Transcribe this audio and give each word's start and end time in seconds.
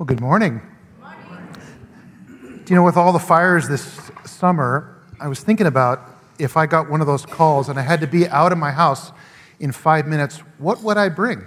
Well, 0.00 0.06
good 0.06 0.22
morning. 0.22 0.62
Do 2.40 2.64
you 2.68 2.74
know, 2.74 2.82
with 2.82 2.96
all 2.96 3.12
the 3.12 3.18
fires 3.18 3.68
this 3.68 4.10
summer, 4.24 4.98
I 5.20 5.28
was 5.28 5.40
thinking 5.40 5.66
about 5.66 6.00
if 6.38 6.56
I 6.56 6.64
got 6.64 6.88
one 6.88 7.02
of 7.02 7.06
those 7.06 7.26
calls 7.26 7.68
and 7.68 7.78
I 7.78 7.82
had 7.82 8.00
to 8.00 8.06
be 8.06 8.26
out 8.26 8.50
of 8.50 8.56
my 8.56 8.70
house 8.70 9.12
in 9.58 9.72
five 9.72 10.06
minutes, 10.06 10.38
what 10.56 10.82
would 10.82 10.96
I 10.96 11.10
bring? 11.10 11.46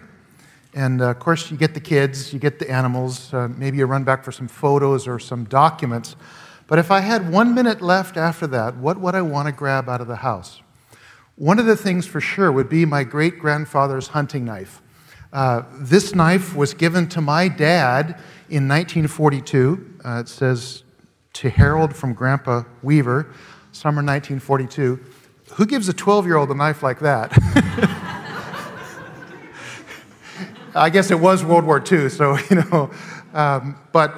And 0.75 1.01
uh, 1.01 1.09
of 1.09 1.17
course, 1.17 1.49
you 1.49 1.57
get 1.57 1.73
the 1.73 1.79
kids, 1.79 2.31
you 2.31 2.37
get 2.37 2.59
the 2.59 2.69
animals, 2.69 3.33
uh, 3.33 3.47
maybe 3.47 3.77
you 3.79 3.87
run 3.87 4.03
back 4.03 4.23
for 4.23 4.31
some 4.31 4.47
photos 4.47 5.07
or 5.07 5.17
some 5.17 5.45
documents. 5.45 6.15
But 6.67 6.77
if 6.77 6.91
I 6.91 6.99
had 6.99 7.31
one 7.31 7.55
minute 7.55 7.81
left 7.81 8.17
after 8.17 8.45
that, 8.45 8.77
what 8.77 8.99
would 8.99 9.15
I 9.15 9.23
want 9.23 9.47
to 9.47 9.51
grab 9.51 9.89
out 9.89 9.99
of 9.99 10.05
the 10.05 10.17
house? 10.17 10.61
One 11.37 11.57
of 11.57 11.65
the 11.65 11.75
things 11.75 12.05
for 12.05 12.21
sure 12.21 12.51
would 12.51 12.69
be 12.69 12.85
my 12.85 13.03
great 13.03 13.39
grandfather's 13.39 14.09
hunting 14.09 14.45
knife. 14.45 14.82
Uh, 15.33 15.63
this 15.79 16.13
knife 16.13 16.55
was 16.55 16.75
given 16.75 17.09
to 17.09 17.19
my 17.19 17.47
dad 17.47 18.19
in 18.49 18.67
1942. 18.67 19.95
Uh, 20.05 20.19
it 20.19 20.27
says 20.27 20.83
to 21.33 21.49
Harold 21.49 21.95
from 21.95 22.13
Grandpa 22.13 22.63
Weaver, 22.83 23.33
summer 23.71 24.03
1942. 24.03 24.99
Who 25.55 25.65
gives 25.65 25.89
a 25.89 25.93
12 25.93 26.27
year 26.27 26.37
old 26.37 26.51
a 26.51 26.53
knife 26.53 26.83
like 26.83 26.99
that? 26.99 27.31
I 30.75 30.91
guess 30.91 31.09
it 31.09 31.19
was 31.19 31.43
World 31.43 31.65
War 31.65 31.83
II, 31.91 32.09
so, 32.09 32.37
you 32.51 32.57
know. 32.57 32.91
Um, 33.33 33.79
but 33.91 34.15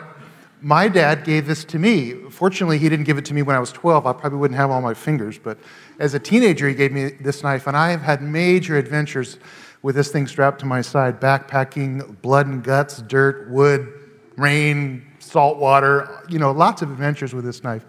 my 0.62 0.90
dad 0.90 1.24
gave 1.24 1.48
this 1.48 1.64
to 1.66 1.80
me. 1.80 2.30
Fortunately, 2.30 2.78
he 2.78 2.90
didn't 2.90 3.06
give 3.06 3.18
it 3.18 3.24
to 3.26 3.34
me 3.34 3.42
when 3.42 3.56
I 3.56 3.60
was 3.60 3.72
12. 3.72 4.06
I 4.06 4.12
probably 4.12 4.40
wouldn't 4.40 4.58
have 4.58 4.70
all 4.70 4.82
my 4.82 4.94
fingers. 4.94 5.38
But 5.38 5.60
as 5.98 6.14
a 6.14 6.20
teenager, 6.20 6.68
he 6.68 6.76
gave 6.76 6.92
me 6.92 7.12
this 7.22 7.42
knife, 7.42 7.68
and 7.68 7.78
I 7.78 7.92
have 7.92 8.02
had 8.02 8.22
major 8.22 8.78
adventures 8.78 9.38
with 9.82 9.96
this 9.96 10.12
thing 10.12 10.28
strapped 10.28 10.60
to 10.60 10.66
my 10.66 10.82
side, 10.82 11.20
backpacking, 11.20 12.22
blood 12.22 12.48
and 12.48 12.64
guts, 12.64 13.02
dirt, 13.04 13.50
wood, 13.50 13.92
rain, 14.38 15.06
salt 15.20 15.58
water, 15.58 16.24
you 16.30 16.40
know, 16.40 16.52
lots 16.52 16.82
of 16.82 16.92
adventures 16.92 17.34
with 17.34 17.46
this 17.46 17.64
knife. 17.64 17.86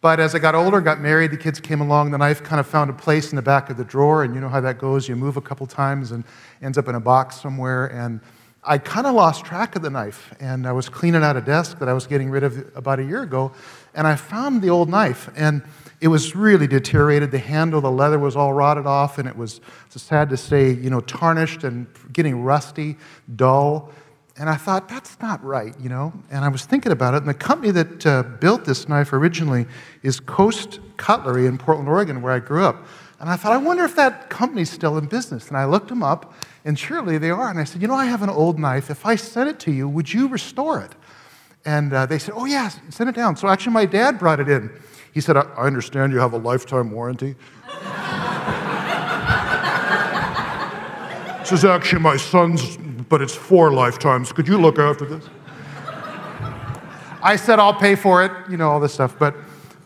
But 0.00 0.20
as 0.20 0.34
I 0.34 0.38
got 0.38 0.54
older, 0.54 0.82
got 0.82 1.00
married, 1.00 1.30
the 1.30 1.38
kids 1.38 1.60
came 1.60 1.80
along, 1.80 2.10
the 2.10 2.18
knife 2.18 2.42
kind 2.42 2.60
of 2.60 2.66
found 2.66 2.90
a 2.90 2.92
place 2.92 3.32
in 3.32 3.36
the 3.36 3.42
back 3.42 3.70
of 3.70 3.78
the 3.78 3.84
drawer, 3.84 4.22
and 4.22 4.34
you 4.34 4.40
know 4.40 4.50
how 4.50 4.60
that 4.60 4.78
goes. 4.78 5.08
You 5.08 5.16
move 5.16 5.38
a 5.38 5.40
couple 5.40 5.66
times 5.66 6.10
and 6.10 6.24
ends 6.60 6.76
up 6.76 6.88
in 6.88 6.94
a 6.94 7.00
box 7.00 7.40
somewhere. 7.40 7.86
And 7.86 8.20
I 8.62 8.76
kind 8.76 9.06
of 9.06 9.14
lost 9.14 9.46
track 9.46 9.76
of 9.76 9.82
the 9.82 9.88
knife, 9.88 10.34
and 10.40 10.66
I 10.66 10.72
was 10.72 10.90
cleaning 10.90 11.22
out 11.22 11.38
a 11.38 11.40
desk 11.40 11.78
that 11.78 11.88
I 11.88 11.94
was 11.94 12.06
getting 12.06 12.28
rid 12.28 12.44
of 12.44 12.76
about 12.76 12.98
a 12.98 13.02
year 13.02 13.22
ago, 13.22 13.52
and 13.94 14.06
I 14.06 14.16
found 14.16 14.60
the 14.60 14.68
old 14.68 14.90
knife. 14.90 15.30
And 15.36 15.62
it 16.00 16.08
was 16.08 16.34
really 16.34 16.66
deteriorated. 16.66 17.30
The 17.30 17.38
handle, 17.38 17.80
the 17.80 17.90
leather 17.90 18.18
was 18.18 18.36
all 18.36 18.52
rotted 18.52 18.86
off, 18.86 19.18
and 19.18 19.28
it 19.28 19.36
was, 19.36 19.60
sad 19.88 20.28
to 20.30 20.36
say, 20.36 20.72
you 20.72 20.90
know, 20.90 21.00
tarnished 21.00 21.62
and 21.62 21.86
getting 22.12 22.42
rusty, 22.42 22.96
dull. 23.36 23.92
And 24.36 24.50
I 24.50 24.56
thought, 24.56 24.88
that's 24.88 25.20
not 25.20 25.42
right, 25.44 25.72
you 25.80 25.88
know? 25.88 26.12
And 26.30 26.44
I 26.44 26.48
was 26.48 26.64
thinking 26.64 26.90
about 26.90 27.14
it, 27.14 27.18
and 27.18 27.28
the 27.28 27.34
company 27.34 27.70
that 27.70 28.04
uh, 28.04 28.22
built 28.24 28.64
this 28.64 28.88
knife 28.88 29.12
originally 29.12 29.66
is 30.02 30.18
Coast 30.18 30.80
Cutlery 30.96 31.46
in 31.46 31.58
Portland, 31.58 31.88
Oregon, 31.88 32.22
where 32.22 32.32
I 32.32 32.40
grew 32.40 32.64
up. 32.64 32.86
And 33.20 33.30
I 33.30 33.36
thought, 33.36 33.52
I 33.52 33.56
wonder 33.56 33.84
if 33.84 33.94
that 33.96 34.28
company's 34.28 34.70
still 34.70 34.98
in 34.98 35.06
business. 35.06 35.48
And 35.48 35.56
I 35.56 35.64
looked 35.64 35.88
them 35.88 36.02
up, 36.02 36.34
and 36.64 36.78
surely 36.78 37.16
they 37.16 37.30
are. 37.30 37.48
And 37.48 37.58
I 37.58 37.64
said, 37.64 37.80
You 37.80 37.88
know, 37.88 37.94
I 37.94 38.06
have 38.06 38.22
an 38.22 38.28
old 38.28 38.58
knife. 38.58 38.90
If 38.90 39.06
I 39.06 39.14
sent 39.14 39.48
it 39.48 39.58
to 39.60 39.72
you, 39.72 39.88
would 39.88 40.12
you 40.12 40.28
restore 40.28 40.80
it? 40.80 40.92
And 41.64 41.92
uh, 41.92 42.06
they 42.06 42.18
said, 42.18 42.34
Oh, 42.36 42.44
yes, 42.44 42.78
yeah, 42.82 42.90
send 42.90 43.08
it 43.08 43.16
down. 43.16 43.36
So 43.36 43.48
actually, 43.48 43.72
my 43.72 43.86
dad 43.86 44.18
brought 44.18 44.40
it 44.40 44.48
in. 44.48 44.70
He 45.14 45.20
said, 45.20 45.36
I 45.36 45.42
understand 45.58 46.12
you 46.12 46.18
have 46.18 46.32
a 46.32 46.38
lifetime 46.38 46.90
warranty. 46.90 47.36
this 51.38 51.52
is 51.52 51.64
actually 51.64 52.02
my 52.02 52.16
son's, 52.16 52.76
but 53.08 53.22
it's 53.22 53.32
four 53.32 53.72
lifetimes. 53.72 54.32
Could 54.32 54.48
you 54.48 54.60
look 54.60 54.80
after 54.80 55.06
this? 55.06 55.24
I 57.22 57.36
said, 57.36 57.60
I'll 57.60 57.78
pay 57.78 57.94
for 57.94 58.24
it, 58.24 58.32
you 58.50 58.56
know, 58.56 58.68
all 58.68 58.80
this 58.80 58.92
stuff. 58.92 59.16
But 59.16 59.36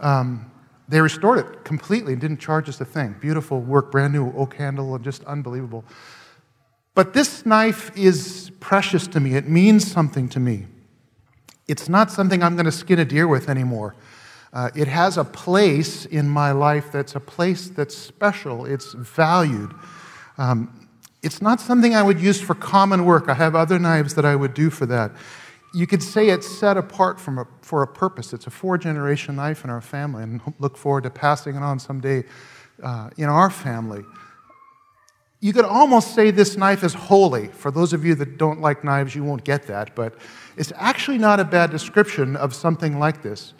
um, 0.00 0.50
they 0.88 1.02
restored 1.02 1.40
it 1.40 1.62
completely 1.62 2.14
and 2.14 2.22
didn't 2.22 2.40
charge 2.40 2.66
us 2.70 2.80
a 2.80 2.86
thing. 2.86 3.14
Beautiful 3.20 3.60
work, 3.60 3.92
brand 3.92 4.14
new 4.14 4.32
oak 4.32 4.54
handle, 4.54 4.94
and 4.94 5.04
just 5.04 5.22
unbelievable. 5.24 5.84
But 6.94 7.12
this 7.12 7.44
knife 7.44 7.94
is 7.94 8.50
precious 8.60 9.06
to 9.08 9.20
me. 9.20 9.34
It 9.34 9.46
means 9.46 9.92
something 9.92 10.26
to 10.30 10.40
me. 10.40 10.68
It's 11.68 11.86
not 11.86 12.10
something 12.10 12.42
I'm 12.42 12.56
going 12.56 12.64
to 12.64 12.72
skin 12.72 12.98
a 12.98 13.04
deer 13.04 13.28
with 13.28 13.50
anymore. 13.50 13.94
Uh, 14.52 14.70
it 14.74 14.88
has 14.88 15.18
a 15.18 15.24
place 15.24 16.06
in 16.06 16.28
my 16.28 16.52
life 16.52 16.90
that's 16.90 17.14
a 17.14 17.20
place 17.20 17.68
that's 17.68 17.96
special, 17.96 18.64
it's 18.64 18.94
valued. 18.94 19.74
Um, 20.38 20.88
it's 21.22 21.42
not 21.42 21.60
something 21.60 21.94
I 21.94 22.02
would 22.02 22.20
use 22.20 22.40
for 22.40 22.54
common 22.54 23.04
work. 23.04 23.28
I 23.28 23.34
have 23.34 23.54
other 23.54 23.78
knives 23.78 24.14
that 24.14 24.24
I 24.24 24.36
would 24.36 24.54
do 24.54 24.70
for 24.70 24.86
that. 24.86 25.10
You 25.74 25.86
could 25.86 26.02
say 26.02 26.30
it's 26.30 26.48
set 26.48 26.76
apart 26.76 27.20
from 27.20 27.38
a, 27.38 27.46
for 27.60 27.82
a 27.82 27.86
purpose. 27.86 28.32
It's 28.32 28.46
a 28.46 28.50
four 28.50 28.78
generation 28.78 29.36
knife 29.36 29.64
in 29.64 29.70
our 29.70 29.80
family, 29.80 30.22
and 30.22 30.40
look 30.58 30.76
forward 30.76 31.04
to 31.04 31.10
passing 31.10 31.56
it 31.56 31.62
on 31.62 31.78
someday 31.78 32.24
uh, 32.82 33.10
in 33.16 33.24
our 33.24 33.50
family. 33.50 34.02
You 35.40 35.52
could 35.52 35.64
almost 35.64 36.14
say 36.14 36.30
this 36.30 36.56
knife 36.56 36.82
is 36.82 36.94
holy. 36.94 37.48
For 37.48 37.70
those 37.70 37.92
of 37.92 38.04
you 38.04 38.14
that 38.16 38.38
don't 38.38 38.60
like 38.60 38.82
knives, 38.82 39.14
you 39.14 39.22
won't 39.22 39.44
get 39.44 39.66
that, 39.66 39.94
but 39.94 40.14
it's 40.56 40.72
actually 40.76 41.18
not 41.18 41.38
a 41.38 41.44
bad 41.44 41.70
description 41.70 42.34
of 42.34 42.54
something 42.54 42.98
like 42.98 43.22
this 43.22 43.54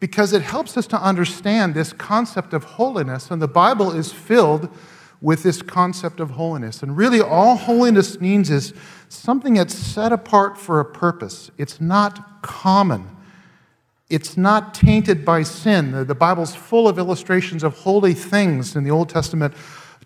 because 0.00 0.32
it 0.32 0.42
helps 0.42 0.76
us 0.76 0.86
to 0.88 1.00
understand 1.00 1.74
this 1.74 1.92
concept 1.92 2.52
of 2.52 2.64
holiness, 2.64 3.30
and 3.30 3.40
the 3.40 3.48
Bible 3.48 3.90
is 3.92 4.12
filled 4.12 4.68
with 5.20 5.42
this 5.42 5.62
concept 5.62 6.20
of 6.20 6.32
holiness. 6.32 6.82
And 6.82 6.96
really, 6.96 7.20
all 7.20 7.56
holiness 7.56 8.20
means 8.20 8.50
is 8.50 8.74
something 9.08 9.54
that's 9.54 9.74
set 9.74 10.12
apart 10.12 10.58
for 10.58 10.80
a 10.80 10.84
purpose. 10.84 11.50
It's 11.56 11.80
not 11.80 12.42
common, 12.42 13.08
it's 14.10 14.36
not 14.36 14.74
tainted 14.74 15.24
by 15.24 15.42
sin. 15.42 16.06
The 16.06 16.14
Bible's 16.14 16.54
full 16.54 16.86
of 16.86 16.98
illustrations 16.98 17.64
of 17.64 17.78
holy 17.78 18.12
things 18.12 18.76
in 18.76 18.84
the 18.84 18.90
Old 18.90 19.08
Testament. 19.08 19.54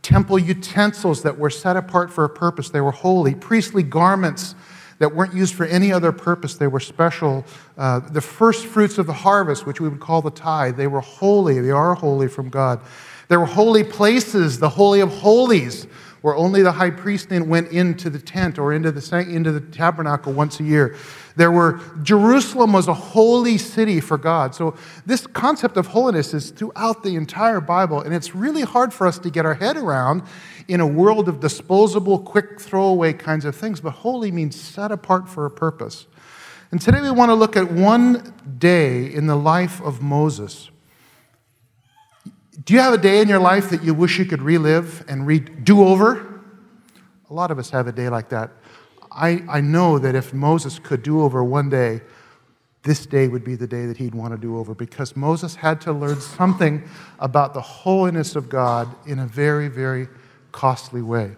Temple 0.00 0.38
utensils 0.38 1.22
that 1.24 1.36
were 1.36 1.50
set 1.50 1.76
apart 1.76 2.12
for 2.12 2.22
a 2.22 2.30
purpose. 2.30 2.70
They 2.70 2.80
were 2.80 2.92
holy. 2.92 3.34
Priestly 3.34 3.82
garments 3.82 4.54
that 4.98 5.14
weren't 5.14 5.34
used 5.34 5.54
for 5.54 5.64
any 5.64 5.92
other 5.92 6.12
purpose. 6.12 6.54
They 6.54 6.66
were 6.66 6.80
special. 6.80 7.44
Uh, 7.76 8.00
the 8.00 8.20
first 8.20 8.66
fruits 8.66 8.98
of 8.98 9.06
the 9.06 9.12
harvest, 9.12 9.66
which 9.66 9.80
we 9.80 9.88
would 9.88 10.00
call 10.00 10.22
the 10.22 10.30
tithe, 10.30 10.76
they 10.76 10.86
were 10.86 11.00
holy. 11.00 11.60
They 11.60 11.70
are 11.70 11.94
holy 11.94 12.28
from 12.28 12.48
God. 12.48 12.80
There 13.28 13.38
were 13.38 13.46
holy 13.46 13.84
places, 13.84 14.58
the 14.58 14.70
Holy 14.70 15.00
of 15.00 15.10
Holies, 15.10 15.86
where 16.22 16.34
only 16.34 16.62
the 16.62 16.72
high 16.72 16.90
priest 16.90 17.28
then 17.28 17.48
went 17.48 17.70
into 17.70 18.10
the 18.10 18.18
tent 18.18 18.58
or 18.58 18.72
into 18.72 18.90
the, 18.90 19.18
into 19.28 19.52
the 19.52 19.60
tabernacle 19.60 20.32
once 20.32 20.58
a 20.60 20.64
year. 20.64 20.96
There 21.36 21.52
were, 21.52 21.80
Jerusalem 22.02 22.72
was 22.72 22.88
a 22.88 22.94
holy 22.94 23.58
city 23.58 24.00
for 24.00 24.18
God. 24.18 24.54
So, 24.54 24.74
this 25.06 25.26
concept 25.26 25.76
of 25.76 25.86
holiness 25.86 26.34
is 26.34 26.50
throughout 26.50 27.04
the 27.04 27.14
entire 27.14 27.60
Bible, 27.60 28.00
and 28.00 28.12
it's 28.12 28.34
really 28.34 28.62
hard 28.62 28.92
for 28.92 29.06
us 29.06 29.18
to 29.20 29.30
get 29.30 29.46
our 29.46 29.54
head 29.54 29.76
around 29.76 30.22
in 30.68 30.80
a 30.80 30.86
world 30.86 31.28
of 31.28 31.40
disposable, 31.40 32.18
quick 32.18 32.60
throwaway 32.60 33.14
kinds 33.14 33.46
of 33.46 33.56
things. 33.56 33.80
But 33.80 33.90
holy 33.90 34.30
means 34.30 34.60
set 34.60 34.92
apart 34.92 35.28
for 35.28 35.46
a 35.46 35.50
purpose. 35.50 36.06
And 36.70 36.80
today 36.80 37.00
we 37.00 37.10
want 37.10 37.30
to 37.30 37.34
look 37.34 37.56
at 37.56 37.72
one 37.72 38.34
day 38.58 39.12
in 39.12 39.26
the 39.26 39.36
life 39.36 39.80
of 39.80 40.02
Moses. 40.02 40.70
Do 42.64 42.74
you 42.74 42.80
have 42.80 42.92
a 42.92 42.98
day 42.98 43.22
in 43.22 43.28
your 43.28 43.38
life 43.38 43.70
that 43.70 43.82
you 43.82 43.94
wish 43.94 44.18
you 44.18 44.26
could 44.26 44.42
relive 44.42 45.02
and 45.08 45.64
do 45.64 45.82
over? 45.82 46.42
A 47.30 47.34
lot 47.34 47.50
of 47.50 47.58
us 47.58 47.70
have 47.70 47.86
a 47.86 47.92
day 47.92 48.10
like 48.10 48.28
that. 48.28 48.50
I, 49.10 49.42
I 49.48 49.62
know 49.62 49.98
that 49.98 50.14
if 50.14 50.34
Moses 50.34 50.78
could 50.78 51.02
do 51.02 51.22
over 51.22 51.42
one 51.42 51.70
day, 51.70 52.02
this 52.82 53.06
day 53.06 53.28
would 53.28 53.44
be 53.44 53.54
the 53.54 53.66
day 53.66 53.86
that 53.86 53.96
he'd 53.96 54.14
want 54.14 54.34
to 54.34 54.38
do 54.38 54.58
over 54.58 54.74
because 54.74 55.16
Moses 55.16 55.54
had 55.54 55.80
to 55.82 55.92
learn 55.92 56.20
something 56.20 56.86
about 57.18 57.54
the 57.54 57.60
holiness 57.60 58.36
of 58.36 58.48
God 58.50 58.88
in 59.06 59.18
a 59.18 59.26
very, 59.26 59.68
very 59.68 60.08
costly 60.58 61.02
way. 61.02 61.36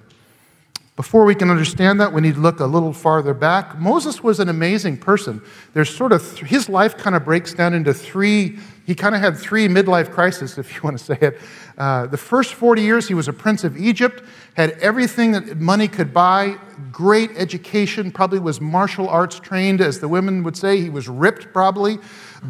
Before 0.97 1.25
we 1.25 1.35
can 1.35 1.51
understand 1.51 2.01
that, 2.01 2.13
we 2.13 2.21
need 2.21 2.35
to 2.35 2.41
look 2.41 2.61
a 2.61 2.67
little 2.67 2.93
farther 2.93 3.33
back. 3.33 3.79
Moses 3.79 4.23
was 4.23 4.39
an 4.39 4.49
amazing 4.49 4.99
person. 4.99 5.41
There's 5.73 5.89
sort 5.89 6.13
of, 6.13 6.23
th- 6.23 6.51
his 6.51 6.69
life 6.69 6.97
kind 6.99 7.17
of 7.17 7.25
breaks 7.25 7.55
down 7.55 7.73
into 7.73 7.95
three, 7.95 8.59
he 8.87 8.95
kind 8.95 9.15
of 9.15 9.21
had 9.21 9.39
three 9.39 9.67
midlife 9.69 10.11
crises, 10.11 10.59
if 10.59 10.75
you 10.75 10.83
want 10.83 10.99
to 10.99 11.05
say 11.05 11.17
it. 11.21 11.39
Uh, 11.79 12.07
the 12.07 12.19
first 12.19 12.53
40 12.53 12.83
years, 12.83 13.09
he 13.09 13.15
was 13.15 13.29
a 13.29 13.33
prince 13.33 13.65
of 13.65 13.79
Egypt, 13.79 14.23
had 14.55 14.73
everything 14.73 15.33
that 15.33 15.57
money 15.57 15.89
could 15.89 16.13
buy, 16.13 16.59
great 16.93 17.31
education, 17.37 18.11
probably 18.11 18.41
was 18.41 18.61
martial 18.61 19.09
arts 19.09 19.41
trained, 19.41 19.81
as 19.81 20.01
the 20.01 20.09
women 20.09 20.43
would 20.43 20.57
say. 20.57 20.81
He 20.81 20.91
was 20.91 21.09
ripped, 21.09 21.53
probably, 21.53 21.99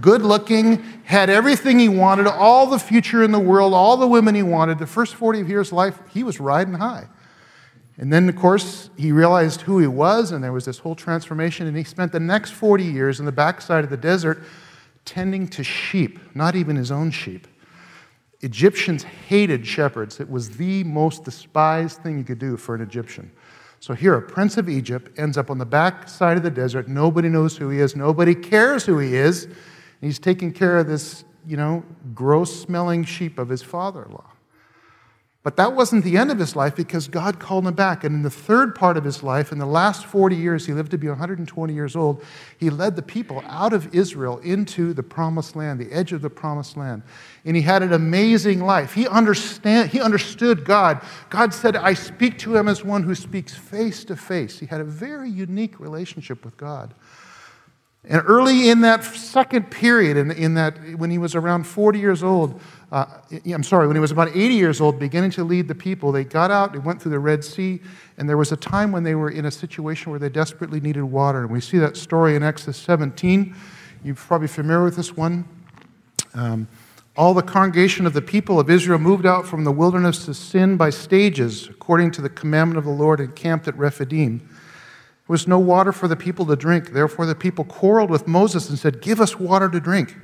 good 0.00 0.22
looking, 0.22 0.82
had 1.04 1.30
everything 1.30 1.78
he 1.78 1.88
wanted, 1.88 2.26
all 2.26 2.66
the 2.66 2.78
future 2.78 3.22
in 3.22 3.30
the 3.30 3.38
world, 3.38 3.74
all 3.74 3.96
the 3.96 4.08
women 4.08 4.34
he 4.34 4.42
wanted. 4.42 4.78
The 4.80 4.86
first 4.86 5.14
40 5.14 5.42
years 5.42 5.68
of 5.68 5.74
life, 5.74 6.00
he 6.08 6.24
was 6.24 6.40
riding 6.40 6.74
high. 6.74 7.06
And 8.00 8.10
then, 8.10 8.30
of 8.30 8.36
course, 8.36 8.88
he 8.96 9.12
realized 9.12 9.60
who 9.60 9.78
he 9.78 9.86
was, 9.86 10.32
and 10.32 10.42
there 10.42 10.54
was 10.54 10.64
this 10.64 10.78
whole 10.78 10.94
transformation. 10.94 11.66
And 11.66 11.76
he 11.76 11.84
spent 11.84 12.12
the 12.12 12.18
next 12.18 12.52
40 12.52 12.82
years 12.82 13.20
in 13.20 13.26
the 13.26 13.32
backside 13.32 13.84
of 13.84 13.90
the 13.90 13.96
desert 13.98 14.42
tending 15.04 15.46
to 15.48 15.62
sheep, 15.62 16.18
not 16.34 16.56
even 16.56 16.76
his 16.76 16.90
own 16.90 17.10
sheep. 17.10 17.46
Egyptians 18.40 19.02
hated 19.02 19.66
shepherds. 19.66 20.18
It 20.18 20.30
was 20.30 20.56
the 20.56 20.82
most 20.84 21.24
despised 21.24 22.02
thing 22.02 22.16
you 22.16 22.24
could 22.24 22.38
do 22.38 22.56
for 22.56 22.74
an 22.74 22.80
Egyptian. 22.80 23.30
So 23.80 23.92
here, 23.92 24.14
a 24.14 24.22
prince 24.22 24.56
of 24.56 24.70
Egypt 24.70 25.18
ends 25.18 25.36
up 25.36 25.50
on 25.50 25.58
the 25.58 25.66
backside 25.66 26.38
of 26.38 26.42
the 26.42 26.50
desert. 26.50 26.88
Nobody 26.88 27.28
knows 27.28 27.58
who 27.58 27.68
he 27.68 27.80
is. 27.80 27.94
Nobody 27.94 28.34
cares 28.34 28.86
who 28.86 28.98
he 28.98 29.14
is. 29.14 29.44
And 29.44 29.54
he's 30.00 30.18
taking 30.18 30.54
care 30.54 30.78
of 30.78 30.86
this, 30.86 31.24
you 31.46 31.58
know, 31.58 31.84
gross 32.14 32.62
smelling 32.62 33.04
sheep 33.04 33.38
of 33.38 33.50
his 33.50 33.60
father 33.60 34.04
in 34.04 34.12
law. 34.12 34.30
But 35.42 35.56
that 35.56 35.74
wasn't 35.74 36.04
the 36.04 36.18
end 36.18 36.30
of 36.30 36.38
his 36.38 36.54
life 36.54 36.76
because 36.76 37.08
God 37.08 37.40
called 37.40 37.66
him 37.66 37.72
back. 37.72 38.04
And 38.04 38.14
in 38.14 38.22
the 38.22 38.28
third 38.28 38.74
part 38.74 38.98
of 38.98 39.04
his 39.04 39.22
life, 39.22 39.52
in 39.52 39.58
the 39.58 39.64
last 39.64 40.04
40 40.04 40.36
years, 40.36 40.66
he 40.66 40.74
lived 40.74 40.90
to 40.90 40.98
be 40.98 41.08
120 41.08 41.72
years 41.72 41.96
old, 41.96 42.22
he 42.58 42.68
led 42.68 42.94
the 42.94 43.02
people 43.02 43.42
out 43.46 43.72
of 43.72 43.94
Israel 43.94 44.36
into 44.38 44.92
the 44.92 45.02
promised 45.02 45.56
land, 45.56 45.80
the 45.80 45.90
edge 45.92 46.12
of 46.12 46.20
the 46.20 46.28
promised 46.28 46.76
land. 46.76 47.02
And 47.46 47.56
he 47.56 47.62
had 47.62 47.82
an 47.82 47.94
amazing 47.94 48.60
life. 48.60 48.92
He, 48.92 49.08
understand, 49.08 49.88
he 49.88 50.00
understood 50.02 50.66
God. 50.66 51.00
God 51.30 51.54
said, 51.54 51.74
I 51.74 51.94
speak 51.94 52.38
to 52.40 52.54
him 52.54 52.68
as 52.68 52.84
one 52.84 53.02
who 53.02 53.14
speaks 53.14 53.54
face 53.54 54.04
to 54.04 54.16
face. 54.16 54.58
He 54.58 54.66
had 54.66 54.82
a 54.82 54.84
very 54.84 55.30
unique 55.30 55.80
relationship 55.80 56.44
with 56.44 56.58
God. 56.58 56.92
And 58.04 58.22
early 58.26 58.70
in 58.70 58.80
that 58.80 59.04
second 59.04 59.70
period, 59.70 60.16
in, 60.16 60.30
in 60.30 60.54
that, 60.54 60.96
when 60.96 61.10
he 61.10 61.18
was 61.18 61.34
around 61.34 61.64
40 61.64 61.98
years 61.98 62.22
old, 62.22 62.60
uh, 62.92 63.06
I'm 63.52 63.62
sorry, 63.62 63.86
when 63.86 63.94
he 63.94 64.00
was 64.00 64.10
about 64.10 64.28
80 64.28 64.54
years 64.54 64.80
old, 64.80 64.98
beginning 64.98 65.30
to 65.32 65.44
lead 65.44 65.68
the 65.68 65.74
people, 65.74 66.10
they 66.10 66.24
got 66.24 66.50
out, 66.50 66.72
they 66.72 66.80
went 66.80 67.00
through 67.00 67.12
the 67.12 67.20
Red 67.20 67.44
Sea, 67.44 67.80
and 68.18 68.28
there 68.28 68.36
was 68.36 68.50
a 68.50 68.56
time 68.56 68.90
when 68.90 69.04
they 69.04 69.14
were 69.14 69.30
in 69.30 69.44
a 69.44 69.50
situation 69.50 70.10
where 70.10 70.18
they 70.18 70.28
desperately 70.28 70.80
needed 70.80 71.04
water. 71.04 71.42
And 71.42 71.50
we 71.50 71.60
see 71.60 71.78
that 71.78 71.96
story 71.96 72.34
in 72.34 72.42
Exodus 72.42 72.76
17. 72.78 73.54
You're 74.02 74.16
probably 74.16 74.48
familiar 74.48 74.84
with 74.84 74.96
this 74.96 75.16
one. 75.16 75.44
Um, 76.34 76.66
all 77.16 77.32
the 77.32 77.42
congregation 77.42 78.06
of 78.06 78.12
the 78.12 78.22
people 78.22 78.58
of 78.58 78.68
Israel 78.68 78.98
moved 78.98 79.26
out 79.26 79.46
from 79.46 79.62
the 79.64 79.72
wilderness 79.72 80.24
to 80.24 80.34
sin 80.34 80.76
by 80.76 80.90
stages, 80.90 81.68
according 81.68 82.10
to 82.12 82.22
the 82.22 82.30
commandment 82.30 82.78
of 82.78 82.84
the 82.84 82.90
Lord, 82.90 83.20
and 83.20 83.36
camped 83.36 83.68
at 83.68 83.76
Rephidim. 83.76 84.38
There 84.38 84.48
was 85.28 85.46
no 85.46 85.58
water 85.60 85.92
for 85.92 86.08
the 86.08 86.16
people 86.16 86.44
to 86.46 86.56
drink. 86.56 86.92
Therefore, 86.92 87.26
the 87.26 87.34
people 87.36 87.64
quarreled 87.64 88.10
with 88.10 88.26
Moses 88.26 88.68
and 88.68 88.78
said, 88.78 89.00
Give 89.00 89.20
us 89.20 89.38
water 89.38 89.68
to 89.68 89.78
drink. 89.78 90.16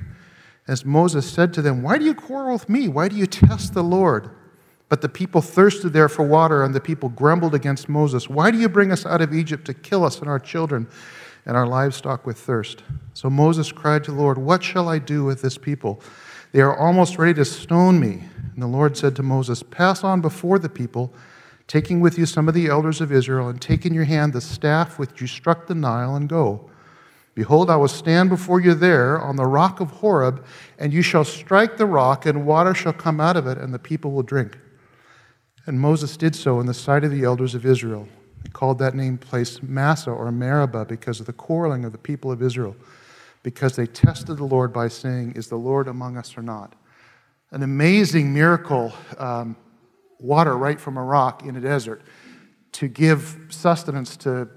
As 0.67 0.83
Moses 0.83 1.29
said 1.29 1.53
to 1.53 1.61
them, 1.61 1.81
Why 1.81 1.97
do 1.97 2.05
you 2.05 2.13
quarrel 2.13 2.53
with 2.53 2.67
me? 2.67 2.87
Why 2.87 3.07
do 3.07 3.15
you 3.15 3.25
test 3.25 3.73
the 3.73 3.83
Lord? 3.83 4.29
But 4.89 5.01
the 5.01 5.09
people 5.09 5.41
thirsted 5.41 5.93
there 5.93 6.09
for 6.09 6.23
water, 6.23 6.63
and 6.63 6.73
the 6.73 6.81
people 6.81 7.09
grumbled 7.09 7.53
against 7.53 7.89
Moses. 7.89 8.29
Why 8.29 8.51
do 8.51 8.57
you 8.57 8.69
bring 8.69 8.91
us 8.91 9.05
out 9.05 9.21
of 9.21 9.33
Egypt 9.33 9.65
to 9.65 9.73
kill 9.73 10.03
us 10.03 10.19
and 10.19 10.29
our 10.29 10.39
children 10.39 10.87
and 11.45 11.57
our 11.57 11.67
livestock 11.67 12.25
with 12.25 12.37
thirst? 12.37 12.83
So 13.13 13.29
Moses 13.29 13.71
cried 13.71 14.03
to 14.05 14.11
the 14.11 14.17
Lord, 14.17 14.37
What 14.37 14.63
shall 14.63 14.89
I 14.89 14.99
do 14.99 15.23
with 15.23 15.41
this 15.41 15.57
people? 15.57 16.01
They 16.51 16.61
are 16.61 16.77
almost 16.77 17.17
ready 17.17 17.33
to 17.35 17.45
stone 17.45 17.99
me. 17.99 18.23
And 18.53 18.61
the 18.61 18.67
Lord 18.67 18.97
said 18.97 19.15
to 19.17 19.23
Moses, 19.23 19.63
Pass 19.63 20.03
on 20.03 20.21
before 20.21 20.59
the 20.59 20.69
people, 20.69 21.13
taking 21.67 21.99
with 21.99 22.17
you 22.17 22.25
some 22.25 22.47
of 22.47 22.53
the 22.53 22.67
elders 22.67 23.01
of 23.01 23.11
Israel, 23.11 23.49
and 23.49 23.61
take 23.61 23.85
in 23.85 23.93
your 23.93 24.05
hand 24.05 24.33
the 24.33 24.41
staff 24.41 24.97
with 24.97 25.11
which 25.11 25.21
you 25.21 25.27
struck 25.27 25.67
the 25.67 25.75
Nile, 25.75 26.15
and 26.15 26.27
go. 26.29 26.69
Behold, 27.37 27.69
I 27.69 27.75
will 27.75 27.87
stand 27.87 28.31
before 28.31 28.59
you 28.59 28.73
there 28.73 29.21
on 29.21 29.35
the 29.35 29.45
rock 29.45 29.79
of 29.79 29.91
Horeb, 29.91 30.43
and 30.79 30.91
you 30.91 31.03
shall 31.03 31.23
strike 31.23 31.77
the 31.77 31.85
rock, 31.85 32.25
and 32.25 32.47
water 32.47 32.73
shall 32.73 32.93
come 32.93 33.19
out 33.19 33.37
of 33.37 33.45
it, 33.45 33.59
and 33.59 33.71
the 33.71 33.77
people 33.77 34.09
will 34.09 34.23
drink. 34.23 34.57
And 35.67 35.79
Moses 35.79 36.17
did 36.17 36.35
so 36.35 36.59
in 36.59 36.65
the 36.65 36.73
sight 36.73 37.03
of 37.03 37.11
the 37.11 37.23
elders 37.23 37.53
of 37.53 37.63
Israel. 37.63 38.09
He 38.41 38.49
called 38.49 38.79
that 38.79 38.95
name 38.95 39.19
place 39.19 39.61
Massah 39.61 40.09
or 40.09 40.31
Meribah 40.31 40.85
because 40.85 41.19
of 41.19 41.27
the 41.27 41.33
quarreling 41.33 41.85
of 41.85 41.91
the 41.91 41.99
people 41.99 42.31
of 42.31 42.41
Israel, 42.41 42.75
because 43.43 43.75
they 43.75 43.85
tested 43.85 44.37
the 44.37 44.43
Lord 44.43 44.73
by 44.73 44.87
saying, 44.87 45.33
Is 45.33 45.47
the 45.47 45.57
Lord 45.57 45.87
among 45.87 46.17
us 46.17 46.35
or 46.39 46.41
not? 46.41 46.73
An 47.51 47.61
amazing 47.61 48.33
miracle, 48.33 48.91
um, 49.19 49.55
water 50.19 50.57
right 50.57 50.79
from 50.79 50.97
a 50.97 51.03
rock 51.03 51.45
in 51.45 51.55
a 51.55 51.61
desert 51.61 52.01
to 52.71 52.87
give 52.87 53.37
sustenance 53.49 54.17
to 54.17 54.49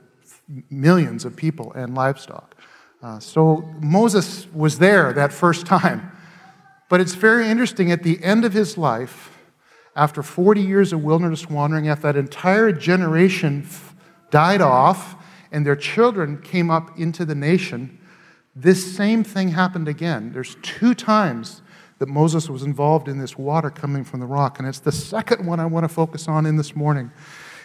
millions 0.71 1.27
of 1.27 1.37
people 1.37 1.73
and 1.75 1.94
livestock. 1.94 2.56
Uh, 3.02 3.19
so 3.19 3.69
Moses 3.81 4.47
was 4.52 4.79
there 4.79 5.12
that 5.14 5.32
first 5.32 5.64
time. 5.64 6.12
But 6.88 7.00
it's 7.00 7.14
very 7.14 7.49
interesting 7.49 7.91
at 7.93 8.02
the 8.02 8.23
end 8.23 8.44
of 8.44 8.52
his 8.52 8.76
life, 8.76 9.38
after 9.97 10.23
40 10.23 10.61
years 10.61 10.93
of 10.93 11.02
wilderness 11.02 11.49
wandering, 11.49 11.88
after 11.88 12.12
that 12.12 12.17
entire 12.17 12.73
generation 12.73 13.67
died 14.31 14.61
off 14.61 15.17
and 15.52 15.64
their 15.64 15.76
children 15.76 16.41
came 16.43 16.70
up 16.70 16.99
into 16.99 17.25
the 17.25 17.35
nation, 17.35 17.99
this 18.55 18.94
same 18.97 19.25
thing 19.25 19.49
happened 19.49 19.88
again. 19.88 20.32
There's 20.32 20.56
two 20.62 20.94
times 20.94 21.62
that 21.99 22.08
Moses 22.08 22.49
was 22.49 22.62
involved 22.62 23.08
in 23.08 23.19
this 23.19 23.37
water 23.37 23.70
coming 23.70 24.05
from 24.05 24.20
the 24.20 24.26
rock, 24.26 24.58
and 24.58 24.67
it's 24.67 24.79
the 24.79 24.93
second 24.93 25.46
one 25.46 25.61
I 25.61 25.67
want 25.67 25.85
to 25.85 25.88
focus 25.88 26.29
on 26.29 26.46
in 26.46 26.56
this 26.56 26.75
morning. 26.75 27.11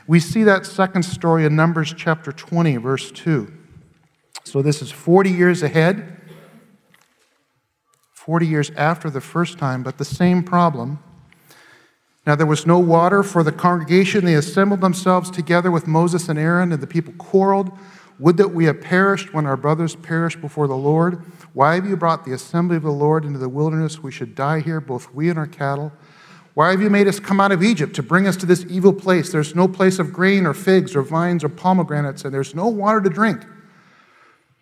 We 0.08 0.20
see 0.20 0.44
that 0.44 0.66
second 0.66 1.04
story 1.04 1.46
in 1.46 1.56
Numbers 1.56 1.94
chapter 1.96 2.32
20, 2.32 2.78
verse 2.78 3.12
2. 3.12 3.52
So 4.46 4.62
this 4.62 4.84
is 4.84 4.92
40 4.92 5.32
years 5.32 5.64
ahead, 5.64 6.22
40 8.14 8.46
years 8.46 8.70
after 8.78 9.10
the 9.10 9.20
first 9.20 9.58
time, 9.58 9.82
but 9.82 9.98
the 9.98 10.06
same 10.06 10.44
problem. 10.44 11.00
Now 12.28 12.36
there 12.36 12.46
was 12.46 12.66
no 12.66 12.78
water 12.78 13.24
for 13.24 13.44
the 13.44 13.52
congregation. 13.52 14.24
They 14.24 14.36
assembled 14.36 14.82
themselves 14.82 15.32
together 15.32 15.72
with 15.72 15.88
Moses 15.88 16.30
and 16.30 16.38
Aaron, 16.38 16.72
and 16.72 16.82
the 16.82 16.88
people 16.88 17.14
quarreled. 17.18 17.72
Would 18.20 18.38
that 18.38 18.54
we 18.54 18.66
had 18.66 18.82
perished 18.82 19.34
when 19.34 19.48
our 19.48 19.58
brothers 19.58 19.96
perished 19.96 20.40
before 20.42 20.68
the 20.68 20.78
Lord. 20.78 21.24
Why 21.54 21.74
have 21.74 21.88
you 21.88 21.98
brought 21.98 22.24
the 22.24 22.34
assembly 22.34 22.78
of 22.78 22.84
the 22.84 22.92
Lord 22.92 23.26
into 23.26 23.40
the 23.40 23.50
wilderness? 23.50 24.04
We 24.04 24.12
should 24.12 24.36
die 24.36 24.60
here, 24.60 24.80
both 24.80 25.12
we 25.12 25.30
and 25.30 25.40
our 25.40 25.48
cattle. 25.48 25.92
Why 26.54 26.70
have 26.70 26.82
you 26.82 26.90
made 26.92 27.08
us 27.08 27.20
come 27.20 27.42
out 27.42 27.52
of 27.52 27.64
Egypt 27.64 27.96
to 27.96 28.04
bring 28.04 28.28
us 28.28 28.38
to 28.38 28.46
this 28.46 28.64
evil 28.70 28.94
place? 28.94 29.32
There's 29.32 29.56
no 29.56 29.68
place 29.68 29.98
of 29.98 30.14
grain 30.14 30.46
or 30.46 30.54
figs 30.54 30.96
or 30.96 31.02
vines 31.02 31.44
or 31.44 31.50
pomegranates, 31.50 32.24
and 32.24 32.34
there's 32.34 32.54
no 32.54 32.68
water 32.68 33.02
to 33.02 33.10
drink. 33.10 33.44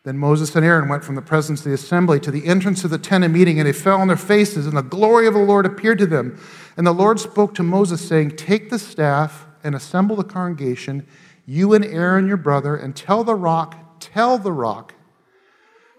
Then 0.03 0.17
Moses 0.17 0.53
and 0.55 0.65
Aaron 0.65 0.89
went 0.89 1.05
from 1.05 1.15
the 1.15 1.21
presence 1.21 1.61
of 1.61 1.65
the 1.65 1.73
assembly 1.73 2.19
to 2.19 2.31
the 2.31 2.45
entrance 2.45 2.83
of 2.83 2.89
the 2.89 2.97
tent 2.97 3.23
of 3.23 3.31
meeting, 3.31 3.57
and 3.59 3.67
they 3.67 3.73
fell 3.73 4.01
on 4.01 4.09
their 4.09 4.17
faces, 4.17 4.67
and 4.67 4.75
the 4.75 4.81
glory 4.81 5.27
of 5.27 5.33
the 5.33 5.39
Lord 5.39 5.65
appeared 5.65 5.97
to 5.99 6.05
them. 6.05 6.37
And 6.75 6.85
the 6.85 6.91
Lord 6.91 7.21
spoke 7.21 7.55
to 7.55 7.63
Moses, 7.63 8.05
saying, 8.05 8.35
Take 8.35 8.69
the 8.69 8.79
staff 8.79 9.45
and 9.63 9.73
assemble 9.73 10.17
the 10.17 10.25
congregation, 10.25 11.07
you 11.45 11.73
and 11.73 11.85
Aaron 11.85 12.27
your 12.27 12.37
brother, 12.37 12.75
and 12.75 12.93
tell 12.93 13.23
the 13.23 13.35
rock, 13.35 14.01
tell 14.01 14.37
the 14.37 14.51
rock, 14.51 14.93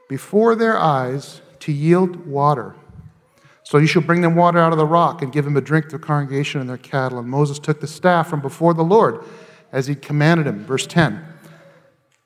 before 0.07 0.55
their 0.55 0.79
eyes 0.79 1.41
to 1.61 1.73
yield 1.73 2.27
water. 2.27 2.75
So 3.63 3.79
you 3.79 3.87
shall 3.87 4.03
bring 4.03 4.21
them 4.21 4.35
water 4.35 4.59
out 4.59 4.73
of 4.73 4.79
the 4.79 4.85
rock 4.85 5.23
and 5.23 5.33
give 5.33 5.47
them 5.47 5.57
a 5.57 5.63
drink 5.63 5.87
to 5.87 5.97
the 5.97 6.05
congregation 6.05 6.61
and 6.61 6.69
their 6.69 6.77
cattle. 6.77 7.19
And 7.19 7.29
Moses 7.29 7.59
took 7.59 7.81
the 7.81 7.87
staff 7.87 8.29
from 8.29 8.41
before 8.41 8.75
the 8.75 8.85
Lord 8.85 9.25
as 9.73 9.87
he 9.87 9.95
commanded 9.95 10.47
him. 10.47 10.67
Verse 10.67 10.87
10. 10.87 11.34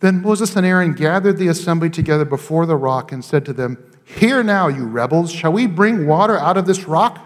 Then 0.01 0.23
Moses 0.23 0.55
and 0.55 0.65
Aaron 0.65 0.93
gathered 0.93 1.39
the 1.39 1.49
assembly 1.49 1.91
together 1.91 2.25
before 2.25 2.67
the 2.67 2.77
rock 2.77 3.11
and 3.11 3.25
said 3.25 3.45
to 3.47 3.53
them, 3.53 3.83
Hear 4.05 4.43
now, 4.43 4.69
you 4.69 4.87
rebels, 4.87 5.33
shall 5.33 5.53
we 5.53 5.67
bring 5.67 6.07
water 6.07 6.39
out 6.39 6.57
of 6.57 6.67
this 6.67 6.85
rock? 6.85 7.21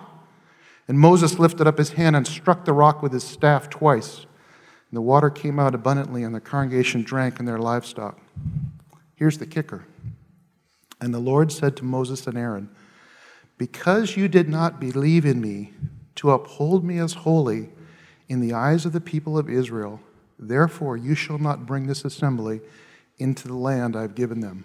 And 0.88 0.98
Moses 0.98 1.38
lifted 1.38 1.66
up 1.66 1.78
his 1.78 1.92
hand 1.92 2.16
and 2.16 2.26
struck 2.26 2.64
the 2.64 2.72
rock 2.72 3.02
with 3.02 3.12
his 3.12 3.24
staff 3.24 3.70
twice. 3.70 4.26
And 4.90 4.96
the 4.96 5.02
water 5.02 5.30
came 5.30 5.58
out 5.58 5.74
abundantly, 5.74 6.24
and 6.24 6.34
the 6.34 6.40
congregation 6.40 7.02
drank 7.02 7.38
and 7.38 7.46
their 7.46 7.58
livestock. 7.58 8.18
Here's 9.14 9.38
the 9.38 9.46
kicker. 9.46 9.86
And 11.00 11.14
the 11.14 11.18
Lord 11.18 11.52
said 11.52 11.76
to 11.76 11.84
Moses 11.84 12.26
and 12.26 12.36
Aaron, 12.36 12.68
Because 13.58 14.16
you 14.16 14.28
did 14.28 14.48
not 14.48 14.80
believe 14.80 15.24
in 15.24 15.40
me 15.40 15.72
to 16.16 16.30
uphold 16.30 16.84
me 16.84 16.98
as 16.98 17.14
holy 17.14 17.70
in 18.28 18.40
the 18.40 18.54
eyes 18.54 18.84
of 18.84 18.92
the 18.92 19.00
people 19.00 19.38
of 19.38 19.48
Israel, 19.48 20.00
Therefore, 20.48 20.96
you 20.96 21.14
shall 21.14 21.38
not 21.38 21.66
bring 21.66 21.86
this 21.86 22.04
assembly 22.04 22.60
into 23.18 23.48
the 23.48 23.56
land 23.56 23.96
I've 23.96 24.14
given 24.14 24.40
them. 24.40 24.64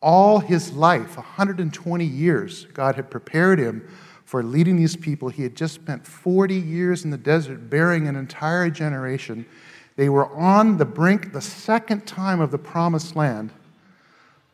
All 0.00 0.38
his 0.38 0.72
life, 0.72 1.16
120 1.16 2.04
years, 2.04 2.66
God 2.74 2.94
had 2.96 3.10
prepared 3.10 3.58
him 3.58 3.88
for 4.24 4.42
leading 4.42 4.76
these 4.76 4.96
people. 4.96 5.28
He 5.28 5.42
had 5.42 5.56
just 5.56 5.74
spent 5.74 6.06
40 6.06 6.54
years 6.54 7.04
in 7.04 7.10
the 7.10 7.16
desert, 7.16 7.70
bearing 7.70 8.06
an 8.06 8.16
entire 8.16 8.70
generation. 8.70 9.46
They 9.96 10.08
were 10.08 10.30
on 10.34 10.78
the 10.78 10.84
brink, 10.84 11.32
the 11.32 11.40
second 11.40 12.06
time 12.06 12.40
of 12.40 12.50
the 12.50 12.58
promised 12.58 13.16
land. 13.16 13.50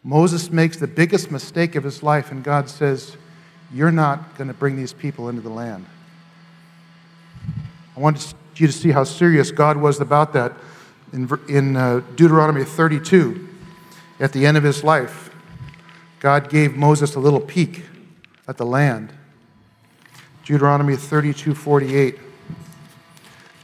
Moses 0.03 0.51
makes 0.51 0.77
the 0.77 0.87
biggest 0.87 1.31
mistake 1.31 1.75
of 1.75 1.85
his 1.85 2.03
life, 2.03 2.31
and 2.31 2.43
God 2.43 2.69
says, 2.69 3.17
You're 3.73 3.93
not 3.93 4.37
going 4.39 4.49
to 4.49 4.55
bring 4.55 4.77
these 4.77 4.93
people 4.93 5.29
into 5.29 5.43
the 5.43 5.51
land. 5.51 5.85
I 8.01 8.03
want 8.03 8.35
you 8.57 8.67
to 8.67 8.73
see 8.73 8.93
how 8.93 9.05
serious 9.05 9.51
God 9.51 9.77
was 9.77 10.01
about 10.01 10.33
that 10.33 10.55
in, 11.13 11.31
in 11.51 11.77
uh, 11.77 12.01
Deuteronomy 12.17 12.65
32. 12.65 13.47
At 14.19 14.33
the 14.33 14.47
end 14.47 14.57
of 14.57 14.63
his 14.63 14.83
life, 14.83 15.29
God 16.19 16.49
gave 16.49 16.75
Moses 16.75 17.15
a 17.15 17.21
little 17.21 17.43
peek 17.43 17.85
at 18.49 18.57
the 18.57 18.65
land. 18.65 19.13
Deuteronomy 20.47 20.97
32 20.97 21.55
48. 21.55 22.19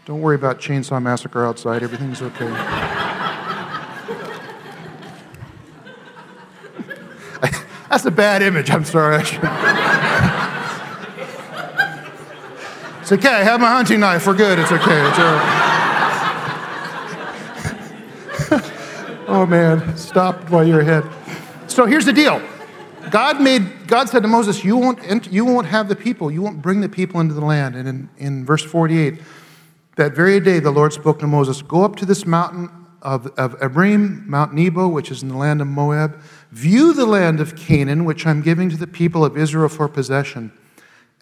Don't 0.05 0.21
worry 0.21 0.37
about 0.37 0.61
Chainsaw 0.61 1.03
Massacre 1.03 1.47
outside, 1.47 1.83
everything's 1.83 2.21
okay. 2.21 2.49
That's 7.89 8.05
a 8.05 8.11
bad 8.11 8.43
image, 8.43 8.71
I'm 8.71 8.85
sorry. 8.85 9.25
It's 13.07 13.13
okay. 13.13 13.29
I 13.29 13.45
have 13.45 13.61
my 13.61 13.69
hunting 13.69 14.01
knife. 14.01 14.27
We're 14.27 14.35
good. 14.35 14.59
It's 14.59 14.73
okay. 14.73 15.09
It's 15.09 15.19
all 15.21 15.37
right. 18.51 19.23
oh 19.29 19.47
man, 19.47 19.97
stop 19.97 20.51
while 20.51 20.67
you're 20.67 20.81
ahead. 20.81 21.05
So 21.71 21.87
here's 21.87 22.05
the 22.05 22.13
deal. 22.13 22.43
God 23.13 23.41
made. 23.41 23.87
God 23.87 24.09
said 24.09 24.25
to 24.25 24.29
Moses, 24.29 24.65
"You 24.65 24.77
won't. 24.77 25.31
You 25.31 25.45
won't 25.45 25.69
have 25.69 25.89
the 25.89 25.95
people. 25.95 26.33
You 26.33 26.43
won't 26.43 26.61
bring 26.61 26.81
the 26.81 26.89
people 26.89 27.21
into 27.21 27.33
the 27.33 27.45
land." 27.45 27.77
And 27.77 27.87
in, 27.87 28.09
in 28.19 28.45
verse 28.45 28.65
48, 28.65 29.21
that 29.95 30.17
very 30.17 30.41
day, 30.41 30.59
the 30.59 30.73
Lord 30.73 30.93
spoke 30.93 31.21
to 31.21 31.29
Moses, 31.29 31.63
"Go 31.63 31.85
up 31.85 31.95
to 31.99 32.07
this 32.07 32.27
mountain 32.27 32.69
of, 33.03 33.29
of 33.39 33.57
Abarim, 33.61 34.27
Mount 34.27 34.53
Nebo, 34.53 34.89
which 34.89 35.13
is 35.13 35.23
in 35.23 35.29
the 35.29 35.37
land 35.37 35.61
of 35.61 35.69
Moab. 35.69 36.21
View 36.51 36.93
the 36.93 37.07
land 37.07 37.39
of 37.39 37.55
Canaan, 37.55 38.05
which 38.05 38.27
I'm 38.27 38.43
giving 38.43 38.69
to 38.71 38.77
the 38.77 38.89
people 38.89 39.25
of 39.25 39.39
Israel 39.39 39.69
for 39.69 39.87
possession." 39.87 40.51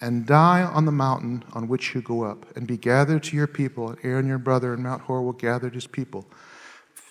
And 0.04 0.26
die 0.26 0.62
on 0.62 0.84
the 0.84 0.92
mountain 0.92 1.42
on 1.54 1.66
which 1.66 1.94
you 1.94 2.02
go 2.02 2.25
up, 2.25 2.54
and 2.54 2.66
be 2.66 2.76
gathered 2.76 3.23
to 3.23 3.34
your 3.34 3.46
people. 3.46 3.88
And 3.88 3.99
Aaron, 4.02 4.26
your 4.26 4.37
brother, 4.37 4.75
and 4.75 4.82
Mount 4.82 5.00
Hor 5.00 5.23
will 5.23 5.32
gather 5.32 5.70
his 5.70 5.87
people. 5.87 6.26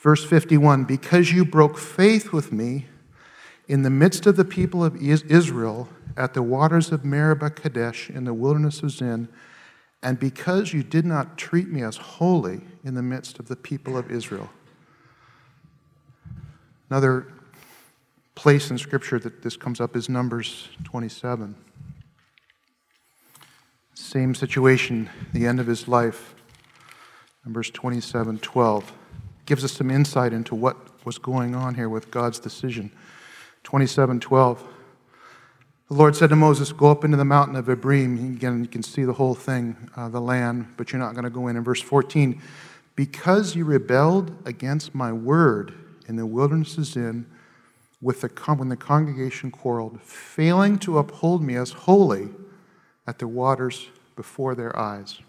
Verse 0.03 0.23
51 0.23 0.83
Because 0.83 1.31
you 1.31 1.43
broke 1.43 1.79
faith 1.79 2.31
with 2.31 2.51
me 2.51 2.85
in 3.67 3.81
the 3.81 3.89
midst 3.89 4.27
of 4.27 4.35
the 4.35 4.45
people 4.45 4.85
of 4.85 4.95
Israel 5.01 5.89
at 6.15 6.35
the 6.35 6.43
waters 6.43 6.91
of 6.91 7.03
Meribah 7.03 7.49
Kadesh 7.49 8.11
in 8.11 8.25
the 8.25 8.33
wilderness 8.33 8.83
of 8.83 8.91
Zin, 8.91 9.27
and 10.03 10.19
because 10.19 10.71
you 10.71 10.83
did 10.83 11.03
not 11.03 11.35
treat 11.35 11.69
me 11.69 11.81
as 11.81 11.97
holy 11.97 12.61
in 12.83 12.93
the 12.93 13.01
midst 13.01 13.39
of 13.39 13.47
the 13.47 13.55
people 13.55 13.97
of 13.97 14.11
Israel. 14.11 14.51
Another 16.91 17.25
place 18.35 18.69
in 18.69 18.77
Scripture 18.77 19.17
that 19.17 19.41
this 19.41 19.57
comes 19.57 19.81
up 19.81 19.95
is 19.95 20.09
Numbers 20.09 20.69
27. 20.83 21.55
Same 24.13 24.35
situation, 24.35 25.09
the 25.33 25.47
end 25.47 25.59
of 25.59 25.65
his 25.65 25.87
life. 25.87 26.35
Numbers 27.45 27.71
27 27.71 28.37
12 28.37 28.93
gives 29.47 29.63
us 29.63 29.71
some 29.71 29.89
insight 29.89 30.33
into 30.33 30.53
what 30.53 30.77
was 31.03 31.17
going 31.17 31.55
on 31.55 31.73
here 31.73 31.89
with 31.89 32.11
God's 32.11 32.37
decision. 32.37 32.91
27 33.63 34.19
12. 34.19 34.67
The 35.87 35.93
Lord 35.95 36.15
said 36.15 36.29
to 36.29 36.35
Moses, 36.35 36.71
Go 36.71 36.91
up 36.91 37.03
into 37.03 37.17
the 37.17 37.25
mountain 37.25 37.55
of 37.55 37.65
Abarim. 37.65 38.35
Again, 38.35 38.61
you 38.61 38.69
can 38.69 38.83
see 38.83 39.03
the 39.03 39.13
whole 39.13 39.33
thing, 39.33 39.89
uh, 39.95 40.09
the 40.09 40.21
land, 40.21 40.67
but 40.77 40.91
you're 40.91 40.99
not 40.99 41.13
going 41.13 41.23
to 41.23 41.31
go 41.31 41.47
in. 41.47 41.55
In 41.55 41.63
verse 41.63 41.81
14, 41.81 42.39
because 42.95 43.55
you 43.55 43.65
rebelled 43.65 44.47
against 44.47 44.93
my 44.93 45.11
word 45.11 45.73
in 46.07 46.17
the 46.17 46.27
wilderness 46.27 46.77
of 46.77 46.85
Zin, 46.85 47.25
with 47.99 48.21
the, 48.21 48.27
when 48.27 48.69
the 48.69 48.77
congregation 48.77 49.49
quarreled, 49.49 49.99
failing 50.03 50.77
to 50.77 50.99
uphold 50.99 51.41
me 51.41 51.55
as 51.55 51.71
holy, 51.71 52.29
at 53.07 53.17
the 53.17 53.27
waters 53.27 53.89
before 54.15 54.55
their 54.55 54.77
eyes. 54.77 55.19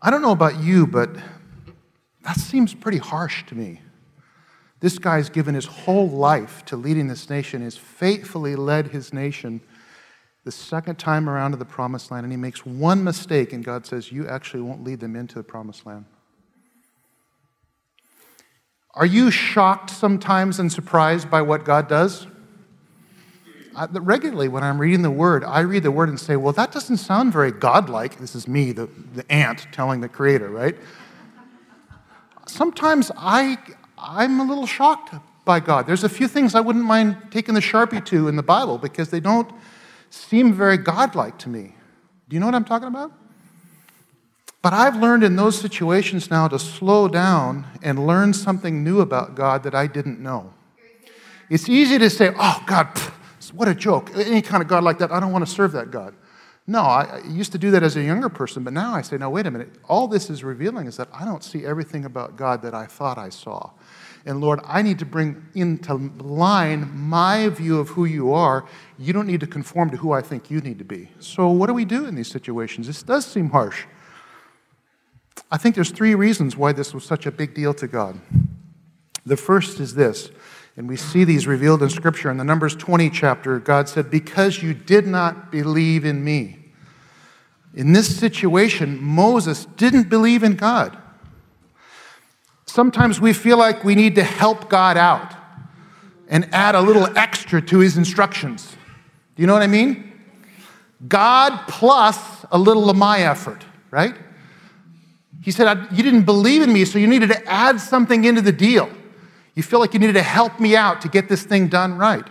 I 0.00 0.10
don't 0.10 0.22
know 0.22 0.32
about 0.32 0.60
you, 0.60 0.86
but 0.86 1.10
that 2.22 2.36
seems 2.36 2.74
pretty 2.74 2.98
harsh 2.98 3.44
to 3.46 3.54
me. 3.54 3.80
This 4.80 4.98
guy's 4.98 5.28
given 5.28 5.54
his 5.54 5.66
whole 5.66 6.08
life 6.08 6.64
to 6.66 6.76
leading 6.76 7.08
this 7.08 7.28
nation, 7.28 7.62
has 7.62 7.76
faithfully 7.76 8.54
led 8.54 8.88
his 8.88 9.12
nation 9.12 9.60
the 10.44 10.52
second 10.52 10.98
time 10.98 11.28
around 11.28 11.50
to 11.50 11.56
the 11.56 11.64
promised 11.64 12.10
land, 12.10 12.24
and 12.24 12.32
he 12.32 12.36
makes 12.36 12.64
one 12.64 13.02
mistake, 13.02 13.52
and 13.52 13.64
God 13.64 13.84
says, 13.84 14.12
You 14.12 14.28
actually 14.28 14.62
won't 14.62 14.84
lead 14.84 15.00
them 15.00 15.16
into 15.16 15.34
the 15.34 15.42
promised 15.42 15.84
land. 15.84 16.04
Are 18.94 19.06
you 19.06 19.30
shocked 19.30 19.90
sometimes 19.90 20.58
and 20.58 20.72
surprised 20.72 21.30
by 21.30 21.42
what 21.42 21.64
God 21.64 21.88
does? 21.88 22.26
I, 23.78 23.86
regularly 23.92 24.48
when 24.48 24.64
I'm 24.64 24.80
reading 24.80 25.02
the 25.02 25.10
word, 25.10 25.44
I 25.44 25.60
read 25.60 25.84
the 25.84 25.92
word 25.92 26.08
and 26.08 26.18
say, 26.18 26.34
well, 26.34 26.52
that 26.54 26.72
doesn't 26.72 26.96
sound 26.96 27.32
very 27.32 27.52
godlike. 27.52 28.18
This 28.18 28.34
is 28.34 28.48
me, 28.48 28.72
the, 28.72 28.88
the 29.14 29.30
ant, 29.30 29.68
telling 29.70 30.00
the 30.00 30.08
creator, 30.08 30.48
right? 30.48 30.76
Sometimes 32.46 33.12
I, 33.16 33.56
I'm 33.96 34.40
a 34.40 34.44
little 34.44 34.66
shocked 34.66 35.14
by 35.44 35.60
God. 35.60 35.86
There's 35.86 36.02
a 36.02 36.08
few 36.08 36.26
things 36.26 36.56
I 36.56 36.60
wouldn't 36.60 36.84
mind 36.84 37.18
taking 37.30 37.54
the 37.54 37.60
Sharpie 37.60 38.04
to 38.06 38.26
in 38.26 38.34
the 38.34 38.42
Bible 38.42 38.78
because 38.78 39.10
they 39.10 39.20
don't 39.20 39.48
seem 40.10 40.52
very 40.52 40.76
godlike 40.76 41.38
to 41.38 41.48
me. 41.48 41.76
Do 42.28 42.34
you 42.34 42.40
know 42.40 42.46
what 42.46 42.56
I'm 42.56 42.64
talking 42.64 42.88
about? 42.88 43.12
But 44.60 44.72
I've 44.72 44.96
learned 44.96 45.22
in 45.22 45.36
those 45.36 45.56
situations 45.56 46.30
now 46.32 46.48
to 46.48 46.58
slow 46.58 47.06
down 47.06 47.64
and 47.80 48.08
learn 48.08 48.34
something 48.34 48.82
new 48.82 49.00
about 49.00 49.36
God 49.36 49.62
that 49.62 49.74
I 49.74 49.86
didn't 49.86 50.18
know. 50.18 50.52
It's 51.48 51.68
easy 51.68 51.96
to 51.98 52.10
say, 52.10 52.32
oh, 52.36 52.62
God, 52.66 52.88
pff, 52.94 53.12
what 53.52 53.68
a 53.68 53.74
joke. 53.74 54.10
Any 54.14 54.42
kind 54.42 54.62
of 54.62 54.68
God 54.68 54.84
like 54.84 54.98
that, 54.98 55.10
I 55.10 55.20
don't 55.20 55.32
want 55.32 55.46
to 55.46 55.50
serve 55.50 55.72
that 55.72 55.90
God. 55.90 56.14
No, 56.66 56.80
I, 56.80 57.22
used 57.26 57.52
to 57.52 57.58
do 57.58 57.70
that 57.70 57.82
as 57.82 57.96
a 57.96 58.02
younger 58.02 58.28
person, 58.28 58.62
but 58.62 58.74
now 58.74 58.94
I 58.94 59.00
say, 59.00 59.16
no, 59.16 59.30
wait 59.30 59.46
a 59.46 59.50
minute. 59.50 59.70
All 59.88 60.06
this 60.06 60.28
is 60.28 60.44
revealing 60.44 60.86
is 60.86 60.98
that 60.98 61.08
I 61.14 61.24
don't 61.24 61.42
see 61.42 61.64
everything 61.64 62.04
about 62.04 62.36
God 62.36 62.60
that 62.60 62.74
I 62.74 62.84
thought 62.84 63.16
I 63.16 63.30
saw. 63.30 63.70
And 64.26 64.42
Lord, 64.42 64.60
I 64.64 64.82
need 64.82 64.98
to 64.98 65.06
bring 65.06 65.46
into 65.54 65.94
line 65.94 66.94
my 66.94 67.48
view 67.48 67.78
of 67.78 67.88
who 67.88 68.04
you 68.04 68.34
are. 68.34 68.66
You 68.98 69.14
don't 69.14 69.26
need 69.26 69.40
to 69.40 69.46
conform 69.46 69.88
to 69.90 69.96
who 69.96 70.12
I 70.12 70.20
think 70.20 70.50
you 70.50 70.60
need 70.60 70.78
to 70.78 70.84
be. 70.84 71.08
So, 71.20 71.48
what 71.48 71.68
do 71.68 71.72
we 71.72 71.86
do 71.86 72.04
in 72.04 72.14
these 72.14 72.28
situations? 72.28 72.86
This 72.86 73.02
does 73.02 73.24
seem 73.24 73.48
harsh. 73.48 73.86
I 75.50 75.56
think 75.56 75.74
there's 75.74 75.90
three 75.90 76.14
reasons 76.14 76.54
why 76.54 76.72
this 76.72 76.92
was 76.92 77.04
such 77.04 77.24
a 77.24 77.30
big 77.30 77.54
deal 77.54 77.72
to 77.72 77.88
God. 77.88 78.20
The 79.24 79.38
first 79.38 79.80
is 79.80 79.94
this 79.94 80.30
and 80.78 80.88
we 80.88 80.94
see 80.94 81.24
these 81.24 81.48
revealed 81.48 81.82
in 81.82 81.90
Scripture. 81.90 82.30
In 82.30 82.36
the 82.36 82.44
Numbers 82.44 82.76
20 82.76 83.10
chapter, 83.10 83.58
God 83.58 83.88
said, 83.88 84.12
Because 84.12 84.62
you 84.62 84.72
did 84.72 85.08
not 85.08 85.50
believe 85.50 86.04
in 86.04 86.22
me. 86.22 86.56
In 87.74 87.92
this 87.92 88.16
situation, 88.16 89.02
Moses 89.02 89.64
didn't 89.76 90.08
believe 90.08 90.44
in 90.44 90.54
God. 90.54 90.96
Sometimes 92.64 93.20
we 93.20 93.32
feel 93.32 93.58
like 93.58 93.82
we 93.82 93.96
need 93.96 94.14
to 94.14 94.22
help 94.22 94.70
God 94.70 94.96
out 94.96 95.34
and 96.28 96.48
add 96.54 96.76
a 96.76 96.80
little 96.80 97.08
extra 97.18 97.60
to 97.60 97.80
his 97.80 97.96
instructions. 97.96 98.76
Do 99.34 99.42
you 99.42 99.48
know 99.48 99.54
what 99.54 99.62
I 99.62 99.66
mean? 99.66 100.12
God 101.08 101.58
plus 101.66 102.46
a 102.52 102.58
little 102.58 102.88
of 102.88 102.96
my 102.96 103.22
effort, 103.22 103.64
right? 103.90 104.14
He 105.42 105.50
said, 105.50 105.88
You 105.90 106.04
didn't 106.04 106.22
believe 106.22 106.62
in 106.62 106.72
me, 106.72 106.84
so 106.84 107.00
you 107.00 107.08
needed 107.08 107.30
to 107.30 107.44
add 107.46 107.80
something 107.80 108.22
into 108.22 108.42
the 108.42 108.52
deal. 108.52 108.88
You 109.58 109.64
feel 109.64 109.80
like 109.80 109.92
you 109.92 109.98
needed 109.98 110.12
to 110.12 110.22
help 110.22 110.60
me 110.60 110.76
out 110.76 111.00
to 111.00 111.08
get 111.08 111.28
this 111.28 111.42
thing 111.42 111.66
done 111.66 111.98
right. 111.98 112.24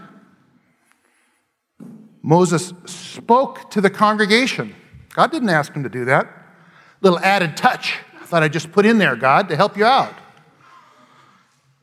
Moses 2.22 2.72
spoke 2.86 3.69
to 3.72 3.81
the 3.81 3.89
congregation. 3.89 4.74
God 5.13 5.29
didn't 5.29 5.50
ask 5.50 5.74
him 5.74 5.84
to 5.84 5.89
do 5.89 6.05
that. 6.05 6.25
Little 7.01 7.19
added 7.19 7.57
touch. 7.57 7.96
I 8.22 8.25
thought 8.25 8.43
I'd 8.43 8.53
just 8.53 8.72
put 8.72 8.86
in 8.86 8.98
there, 8.98 9.17
God, 9.17 9.50
to 9.50 9.57
help 9.57 9.75
you 9.75 9.84
out. 9.84 10.13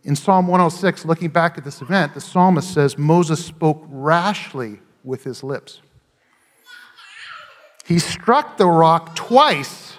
In 0.03 0.17
Psalm 0.17 0.49
106, 0.49 1.05
looking 1.05 1.29
back 1.29 1.59
at 1.59 1.65
this 1.65 1.83
event, 1.83 2.15
the 2.15 2.23
psalmist 2.23 2.73
says 2.73 2.97
Moses 2.97 3.45
spoke 3.45 3.85
rashly 3.91 4.81
with 5.03 5.25
his 5.25 5.43
lips. 5.43 5.83
He 7.85 7.99
struck 7.99 8.57
the 8.57 8.67
rock 8.67 9.15
twice, 9.15 9.99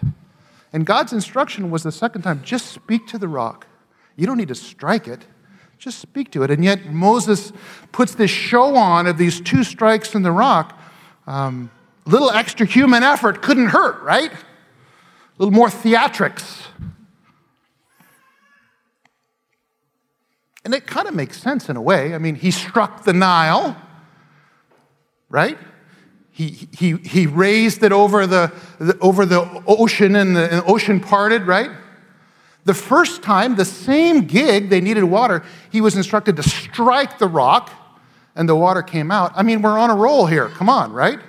and 0.74 0.88
God's 0.88 1.14
instruction 1.14 1.70
was 1.70 1.84
the 1.84 1.92
second 1.92 2.24
time 2.24 2.42
just 2.44 2.72
speak 2.72 3.06
to 3.10 3.20
the 3.20 3.28
rock. 3.28 3.68
You 4.16 4.26
don't 4.26 4.38
need 4.38 4.48
to 4.48 4.56
strike 4.56 5.08
it. 5.08 5.28
Just 5.78 6.00
speak 6.00 6.32
to 6.32 6.44
it. 6.44 6.52
And 6.52 6.64
yet, 6.64 6.92
Moses 6.92 7.52
puts 7.92 8.16
this 8.16 8.32
show 8.32 8.76
on 8.76 9.08
of 9.08 9.18
these 9.18 9.42
two 9.42 9.64
strikes 9.64 10.16
in 10.16 10.24
the 10.24 10.32
rock. 10.32 10.80
Um, 11.28 11.70
little 12.06 12.32
extra 12.32 12.66
human 12.66 13.04
effort 13.04 13.42
couldn't 13.42 13.68
hurt, 13.68 14.02
right? 14.04 14.32
A 14.32 14.38
little 15.38 15.54
more 15.54 15.70
theatrics. 15.70 16.68
And 20.64 20.74
it 20.74 20.88
kind 20.88 21.08
of 21.08 21.14
makes 21.14 21.40
sense 21.40 21.70
in 21.70 21.76
a 21.76 21.82
way. 21.82 22.16
I 22.16 22.18
mean, 22.18 22.36
he 22.36 22.50
struck 22.50 23.04
the 23.04 23.14
Nile, 23.14 23.80
right? 25.30 25.58
He, 26.32 26.68
he, 26.76 26.98
he 26.98 27.28
raised 27.28 27.84
it 27.84 27.92
over 27.92 28.26
the, 28.26 28.52
the 28.80 28.98
over 29.00 29.26
the 29.26 29.64
ocean 29.68 30.16
and 30.16 30.36
the, 30.36 30.52
and 30.52 30.62
the 30.62 30.66
ocean 30.66 31.00
parted, 31.00 31.44
right? 31.44 31.70
The 32.66 32.74
first 32.74 33.22
time, 33.22 33.56
the 33.56 33.66
same 33.66 34.26
gig, 34.26 34.70
they 34.70 34.82
needed 34.82 35.04
water, 35.04 35.44
he 35.72 35.82
was 35.82 35.96
instructed 35.96 36.36
to 36.36 36.44
strike 36.44 37.20
the 37.20 37.28
rock 37.28 37.72
and 38.36 38.50
the 38.50 38.56
water 38.56 38.82
came 38.82 39.12
out. 39.12 39.32
I 39.36 39.44
mean, 39.44 39.62
we're 39.62 39.78
on 39.78 39.90
a 39.90 39.96
roll 39.96 40.26
here. 40.26 40.50
Come 40.50 40.70
on, 40.70 40.92
right? 40.92 41.20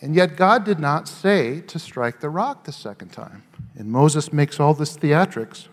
And 0.00 0.14
yet, 0.14 0.36
God 0.36 0.64
did 0.64 0.78
not 0.78 1.08
say 1.08 1.60
to 1.62 1.78
strike 1.78 2.20
the 2.20 2.28
rock 2.28 2.64
the 2.64 2.72
second 2.72 3.10
time. 3.10 3.44
And 3.76 3.90
Moses 3.90 4.32
makes 4.32 4.60
all 4.60 4.74
this 4.74 4.96
theatrics. 4.96 5.68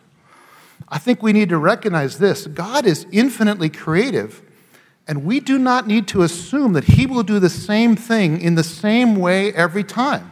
I 0.88 0.98
think 0.98 1.22
we 1.22 1.34
need 1.34 1.50
to 1.50 1.58
recognize 1.58 2.18
this 2.20 2.48
God 2.48 2.86
is 2.86 3.06
infinitely 3.12 3.70
creative, 3.70 4.42
and 5.08 5.26
we 5.26 5.40
do 5.40 5.58
not 5.58 5.88
need 5.88 6.08
to 6.10 6.22
assume 6.22 6.74
that 6.74 6.86
He 6.86 7.06
will 7.06 7.24
do 7.24 7.40
the 7.40 7.50
same 7.50 7.96
thing 7.96 8.40
in 8.40 8.56
the 8.56 8.64
same 8.64 9.16
way 9.16 9.52
every 9.54 9.84
time. 9.84 10.32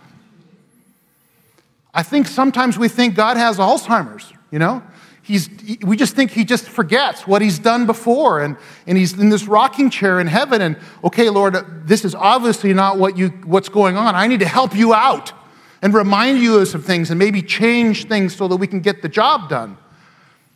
I 1.97 2.03
think 2.03 2.27
sometimes 2.27 2.77
we 2.77 2.87
think 2.87 3.15
God 3.15 3.35
has 3.35 3.57
Alzheimer's, 3.57 4.31
you 4.51 4.59
know? 4.59 4.81
he's, 5.27 5.49
we 5.81 5.97
just 5.97 6.15
think 6.15 6.31
he 6.31 6.45
just 6.45 6.65
forgets 6.65 7.27
what 7.27 7.41
he's 7.41 7.59
done 7.59 7.85
before. 7.85 8.41
And, 8.41 8.55
and 8.87 8.97
he's 8.97 9.13
in 9.13 9.29
this 9.29 9.45
rocking 9.45 9.89
chair 9.89 10.19
in 10.21 10.27
heaven. 10.27 10.61
And, 10.61 10.77
okay, 11.03 11.29
Lord, 11.29 11.55
this 11.85 12.05
is 12.05 12.15
obviously 12.15 12.73
not 12.73 12.97
what 12.97 13.17
you, 13.17 13.27
what's 13.43 13.67
going 13.67 13.97
on. 13.97 14.15
I 14.15 14.27
need 14.27 14.39
to 14.39 14.47
help 14.47 14.73
you 14.73 14.93
out 14.93 15.33
and 15.81 15.93
remind 15.93 16.39
you 16.39 16.57
of 16.57 16.67
some 16.69 16.81
things 16.81 17.09
and 17.09 17.19
maybe 17.19 17.41
change 17.41 18.07
things 18.07 18.35
so 18.35 18.47
that 18.47 18.55
we 18.55 18.67
can 18.67 18.79
get 18.79 19.01
the 19.01 19.09
job 19.09 19.49
done. 19.49 19.77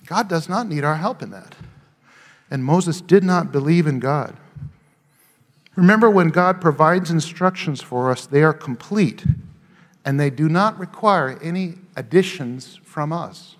God 0.05 0.29
does 0.29 0.48
not 0.48 0.67
need 0.67 0.83
our 0.83 0.95
help 0.95 1.21
in 1.21 1.31
that. 1.31 1.55
And 2.50 2.63
Moses 2.63 3.01
did 3.01 3.24
not 3.24 3.51
believe 3.51 3.88
in 3.88 4.00
God. 4.00 4.36
Remember, 5.75 6.10
when 6.10 6.29
God 6.29 6.60
provides 6.60 7.12
instructions 7.12 7.81
for 7.81 8.10
us, 8.10 8.25
they 8.25 8.41
are 8.41 8.53
complete 8.53 9.25
and 10.05 10.20
they 10.20 10.29
do 10.29 10.50
not 10.50 10.77
require 10.79 11.39
any 11.41 11.75
additions 11.96 12.79
from 12.84 13.13
us. 13.13 13.55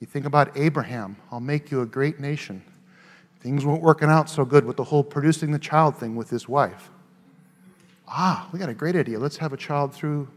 You 0.00 0.06
think 0.06 0.26
about 0.26 0.56
Abraham, 0.56 1.16
I'll 1.30 1.40
make 1.40 1.70
you 1.70 1.80
a 1.80 1.86
great 1.86 2.20
nation. 2.20 2.62
Things 3.40 3.64
weren't 3.64 3.82
working 3.82 4.08
out 4.08 4.30
so 4.30 4.44
good 4.44 4.64
with 4.64 4.76
the 4.76 4.84
whole 4.84 5.04
producing 5.04 5.50
the 5.50 5.58
child 5.58 5.96
thing 5.96 6.16
with 6.16 6.30
his 6.30 6.48
wife. 6.48 6.90
Ah, 8.08 8.48
we 8.52 8.58
got 8.58 8.68
a 8.68 8.74
great 8.74 8.96
idea. 8.96 9.18
Let's 9.18 9.36
have 9.38 9.52
a 9.52 9.56
child 9.56 9.92
through, 9.92 10.28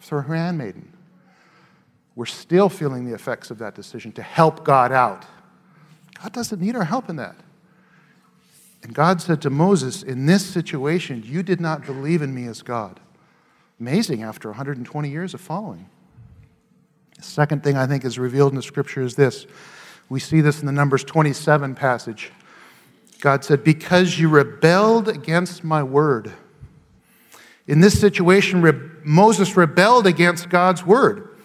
through 0.00 0.22
her 0.22 0.34
handmaiden. 0.34 0.92
We're 2.16 2.26
still 2.26 2.68
feeling 2.68 3.06
the 3.06 3.14
effects 3.14 3.50
of 3.50 3.58
that 3.58 3.74
decision 3.74 4.12
to 4.12 4.22
help 4.22 4.64
God 4.64 4.92
out. 4.92 5.24
God 6.22 6.32
doesn't 6.32 6.60
need 6.60 6.76
our 6.76 6.84
help 6.84 7.08
in 7.08 7.16
that. 7.16 7.36
And 8.82 8.94
God 8.94 9.20
said 9.20 9.40
to 9.42 9.50
Moses, 9.50 10.02
In 10.02 10.26
this 10.26 10.44
situation, 10.46 11.22
you 11.24 11.42
did 11.42 11.60
not 11.60 11.84
believe 11.86 12.22
in 12.22 12.34
me 12.34 12.46
as 12.46 12.62
God. 12.62 13.00
Amazing 13.86 14.22
after 14.22 14.48
120 14.48 15.10
years 15.10 15.34
of 15.34 15.42
following. 15.42 15.90
The 17.18 17.22
second 17.22 17.62
thing 17.62 17.76
I 17.76 17.86
think 17.86 18.06
is 18.06 18.18
revealed 18.18 18.52
in 18.52 18.56
the 18.56 18.62
scripture 18.62 19.02
is 19.02 19.14
this. 19.14 19.46
We 20.08 20.20
see 20.20 20.40
this 20.40 20.60
in 20.60 20.64
the 20.64 20.72
Numbers 20.72 21.04
27 21.04 21.74
passage. 21.74 22.32
God 23.20 23.44
said, 23.44 23.62
Because 23.62 24.18
you 24.18 24.30
rebelled 24.30 25.10
against 25.10 25.64
my 25.64 25.82
word. 25.82 26.32
In 27.66 27.80
this 27.80 28.00
situation, 28.00 28.62
Re- 28.62 28.72
Moses 29.04 29.54
rebelled 29.54 30.06
against 30.06 30.48
God's 30.48 30.86
word. 30.86 31.36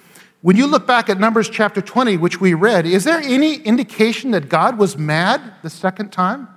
When 0.42 0.56
you 0.56 0.66
look 0.66 0.88
back 0.88 1.10
at 1.10 1.20
Numbers 1.20 1.50
chapter 1.50 1.82
20, 1.82 2.16
which 2.16 2.40
we 2.40 2.54
read, 2.54 2.86
is 2.86 3.04
there 3.04 3.20
any 3.20 3.56
indication 3.56 4.32
that 4.32 4.48
God 4.48 4.78
was 4.78 4.98
mad 4.98 5.42
the 5.62 5.70
second 5.70 6.14
time? 6.14 6.48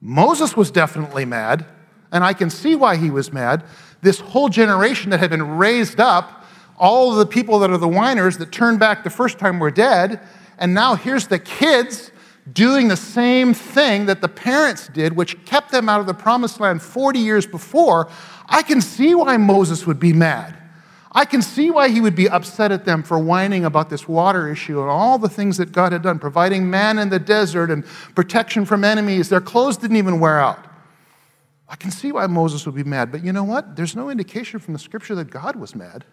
Moses 0.00 0.56
was 0.56 0.70
definitely 0.70 1.26
mad, 1.26 1.66
and 2.10 2.24
I 2.24 2.32
can 2.32 2.48
see 2.48 2.74
why 2.74 2.96
he 2.96 3.10
was 3.10 3.30
mad 3.30 3.62
this 4.02 4.20
whole 4.20 4.48
generation 4.48 5.10
that 5.10 5.20
had 5.20 5.30
been 5.30 5.56
raised 5.56 5.98
up, 5.98 6.44
all 6.76 7.12
of 7.12 7.18
the 7.18 7.26
people 7.26 7.60
that 7.60 7.70
are 7.70 7.78
the 7.78 7.88
whiners 7.88 8.38
that 8.38 8.52
turned 8.52 8.78
back 8.78 9.04
the 9.04 9.10
first 9.10 9.38
time 9.38 9.58
were 9.58 9.70
dead, 9.70 10.20
and 10.58 10.74
now 10.74 10.94
here's 10.94 11.28
the 11.28 11.38
kids 11.38 12.10
doing 12.52 12.88
the 12.88 12.96
same 12.96 13.54
thing 13.54 14.06
that 14.06 14.20
the 14.20 14.28
parents 14.28 14.88
did, 14.88 15.14
which 15.14 15.44
kept 15.44 15.70
them 15.70 15.88
out 15.88 16.00
of 16.00 16.06
the 16.06 16.14
promised 16.14 16.58
land 16.60 16.82
40 16.82 17.20
years 17.20 17.46
before. 17.46 18.10
I 18.48 18.62
can 18.62 18.80
see 18.80 19.14
why 19.14 19.36
Moses 19.36 19.86
would 19.86 20.00
be 20.00 20.12
mad. 20.12 20.58
I 21.12 21.24
can 21.24 21.42
see 21.42 21.70
why 21.70 21.90
he 21.90 22.00
would 22.00 22.16
be 22.16 22.28
upset 22.28 22.72
at 22.72 22.84
them 22.84 23.02
for 23.02 23.18
whining 23.18 23.64
about 23.64 23.90
this 23.90 24.08
water 24.08 24.48
issue 24.48 24.80
and 24.80 24.90
all 24.90 25.18
the 25.18 25.28
things 25.28 25.58
that 25.58 25.70
God 25.70 25.92
had 25.92 26.02
done, 26.02 26.18
providing 26.18 26.70
man 26.70 26.98
in 26.98 27.10
the 27.10 27.18
desert 27.18 27.70
and 27.70 27.84
protection 28.14 28.64
from 28.64 28.82
enemies. 28.82 29.28
Their 29.28 29.42
clothes 29.42 29.76
didn't 29.76 29.98
even 29.98 30.20
wear 30.20 30.40
out. 30.40 30.66
I 31.72 31.76
can 31.76 31.90
see 31.90 32.12
why 32.12 32.26
Moses 32.26 32.66
would 32.66 32.74
be 32.74 32.84
mad, 32.84 33.10
but 33.10 33.24
you 33.24 33.32
know 33.32 33.44
what? 33.44 33.76
There's 33.76 33.96
no 33.96 34.10
indication 34.10 34.60
from 34.60 34.74
the 34.74 34.78
scripture 34.78 35.14
that 35.14 35.30
God 35.30 35.56
was 35.56 35.74
mad. 35.74 36.04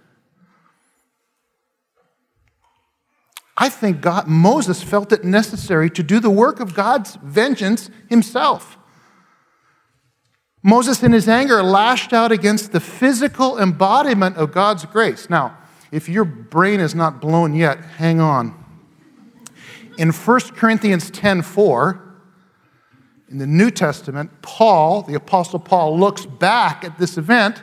I 3.57 3.67
think 3.67 3.99
God, 3.99 4.25
Moses 4.25 4.81
felt 4.81 5.11
it 5.11 5.25
necessary 5.25 5.89
to 5.89 6.01
do 6.01 6.21
the 6.21 6.29
work 6.29 6.61
of 6.61 6.73
God's 6.73 7.17
vengeance 7.21 7.89
himself. 8.07 8.77
Moses, 10.63 11.03
in 11.03 11.11
his 11.11 11.27
anger, 11.27 11.61
lashed 11.61 12.13
out 12.13 12.31
against 12.31 12.71
the 12.71 12.79
physical 12.79 13.59
embodiment 13.59 14.37
of 14.37 14.53
God's 14.53 14.85
grace. 14.85 15.29
Now, 15.29 15.57
if 15.91 16.07
your 16.07 16.23
brain 16.23 16.79
is 16.79 16.95
not 16.95 17.19
blown 17.19 17.53
yet, 17.53 17.83
hang 17.83 18.21
on. 18.21 18.55
In 19.97 20.11
1 20.11 20.39
Corinthians 20.55 21.11
10 21.11 21.41
4, 21.41 22.08
in 23.29 23.37
the 23.37 23.47
New 23.47 23.69
Testament, 23.69 24.31
Paul, 24.41 25.03
the 25.03 25.13
Apostle 25.13 25.59
Paul, 25.59 25.99
looks 25.99 26.25
back 26.25 26.83
at 26.83 26.97
this 26.97 27.17
event 27.17 27.61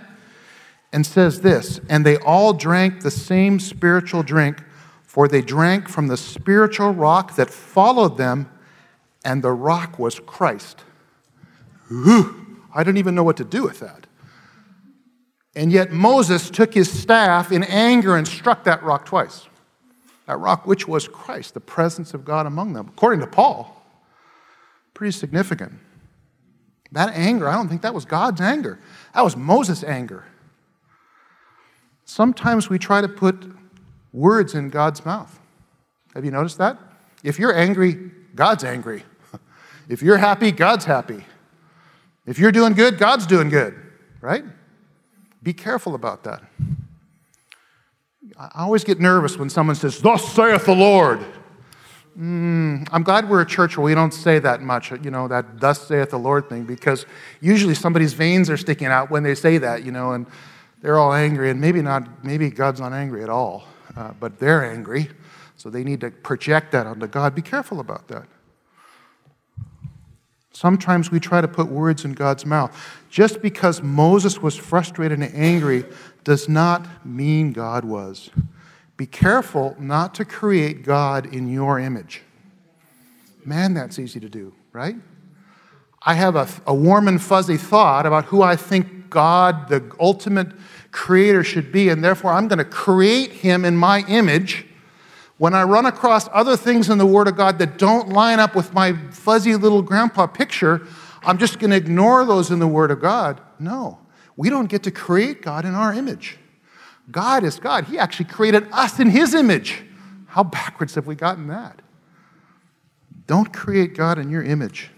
and 0.92 1.04
says 1.04 1.40
this 1.40 1.80
And 1.88 2.06
they 2.06 2.16
all 2.18 2.52
drank 2.52 3.02
the 3.02 3.10
same 3.10 3.58
spiritual 3.58 4.22
drink, 4.22 4.62
for 5.02 5.26
they 5.26 5.42
drank 5.42 5.88
from 5.88 6.06
the 6.06 6.16
spiritual 6.16 6.92
rock 6.92 7.36
that 7.36 7.50
followed 7.50 8.16
them, 8.16 8.48
and 9.24 9.42
the 9.42 9.52
rock 9.52 9.98
was 9.98 10.20
Christ. 10.20 10.84
Whew, 11.88 12.58
I 12.74 12.84
don't 12.84 12.96
even 12.96 13.14
know 13.14 13.24
what 13.24 13.36
to 13.38 13.44
do 13.44 13.64
with 13.64 13.80
that. 13.80 14.06
And 15.56 15.72
yet 15.72 15.90
Moses 15.90 16.50
took 16.50 16.74
his 16.74 16.90
staff 16.90 17.50
in 17.50 17.64
anger 17.64 18.16
and 18.16 18.28
struck 18.28 18.64
that 18.64 18.82
rock 18.82 19.06
twice. 19.06 19.48
That 20.26 20.38
rock, 20.38 20.66
which 20.66 20.86
was 20.86 21.08
Christ, 21.08 21.54
the 21.54 21.60
presence 21.60 22.12
of 22.12 22.24
God 22.24 22.46
among 22.46 22.74
them, 22.74 22.88
according 22.88 23.20
to 23.20 23.26
Paul. 23.26 23.75
Pretty 24.96 25.12
significant. 25.12 25.74
That 26.90 27.14
anger, 27.14 27.46
I 27.50 27.52
don't 27.52 27.68
think 27.68 27.82
that 27.82 27.92
was 27.92 28.06
God's 28.06 28.40
anger. 28.40 28.78
That 29.14 29.22
was 29.22 29.36
Moses' 29.36 29.84
anger. 29.84 30.24
Sometimes 32.06 32.70
we 32.70 32.78
try 32.78 33.02
to 33.02 33.08
put 33.08 33.44
words 34.14 34.54
in 34.54 34.70
God's 34.70 35.04
mouth. 35.04 35.38
Have 36.14 36.24
you 36.24 36.30
noticed 36.30 36.56
that? 36.56 36.78
If 37.22 37.38
you're 37.38 37.54
angry, 37.54 38.10
God's 38.34 38.64
angry. 38.64 39.04
If 39.90 40.00
you're 40.02 40.16
happy, 40.16 40.50
God's 40.50 40.86
happy. 40.86 41.26
If 42.24 42.38
you're 42.38 42.50
doing 42.50 42.72
good, 42.72 42.96
God's 42.96 43.26
doing 43.26 43.50
good, 43.50 43.76
right? 44.22 44.44
Be 45.42 45.52
careful 45.52 45.94
about 45.94 46.24
that. 46.24 46.42
I 48.38 48.62
always 48.62 48.82
get 48.82 48.98
nervous 48.98 49.36
when 49.36 49.50
someone 49.50 49.76
says, 49.76 50.00
Thus 50.00 50.26
saith 50.32 50.64
the 50.64 50.74
Lord. 50.74 51.24
Mm, 52.18 52.88
I'm 52.92 53.02
glad 53.02 53.28
we're 53.28 53.42
a 53.42 53.46
church 53.46 53.76
where 53.76 53.84
we 53.84 53.94
don't 53.94 54.14
say 54.14 54.38
that 54.38 54.62
much, 54.62 54.90
you 54.90 55.10
know, 55.10 55.28
that 55.28 55.60
thus 55.60 55.86
saith 55.86 56.10
the 56.10 56.18
Lord 56.18 56.48
thing, 56.48 56.64
because 56.64 57.04
usually 57.42 57.74
somebody's 57.74 58.14
veins 58.14 58.48
are 58.48 58.56
sticking 58.56 58.86
out 58.86 59.10
when 59.10 59.22
they 59.22 59.34
say 59.34 59.58
that, 59.58 59.84
you 59.84 59.92
know, 59.92 60.12
and 60.12 60.26
they're 60.80 60.98
all 60.98 61.12
angry, 61.12 61.50
and 61.50 61.60
maybe 61.60 61.82
not, 61.82 62.24
maybe 62.24 62.48
God's 62.48 62.80
not 62.80 62.94
angry 62.94 63.22
at 63.22 63.28
all, 63.28 63.64
uh, 63.96 64.12
but 64.18 64.38
they're 64.38 64.64
angry, 64.64 65.10
so 65.56 65.68
they 65.68 65.84
need 65.84 66.00
to 66.00 66.10
project 66.10 66.72
that 66.72 66.86
onto 66.86 67.06
God. 67.06 67.34
Be 67.34 67.42
careful 67.42 67.80
about 67.80 68.08
that. 68.08 68.24
Sometimes 70.52 71.10
we 71.10 71.20
try 71.20 71.42
to 71.42 71.48
put 71.48 71.68
words 71.68 72.06
in 72.06 72.14
God's 72.14 72.46
mouth. 72.46 72.74
Just 73.10 73.42
because 73.42 73.82
Moses 73.82 74.40
was 74.40 74.56
frustrated 74.56 75.20
and 75.20 75.34
angry 75.34 75.84
does 76.24 76.48
not 76.48 77.04
mean 77.04 77.52
God 77.52 77.84
was. 77.84 78.30
Be 78.96 79.06
careful 79.06 79.76
not 79.78 80.14
to 80.14 80.24
create 80.24 80.82
God 80.82 81.26
in 81.34 81.52
your 81.52 81.78
image. 81.78 82.22
Man, 83.44 83.74
that's 83.74 83.98
easy 83.98 84.20
to 84.20 84.28
do, 84.28 84.54
right? 84.72 84.96
I 86.02 86.14
have 86.14 86.36
a, 86.36 86.48
a, 86.66 86.74
warm 86.74 87.08
and 87.08 87.20
fuzzy 87.20 87.56
thought 87.56 88.06
about 88.06 88.26
who 88.26 88.40
I 88.40 88.56
think 88.56 89.10
God, 89.10 89.68
the 89.68 89.92
ultimate 90.00 90.48
creator, 90.92 91.42
should 91.42 91.72
be, 91.72 91.88
and 91.88 92.02
therefore 92.02 92.32
I'm 92.32 92.48
going 92.48 92.58
to 92.58 92.64
create 92.64 93.32
him 93.32 93.64
in 93.64 93.76
my 93.76 94.04
image. 94.08 94.66
When 95.38 95.52
I 95.52 95.64
run 95.64 95.84
across 95.84 96.28
other 96.32 96.56
things 96.56 96.88
in 96.88 96.98
the 96.98 97.06
Word 97.06 97.28
of 97.28 97.36
God 97.36 97.58
that 97.58 97.76
don't 97.76 98.08
line 98.08 98.40
up 98.40 98.54
with 98.54 98.72
my 98.72 98.94
fuzzy 99.10 99.54
little 99.56 99.82
grandpa 99.82 100.26
picture, 100.26 100.86
I'm 101.22 101.38
just 101.38 101.58
going 101.58 101.70
to 101.70 101.76
ignore 101.76 102.24
those 102.24 102.50
in 102.50 102.60
the 102.60 102.68
Word 102.68 102.90
of 102.90 103.00
God. 103.00 103.40
No, 103.58 103.98
we 104.36 104.48
don't 104.48 104.66
get 104.66 104.84
to 104.84 104.90
create 104.90 105.42
God 105.42 105.64
in 105.64 105.74
our 105.74 105.92
image. 105.92 106.38
God 107.10 107.44
is 107.44 107.58
God. 107.58 107.84
He 107.84 107.98
actually 107.98 108.26
created 108.26 108.68
us 108.72 108.98
in 108.98 109.10
His 109.10 109.34
image. 109.34 109.82
How 110.26 110.42
backwards 110.42 110.94
have 110.96 111.06
we 111.06 111.14
gotten 111.14 111.48
that? 111.48 111.80
Don't 113.26 113.52
create 113.52 113.94
God 113.94 114.18
in 114.18 114.30
your 114.30 114.42
image. 114.42 114.90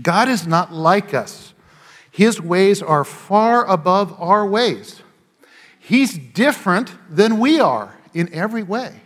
God 0.00 0.28
is 0.28 0.46
not 0.46 0.72
like 0.72 1.14
us. 1.14 1.52
His 2.10 2.40
ways 2.40 2.82
are 2.82 3.04
far 3.04 3.66
above 3.66 4.14
our 4.20 4.46
ways. 4.46 5.02
He's 5.78 6.16
different 6.16 6.94
than 7.08 7.38
we 7.38 7.60
are 7.60 7.98
in 8.14 8.32
every 8.32 8.62
way. 8.62 9.00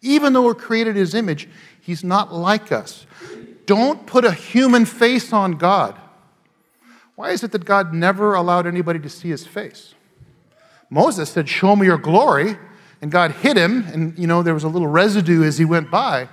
Even 0.00 0.32
though 0.32 0.42
we're 0.42 0.54
created 0.54 0.90
in 0.90 0.96
His 0.96 1.14
image, 1.14 1.48
He's 1.80 2.04
not 2.04 2.32
like 2.32 2.70
us. 2.70 3.06
Don't 3.66 4.06
put 4.06 4.24
a 4.24 4.32
human 4.32 4.84
face 4.84 5.32
on 5.32 5.52
God. 5.52 5.98
Why 7.14 7.30
is 7.30 7.42
it 7.42 7.52
that 7.52 7.64
God 7.64 7.92
never 7.92 8.34
allowed 8.34 8.66
anybody 8.66 8.98
to 9.00 9.08
see 9.08 9.28
His 9.28 9.46
face? 9.46 9.94
Moses 10.92 11.30
said, 11.30 11.48
Show 11.48 11.74
me 11.74 11.86
your 11.86 11.96
glory. 11.96 12.58
And 13.00 13.10
God 13.10 13.32
hid 13.32 13.56
him, 13.56 13.84
and 13.92 14.16
you 14.16 14.28
know, 14.28 14.44
there 14.44 14.54
was 14.54 14.62
a 14.62 14.68
little 14.68 14.86
residue 14.86 15.42
as 15.42 15.58
he 15.58 15.64
went 15.64 15.90
by. 15.90 16.28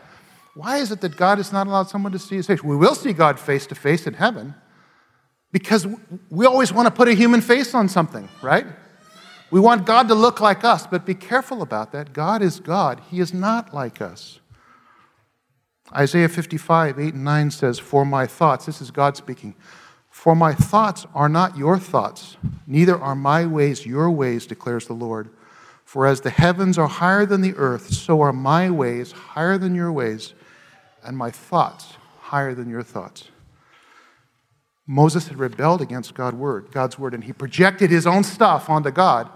Why 0.54 0.78
is 0.78 0.92
it 0.92 1.02
that 1.02 1.16
God 1.16 1.40
has 1.40 1.52
not 1.52 1.66
allowed 1.66 1.90
someone 1.90 2.12
to 2.12 2.20
see 2.20 2.36
his 2.36 2.46
face? 2.46 2.64
We 2.64 2.76
will 2.76 2.94
see 2.94 3.12
God 3.12 3.40
face 3.40 3.66
to 3.68 3.76
face 3.76 4.06
in 4.06 4.14
heaven 4.14 4.54
because 5.52 5.88
we 6.30 6.46
always 6.46 6.72
want 6.72 6.86
to 6.86 6.92
put 6.92 7.08
a 7.08 7.14
human 7.14 7.42
face 7.42 7.74
on 7.74 7.90
something, 7.90 8.30
right? 8.44 8.68
We 9.50 9.60
want 9.60 9.88
God 9.88 10.10
to 10.10 10.14
look 10.14 10.42
like 10.42 10.64
us, 10.64 10.86
but 10.86 11.08
be 11.08 11.16
careful 11.16 11.64
about 11.64 11.92
that. 11.94 12.14
God 12.14 12.44
is 12.44 12.60
God, 12.60 13.02
He 13.10 13.20
is 13.20 13.34
not 13.34 13.74
like 13.74 14.00
us. 14.02 14.40
Isaiah 15.96 16.30
55, 16.30 17.00
8 17.00 17.14
and 17.16 17.24
9 17.24 17.50
says, 17.50 17.80
For 17.80 18.06
my 18.06 18.28
thoughts, 18.28 18.68
this 18.68 18.80
is 18.80 18.92
God 18.92 19.18
speaking, 19.18 19.56
for 20.20 20.36
my 20.36 20.54
thoughts 20.54 21.08
are 21.16 21.30
not 21.30 21.56
your 21.56 21.80
thoughts, 21.80 22.36
neither 22.68 23.00
are 23.00 23.16
my 23.16 23.46
ways 23.46 23.86
your 23.86 24.12
ways, 24.12 24.46
declares 24.46 24.86
the 24.86 24.92
Lord. 24.92 25.30
For 25.86 26.06
as 26.06 26.20
the 26.20 26.30
heavens 26.30 26.78
are 26.78 26.90
higher 26.90 27.26
than 27.26 27.40
the 27.40 27.56
earth, 27.56 27.94
so 27.94 28.20
are 28.20 28.34
my 28.34 28.70
ways 28.70 29.14
higher 29.14 29.58
than 29.58 29.74
your 29.74 29.94
ways, 29.94 30.34
and 31.06 31.16
my 31.16 31.32
thoughts 31.32 31.94
higher 32.20 32.54
than 32.54 32.70
your 32.70 32.84
thoughts. 32.84 33.30
Moses 34.86 35.30
had 35.30 35.40
rebelled 35.40 35.80
against 35.80 36.16
God's 36.16 36.36
word, 36.36 36.70
God's 36.70 37.00
word, 37.00 37.14
and 37.14 37.24
he 37.24 37.32
projected 37.32 37.90
his 37.90 38.06
own 38.06 38.26
stuff 38.26 38.70
onto 38.70 38.92
God, 38.92 39.30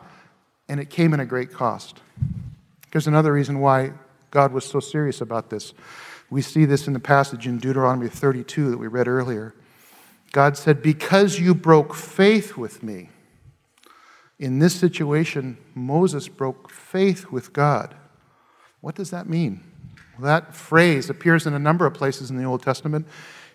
and 0.68 0.82
it 0.82 0.90
came 0.90 1.14
at 1.14 1.22
a 1.22 1.26
great 1.26 1.54
cost. 1.54 2.02
There's 2.92 3.08
another 3.08 3.32
reason 3.32 3.62
why 3.62 3.94
God 4.32 4.52
was 4.52 4.66
so 4.66 4.82
serious 4.82 5.22
about 5.22 5.50
this. 5.50 5.74
We 6.30 6.42
see 6.42 6.66
this 6.66 6.88
in 6.88 6.94
the 6.94 7.00
passage 7.00 7.48
in 7.48 7.58
Deuteronomy 7.58 8.10
32 8.10 8.72
that 8.72 8.78
we 8.78 8.88
read 8.88 9.08
earlier. 9.08 9.56
God 10.34 10.58
said, 10.58 10.82
Because 10.82 11.40
you 11.40 11.56
broke 11.56 11.96
faith 11.96 12.58
with 12.58 12.84
me. 12.84 13.10
In 14.38 14.60
this 14.60 14.76
situation, 14.76 15.58
Moses 15.74 16.28
broke 16.28 16.70
faith 16.70 17.32
with 17.32 17.54
God. 17.54 17.96
What 18.82 18.96
does 18.96 19.12
that 19.12 19.30
mean? 19.30 19.64
Well, 20.20 20.28
that 20.28 20.54
phrase 20.54 21.10
appears 21.10 21.48
in 21.48 21.54
a 21.54 21.60
number 21.60 21.86
of 21.86 21.94
places 21.94 22.30
in 22.30 22.38
the 22.38 22.44
Old 22.44 22.62
Testament. 22.62 23.08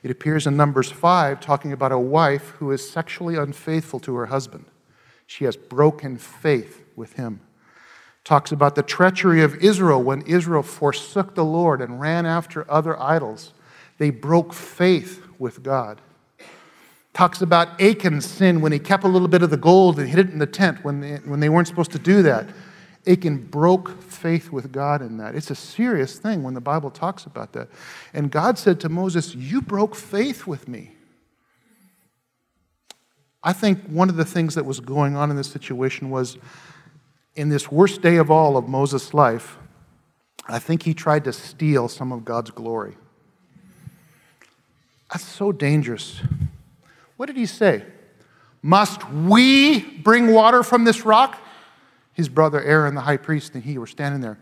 It 0.02 0.10
appears 0.10 0.46
in 0.46 0.56
Numbers 0.56 0.90
5, 0.90 1.38
talking 1.40 1.74
about 1.74 1.92
a 1.92 1.98
wife 1.98 2.54
who 2.58 2.70
is 2.70 2.88
sexually 2.88 3.36
unfaithful 3.36 4.00
to 4.00 4.14
her 4.14 4.26
husband. 4.26 4.64
She 5.26 5.44
has 5.44 5.56
broken 5.56 6.16
faith 6.16 6.82
with 6.96 7.12
him 7.12 7.42
talks 8.28 8.52
about 8.52 8.74
the 8.74 8.82
treachery 8.82 9.42
of 9.42 9.54
Israel 9.56 10.02
when 10.02 10.20
Israel 10.26 10.62
forsook 10.62 11.34
the 11.34 11.44
Lord 11.46 11.80
and 11.80 11.98
ran 11.98 12.26
after 12.26 12.70
other 12.70 13.00
idols. 13.00 13.54
They 13.96 14.10
broke 14.10 14.52
faith 14.52 15.26
with 15.38 15.62
God. 15.62 16.02
Talks 17.18 17.42
about 17.42 17.80
Achan's 17.80 18.24
sin 18.26 18.60
when 18.60 18.70
he 18.70 18.78
kept 18.78 19.02
a 19.02 19.08
little 19.08 19.26
bit 19.26 19.42
of 19.42 19.50
the 19.50 19.56
gold 19.56 19.98
and 19.98 20.08
hid 20.08 20.20
it 20.20 20.30
in 20.30 20.38
the 20.38 20.46
tent 20.46 20.84
when 20.84 21.00
they, 21.00 21.16
when 21.16 21.40
they 21.40 21.48
weren't 21.48 21.66
supposed 21.66 21.90
to 21.90 21.98
do 21.98 22.22
that. 22.22 22.48
Achan 23.08 23.48
broke 23.48 24.00
faith 24.00 24.52
with 24.52 24.70
God 24.70 25.02
in 25.02 25.16
that. 25.16 25.34
It's 25.34 25.50
a 25.50 25.56
serious 25.56 26.16
thing 26.16 26.44
when 26.44 26.54
the 26.54 26.60
Bible 26.60 26.92
talks 26.92 27.26
about 27.26 27.54
that. 27.54 27.70
And 28.14 28.30
God 28.30 28.56
said 28.56 28.78
to 28.82 28.88
Moses, 28.88 29.34
You 29.34 29.60
broke 29.60 29.96
faith 29.96 30.46
with 30.46 30.68
me. 30.68 30.92
I 33.42 33.52
think 33.52 33.84
one 33.86 34.08
of 34.08 34.14
the 34.14 34.24
things 34.24 34.54
that 34.54 34.64
was 34.64 34.78
going 34.78 35.16
on 35.16 35.28
in 35.28 35.36
this 35.36 35.50
situation 35.50 36.10
was 36.10 36.38
in 37.34 37.48
this 37.48 37.68
worst 37.68 38.00
day 38.00 38.14
of 38.14 38.30
all 38.30 38.56
of 38.56 38.68
Moses' 38.68 39.12
life, 39.12 39.58
I 40.46 40.60
think 40.60 40.84
he 40.84 40.94
tried 40.94 41.24
to 41.24 41.32
steal 41.32 41.88
some 41.88 42.12
of 42.12 42.24
God's 42.24 42.52
glory. 42.52 42.96
That's 45.10 45.24
so 45.24 45.50
dangerous. 45.50 46.20
What 47.18 47.26
did 47.26 47.36
he 47.36 47.46
say? 47.46 47.84
Must 48.62 49.10
we 49.10 49.80
bring 49.80 50.32
water 50.32 50.62
from 50.62 50.84
this 50.84 51.04
rock? 51.04 51.38
His 52.12 52.28
brother 52.28 52.62
Aaron, 52.62 52.94
the 52.94 53.02
high 53.02 53.16
priest, 53.16 53.54
and 53.54 53.62
he 53.62 53.76
were 53.76 53.88
standing 53.88 54.20
there. 54.20 54.38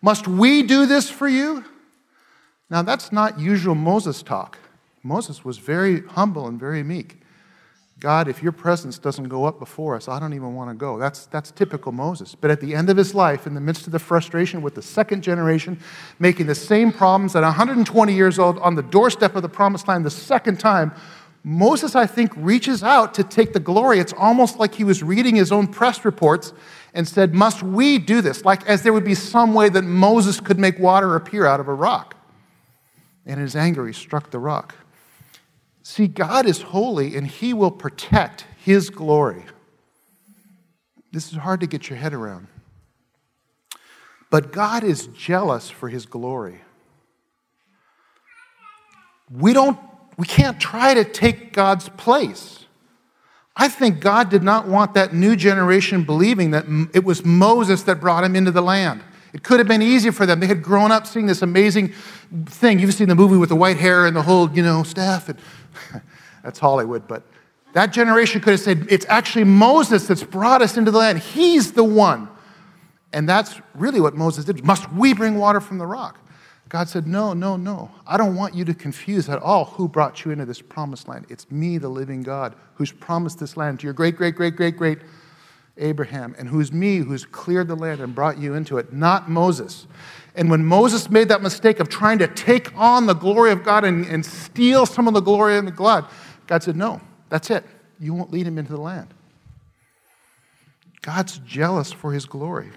Must 0.00 0.26
we 0.26 0.62
do 0.62 0.86
this 0.86 1.10
for 1.10 1.28
you? 1.28 1.64
Now, 2.70 2.82
that's 2.82 3.10
not 3.10 3.40
usual 3.40 3.74
Moses 3.74 4.22
talk. 4.22 4.58
Moses 5.02 5.44
was 5.44 5.58
very 5.58 6.02
humble 6.02 6.46
and 6.46 6.58
very 6.58 6.84
meek. 6.84 7.22
God, 7.98 8.28
if 8.28 8.40
your 8.40 8.52
presence 8.52 8.98
doesn't 8.98 9.28
go 9.28 9.44
up 9.44 9.58
before 9.58 9.96
us, 9.96 10.06
I 10.06 10.20
don't 10.20 10.34
even 10.34 10.54
want 10.54 10.70
to 10.70 10.76
go. 10.76 10.98
That's, 10.98 11.26
that's 11.26 11.50
typical 11.50 11.90
Moses. 11.90 12.36
But 12.36 12.52
at 12.52 12.60
the 12.60 12.74
end 12.74 12.88
of 12.88 12.96
his 12.96 13.14
life, 13.14 13.48
in 13.48 13.54
the 13.54 13.60
midst 13.60 13.86
of 13.86 13.92
the 13.92 13.98
frustration 13.98 14.62
with 14.62 14.76
the 14.76 14.82
second 14.82 15.22
generation, 15.22 15.80
making 16.20 16.46
the 16.46 16.54
same 16.54 16.92
problems 16.92 17.34
at 17.34 17.42
120 17.42 18.14
years 18.14 18.38
old 18.38 18.58
on 18.58 18.76
the 18.76 18.82
doorstep 18.82 19.34
of 19.34 19.42
the 19.42 19.48
promised 19.48 19.88
land 19.88 20.04
the 20.04 20.10
second 20.10 20.60
time, 20.60 20.92
Moses, 21.48 21.94
I 21.94 22.06
think, 22.06 22.32
reaches 22.34 22.82
out 22.82 23.14
to 23.14 23.22
take 23.22 23.52
the 23.52 23.60
glory. 23.60 24.00
It's 24.00 24.12
almost 24.12 24.58
like 24.58 24.74
he 24.74 24.82
was 24.82 25.02
reading 25.02 25.36
his 25.36 25.52
own 25.52 25.68
press 25.68 26.04
reports 26.04 26.52
and 26.92 27.06
said, 27.06 27.34
Must 27.34 27.62
we 27.62 27.98
do 27.98 28.20
this? 28.20 28.44
Like 28.44 28.66
as 28.66 28.82
there 28.82 28.92
would 28.92 29.04
be 29.04 29.14
some 29.14 29.54
way 29.54 29.68
that 29.68 29.82
Moses 29.82 30.40
could 30.40 30.58
make 30.58 30.78
water 30.80 31.14
appear 31.14 31.46
out 31.46 31.60
of 31.60 31.68
a 31.68 31.74
rock. 31.74 32.16
And 33.24 33.34
in 33.34 33.42
his 33.42 33.54
anger, 33.54 33.86
he 33.86 33.92
struck 33.92 34.30
the 34.30 34.40
rock. 34.40 34.74
See, 35.88 36.08
God 36.08 36.46
is 36.46 36.62
holy 36.62 37.14
and 37.14 37.24
He 37.28 37.54
will 37.54 37.70
protect 37.70 38.44
His 38.58 38.90
glory. 38.90 39.44
This 41.12 41.30
is 41.30 41.38
hard 41.38 41.60
to 41.60 41.68
get 41.68 41.88
your 41.88 41.96
head 41.96 42.12
around. 42.12 42.48
But 44.28 44.50
God 44.50 44.82
is 44.82 45.06
jealous 45.06 45.70
for 45.70 45.88
His 45.88 46.04
glory. 46.04 46.62
We, 49.30 49.52
don't, 49.52 49.78
we 50.16 50.26
can't 50.26 50.58
try 50.60 50.94
to 50.94 51.04
take 51.04 51.52
God's 51.52 51.88
place. 51.90 52.64
I 53.56 53.68
think 53.68 54.00
God 54.00 54.28
did 54.28 54.42
not 54.42 54.68
want 54.68 54.94
that 54.94 55.14
new 55.14 55.34
generation 55.34 56.04
believing 56.04 56.50
that 56.50 56.66
it 56.94 57.04
was 57.04 57.24
Moses 57.24 57.82
that 57.84 58.00
brought 58.00 58.24
him 58.24 58.36
into 58.36 58.50
the 58.50 58.60
land. 58.60 59.02
It 59.32 59.42
could 59.42 59.58
have 59.58 59.68
been 59.68 59.82
easier 59.82 60.12
for 60.12 60.26
them. 60.26 60.40
They 60.40 60.46
had 60.46 60.62
grown 60.62 60.92
up 60.92 61.06
seeing 61.06 61.26
this 61.26 61.42
amazing 61.42 61.92
thing. 62.46 62.78
You've 62.78 62.94
seen 62.94 63.08
the 63.08 63.14
movie 63.14 63.36
with 63.36 63.48
the 63.48 63.56
white 63.56 63.76
hair 63.76 64.06
and 64.06 64.16
the 64.16 64.22
whole, 64.22 64.50
you 64.50 64.62
know, 64.62 64.82
staff. 64.82 65.28
And 65.28 65.38
that's 66.42 66.58
Hollywood, 66.58 67.06
but 67.08 67.22
that 67.72 67.92
generation 67.92 68.40
could 68.40 68.52
have 68.52 68.60
said, 68.60 68.86
It's 68.88 69.04
actually 69.08 69.44
Moses 69.44 70.06
that's 70.06 70.22
brought 70.22 70.62
us 70.62 70.76
into 70.76 70.90
the 70.90 70.98
land. 70.98 71.18
He's 71.18 71.72
the 71.72 71.84
one. 71.84 72.28
And 73.12 73.28
that's 73.28 73.60
really 73.74 74.00
what 74.00 74.14
Moses 74.14 74.44
did. 74.44 74.64
Must 74.64 74.90
we 74.92 75.14
bring 75.14 75.36
water 75.36 75.60
from 75.60 75.78
the 75.78 75.86
rock? 75.86 76.18
God 76.68 76.88
said, 76.88 77.06
No, 77.06 77.32
no, 77.32 77.56
no. 77.56 77.90
I 78.06 78.16
don't 78.16 78.34
want 78.34 78.54
you 78.54 78.64
to 78.64 78.74
confuse 78.74 79.28
at 79.28 79.40
all 79.40 79.66
who 79.66 79.88
brought 79.88 80.24
you 80.24 80.30
into 80.30 80.44
this 80.44 80.60
promised 80.60 81.08
land. 81.08 81.26
It's 81.28 81.50
me, 81.50 81.78
the 81.78 81.88
living 81.88 82.22
God, 82.22 82.56
who's 82.74 82.92
promised 82.92 83.38
this 83.38 83.56
land 83.56 83.80
to 83.80 83.84
your 83.84 83.92
great, 83.92 84.16
great, 84.16 84.34
great, 84.34 84.56
great, 84.56 84.76
great 84.76 84.98
Abraham, 85.78 86.34
and 86.38 86.48
who's 86.48 86.72
me, 86.72 86.98
who's 86.98 87.24
cleared 87.24 87.68
the 87.68 87.76
land 87.76 88.00
and 88.00 88.14
brought 88.14 88.38
you 88.38 88.54
into 88.54 88.78
it, 88.78 88.92
not 88.92 89.28
Moses. 89.30 89.86
And 90.34 90.50
when 90.50 90.64
Moses 90.64 91.10
made 91.10 91.28
that 91.28 91.42
mistake 91.42 91.80
of 91.80 91.88
trying 91.88 92.18
to 92.18 92.28
take 92.28 92.76
on 92.76 93.06
the 93.06 93.14
glory 93.14 93.52
of 93.52 93.62
God 93.62 93.84
and, 93.84 94.06
and 94.06 94.24
steal 94.24 94.86
some 94.86 95.06
of 95.06 95.14
the 95.14 95.20
glory 95.20 95.56
and 95.58 95.66
the 95.68 95.72
God, 95.72 96.06
God 96.46 96.62
said, 96.62 96.76
No, 96.76 97.00
that's 97.28 97.50
it. 97.50 97.64
You 97.98 98.14
won't 98.14 98.32
lead 98.32 98.46
him 98.46 98.58
into 98.58 98.72
the 98.72 98.80
land. 98.80 99.08
God's 101.02 101.38
jealous 101.38 101.92
for 101.92 102.12
his 102.12 102.26
glory. 102.26 102.70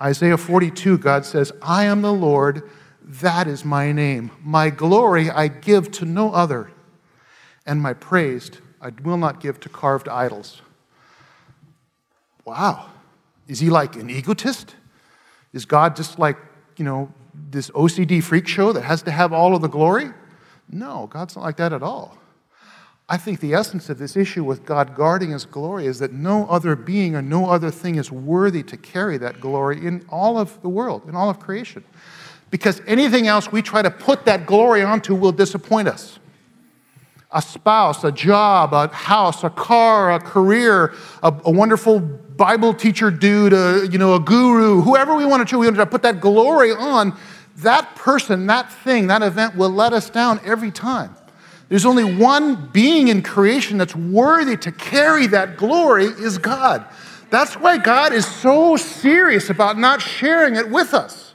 Isaiah 0.00 0.38
42, 0.38 0.98
God 0.98 1.24
says, 1.24 1.52
I 1.60 1.84
am 1.84 2.02
the 2.02 2.12
Lord, 2.12 2.70
that 3.08 3.48
is 3.48 3.64
my 3.64 3.90
name. 3.92 4.30
My 4.42 4.70
glory 4.70 5.30
I 5.30 5.48
give 5.48 5.90
to 5.92 6.04
no 6.04 6.32
other, 6.32 6.70
and 7.66 7.80
my 7.80 7.94
praise 7.94 8.50
I 8.80 8.90
will 9.02 9.16
not 9.16 9.40
give 9.40 9.58
to 9.60 9.68
carved 9.68 10.08
idols. 10.08 10.62
Wow. 12.44 12.90
Is 13.48 13.60
he 13.60 13.70
like 13.70 13.96
an 13.96 14.10
egotist? 14.10 14.74
Is 15.52 15.64
God 15.64 15.96
just 15.96 16.18
like 16.18 16.36
you 16.76 16.84
know, 16.84 17.12
this 17.50 17.70
OCD 17.70 18.22
freak 18.22 18.46
show 18.46 18.72
that 18.72 18.82
has 18.82 19.02
to 19.02 19.10
have 19.10 19.32
all 19.32 19.54
of 19.54 19.62
the 19.62 19.68
glory? 19.68 20.10
No, 20.70 21.08
God's 21.10 21.34
not 21.34 21.44
like 21.44 21.56
that 21.56 21.72
at 21.72 21.82
all. 21.82 22.16
I 23.08 23.16
think 23.16 23.40
the 23.40 23.54
essence 23.54 23.88
of 23.88 23.98
this 23.98 24.16
issue 24.16 24.44
with 24.44 24.66
God 24.66 24.94
guarding 24.94 25.30
his 25.30 25.46
glory 25.46 25.86
is 25.86 25.98
that 25.98 26.12
no 26.12 26.46
other 26.46 26.76
being 26.76 27.14
or 27.14 27.22
no 27.22 27.48
other 27.48 27.70
thing 27.70 27.96
is 27.96 28.12
worthy 28.12 28.62
to 28.64 28.76
carry 28.76 29.16
that 29.18 29.40
glory 29.40 29.84
in 29.84 30.04
all 30.10 30.38
of 30.38 30.60
the 30.60 30.68
world, 30.68 31.08
in 31.08 31.16
all 31.16 31.30
of 31.30 31.40
creation. 31.40 31.84
Because 32.50 32.80
anything 32.86 33.26
else 33.26 33.52
we 33.52 33.62
try 33.62 33.82
to 33.82 33.90
put 33.90 34.24
that 34.24 34.46
glory 34.46 34.82
onto 34.82 35.14
will 35.14 35.32
disappoint 35.32 35.88
us. 35.88 36.18
A 37.30 37.42
spouse, 37.42 38.04
a 38.04 38.12
job, 38.12 38.72
a 38.72 38.88
house, 38.88 39.44
a 39.44 39.50
car, 39.50 40.12
a 40.12 40.18
career, 40.18 40.94
a, 41.22 41.34
a 41.44 41.50
wonderful 41.50 42.00
Bible 42.00 42.72
teacher 42.72 43.10
dude, 43.10 43.52
a, 43.52 43.86
you 43.90 43.98
know, 43.98 44.14
a 44.14 44.20
guru, 44.20 44.80
whoever 44.80 45.14
we 45.14 45.26
want 45.26 45.46
to 45.46 45.58
we 45.58 45.66
want 45.66 45.76
to 45.76 45.84
put 45.84 46.02
that 46.02 46.20
glory 46.20 46.72
on, 46.72 47.14
that 47.56 47.96
person, 47.96 48.46
that 48.46 48.72
thing, 48.72 49.08
that 49.08 49.22
event 49.22 49.56
will 49.56 49.70
let 49.70 49.92
us 49.92 50.08
down 50.08 50.40
every 50.44 50.70
time. 50.70 51.14
There's 51.68 51.84
only 51.84 52.04
one 52.04 52.70
being 52.72 53.08
in 53.08 53.22
creation 53.22 53.76
that's 53.76 53.94
worthy 53.94 54.56
to 54.58 54.72
carry 54.72 55.26
that 55.28 55.58
glory 55.58 56.06
is 56.06 56.38
God. 56.38 56.86
That's 57.30 57.54
why 57.54 57.76
God 57.76 58.14
is 58.14 58.24
so 58.24 58.76
serious 58.76 59.50
about 59.50 59.76
not 59.76 60.00
sharing 60.00 60.56
it 60.56 60.70
with 60.70 60.94
us. 60.94 61.27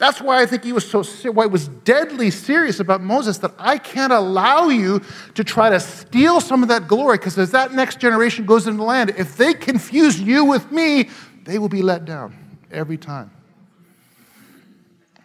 That's 0.00 0.18
why 0.18 0.40
I 0.40 0.46
think 0.46 0.64
he 0.64 0.72
was 0.72 0.90
so 0.90 1.02
why 1.30 1.44
he 1.44 1.50
was 1.50 1.68
deadly 1.68 2.30
serious 2.30 2.80
about 2.80 3.02
Moses 3.02 3.36
that 3.38 3.52
I 3.58 3.76
can't 3.76 4.14
allow 4.14 4.70
you 4.70 5.02
to 5.34 5.44
try 5.44 5.68
to 5.68 5.78
steal 5.78 6.40
some 6.40 6.62
of 6.62 6.70
that 6.70 6.88
glory 6.88 7.18
because 7.18 7.36
as 7.36 7.50
that 7.50 7.74
next 7.74 8.00
generation 8.00 8.46
goes 8.46 8.66
into 8.66 8.78
the 8.78 8.84
land, 8.84 9.10
if 9.18 9.36
they 9.36 9.52
confuse 9.52 10.18
you 10.18 10.46
with 10.46 10.72
me, 10.72 11.10
they 11.44 11.58
will 11.58 11.68
be 11.68 11.82
let 11.82 12.06
down 12.06 12.34
every 12.70 12.96
time. 12.96 13.30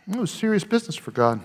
It 0.10 0.18
was 0.18 0.30
serious 0.30 0.66
business 0.66 0.98
for 0.98 1.12
God. 1.12 1.40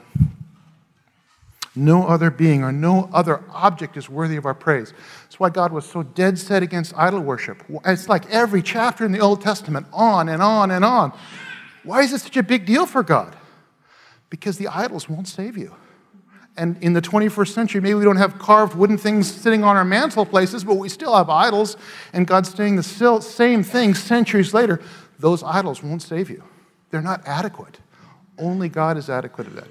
No 1.77 2.09
other 2.09 2.33
being 2.33 2.65
or 2.65 2.73
no 2.73 3.09
other 3.13 3.45
object 3.53 3.97
is 3.97 4.11
worthy 4.11 4.35
of 4.35 4.45
our 4.45 4.55
praise. 4.55 4.93
That's 5.23 5.39
why 5.39 5.51
God 5.51 5.73
was 5.73 5.89
so 5.89 6.03
dead 6.03 6.37
set 6.37 6.65
against 6.65 6.93
idol 6.97 7.21
worship. 7.21 7.63
It's 7.85 8.09
like 8.09 8.29
every 8.29 8.61
chapter 8.61 9.05
in 9.07 9.13
the 9.13 9.21
Old 9.21 9.41
Testament, 9.41 9.87
on 9.93 10.29
and 10.29 10.43
on 10.43 10.73
and 10.73 10.85
on. 10.85 11.17
Why 11.83 12.03
is 12.03 12.13
it 12.13 12.21
such 12.21 12.37
a 12.37 12.43
big 12.43 12.67
deal 12.67 12.87
for 12.87 13.03
God? 13.03 13.37
Because 14.29 14.59
the 14.59 14.69
idols 14.69 15.09
won't 15.09 15.29
save 15.29 15.57
you. 15.57 15.75
And 16.57 16.77
in 16.83 16.93
the 16.93 17.01
21st 17.01 17.49
century, 17.49 17.81
maybe 17.81 17.95
we 17.95 18.05
don't 18.05 18.17
have 18.17 18.39
carved 18.39 18.75
wooden 18.75 18.99
things 18.99 19.33
sitting 19.33 19.65
on 19.65 19.77
our 19.77 19.85
mantle 19.85 20.27
places, 20.27 20.65
but 20.65 20.75
we 20.75 20.89
still 20.89 21.17
have 21.17 21.31
idols. 21.31 21.77
And 22.13 22.27
God's 22.27 22.53
saying 22.53 22.77
the 22.77 23.21
same 23.23 23.63
thing 23.63 23.95
centuries 23.95 24.53
later. 24.53 24.81
Those 25.19 25.43
idols 25.43 25.83
won't 25.83 26.03
save 26.03 26.31
you, 26.31 26.45
they're 26.91 27.03
not 27.03 27.23
adequate. 27.27 27.79
Only 28.39 28.69
God 28.69 28.97
is 28.97 29.11
adequate 29.11 29.49
at 29.49 29.57
that. 29.57 29.69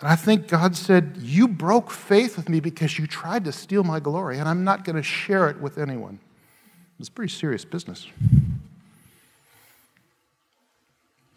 And 0.00 0.08
I 0.08 0.16
think 0.16 0.48
God 0.48 0.76
said, 0.76 1.16
You 1.20 1.46
broke 1.46 1.90
faith 1.90 2.36
with 2.36 2.48
me 2.48 2.60
because 2.60 2.98
you 2.98 3.06
tried 3.06 3.44
to 3.44 3.52
steal 3.52 3.84
my 3.84 4.00
glory, 4.00 4.38
and 4.38 4.48
I'm 4.48 4.64
not 4.64 4.84
going 4.84 4.96
to 4.96 5.02
share 5.02 5.48
it 5.48 5.60
with 5.60 5.78
anyone. 5.78 6.18
It's 6.98 7.08
pretty 7.08 7.32
serious 7.32 7.64
business. 7.64 8.06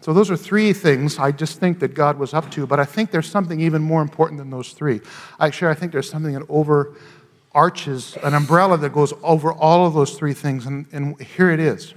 So, 0.06 0.14
those 0.14 0.30
are 0.30 0.38
three 0.38 0.72
things 0.72 1.18
I 1.18 1.32
just 1.32 1.60
think 1.60 1.80
that 1.80 1.96
God 1.96 2.20
was 2.20 2.36
up 2.36 2.52
to, 2.52 2.68
but 2.68 2.80
I 2.80 2.86
think 2.86 3.10
there's 3.10 3.28
something 3.28 3.60
even 3.60 3.82
more 3.82 4.04
important 4.04 4.38
than 4.38 4.52
those 4.52 4.72
three. 4.72 5.02
Actually, 5.40 5.72
I 5.72 5.74
think 5.74 5.92
there's 5.92 6.08
something 6.08 6.34
that 6.34 6.46
overarches 6.48 8.16
an 8.22 8.36
umbrella 8.36 8.78
that 8.78 8.94
goes 8.94 9.14
over 9.24 9.52
all 9.52 9.88
of 9.88 9.96
those 9.96 10.14
three 10.16 10.36
things, 10.36 10.68
and, 10.68 10.86
and 10.92 11.20
here 11.20 11.50
it 11.50 11.60
is 11.60 11.96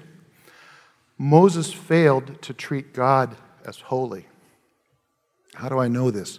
Moses 1.18 1.70
failed 1.70 2.40
to 2.40 2.54
treat 2.54 2.94
God 2.94 3.36
as 3.66 3.78
holy. 3.78 4.26
How 5.52 5.68
do 5.68 5.78
I 5.78 5.88
know 5.88 6.10
this? 6.10 6.38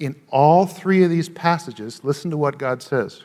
In 0.00 0.20
all 0.30 0.66
three 0.66 1.04
of 1.04 1.10
these 1.10 1.28
passages, 1.28 2.02
listen 2.02 2.32
to 2.32 2.36
what 2.36 2.58
God 2.58 2.82
says. 2.82 3.22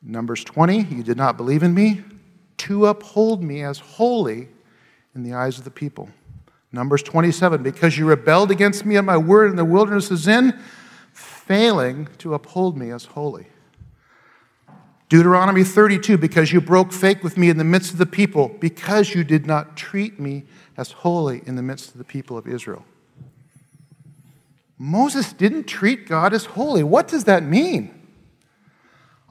Numbers 0.00 0.42
20, 0.42 0.84
you 0.84 1.02
did 1.02 1.18
not 1.18 1.36
believe 1.36 1.62
in 1.62 1.74
me, 1.74 2.02
to 2.56 2.86
uphold 2.86 3.42
me 3.42 3.62
as 3.62 3.78
holy 3.78 4.48
in 5.14 5.22
the 5.22 5.34
eyes 5.34 5.58
of 5.58 5.64
the 5.64 5.70
people. 5.70 6.08
Numbers 6.76 7.02
27, 7.02 7.62
because 7.62 7.96
you 7.96 8.06
rebelled 8.06 8.50
against 8.50 8.84
me 8.84 8.96
and 8.96 9.06
my 9.06 9.16
word 9.16 9.50
in 9.50 9.56
the 9.56 9.64
wilderness 9.64 10.10
of 10.10 10.18
Zin, 10.18 10.56
failing 11.12 12.06
to 12.18 12.34
uphold 12.34 12.76
me 12.76 12.90
as 12.90 13.06
holy. 13.06 13.46
Deuteronomy 15.08 15.64
32, 15.64 16.18
because 16.18 16.52
you 16.52 16.60
broke 16.60 16.92
faith 16.92 17.22
with 17.22 17.38
me 17.38 17.48
in 17.48 17.56
the 17.56 17.64
midst 17.64 17.92
of 17.92 17.98
the 17.98 18.06
people, 18.06 18.54
because 18.60 19.14
you 19.14 19.24
did 19.24 19.46
not 19.46 19.76
treat 19.76 20.20
me 20.20 20.44
as 20.76 20.92
holy 20.92 21.42
in 21.46 21.56
the 21.56 21.62
midst 21.62 21.92
of 21.92 21.98
the 21.98 22.04
people 22.04 22.36
of 22.36 22.46
Israel. 22.46 22.84
Moses 24.78 25.32
didn't 25.32 25.64
treat 25.64 26.06
God 26.06 26.34
as 26.34 26.44
holy. 26.44 26.82
What 26.82 27.08
does 27.08 27.24
that 27.24 27.42
mean? 27.42 27.92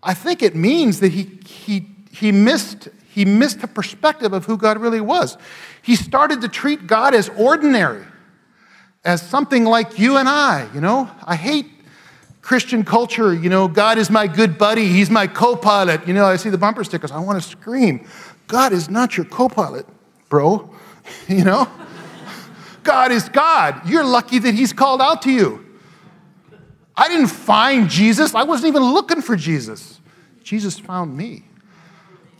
I 0.01 0.13
think 0.13 0.41
it 0.41 0.55
means 0.55 0.99
that 1.01 1.11
he, 1.11 1.39
he, 1.45 1.87
he, 2.11 2.31
missed, 2.31 2.89
he 3.15 3.23
missed 3.23 3.61
the 3.61 3.67
perspective 3.67 4.33
of 4.33 4.43
who 4.43 4.57
God 4.57 4.77
really 4.77 4.99
was. 4.99 5.37
He 5.81 5.95
started 5.95 6.41
to 6.41 6.49
treat 6.49 6.85
God 6.85 7.15
as 7.15 7.29
ordinary, 7.29 8.03
as 9.05 9.21
something 9.21 9.63
like 9.63 9.97
you 9.97 10.17
and 10.17 10.27
I. 10.27 10.67
You 10.73 10.81
know, 10.81 11.09
I 11.23 11.37
hate 11.37 11.65
Christian 12.41 12.83
culture. 12.83 13.33
You 13.33 13.47
know, 13.47 13.69
God 13.69 13.97
is 13.97 14.09
my 14.09 14.27
good 14.27 14.57
buddy, 14.57 14.89
He's 14.89 15.09
my 15.09 15.27
co 15.27 15.55
pilot. 15.55 16.05
You 16.05 16.13
know, 16.13 16.25
I 16.25 16.35
see 16.35 16.49
the 16.49 16.57
bumper 16.57 16.83
stickers, 16.83 17.09
I 17.09 17.19
want 17.19 17.41
to 17.41 17.49
scream. 17.49 18.05
God 18.47 18.73
is 18.73 18.89
not 18.89 19.15
your 19.15 19.25
co 19.27 19.47
pilot, 19.47 19.87
bro. 20.27 20.69
you 21.29 21.45
know? 21.45 21.69
God 22.83 23.13
is 23.13 23.29
God. 23.29 23.87
You're 23.87 24.03
lucky 24.03 24.39
that 24.39 24.53
He's 24.53 24.73
called 24.73 24.99
out 24.99 25.21
to 25.21 25.31
you. 25.31 25.65
I 26.97 27.07
didn't 27.07 27.27
find 27.27 27.89
Jesus, 27.89 28.35
I 28.35 28.43
wasn't 28.43 28.67
even 28.67 28.83
looking 28.83 29.21
for 29.21 29.37
Jesus. 29.37 30.01
Jesus 30.43 30.77
found 30.77 31.15
me. 31.15 31.45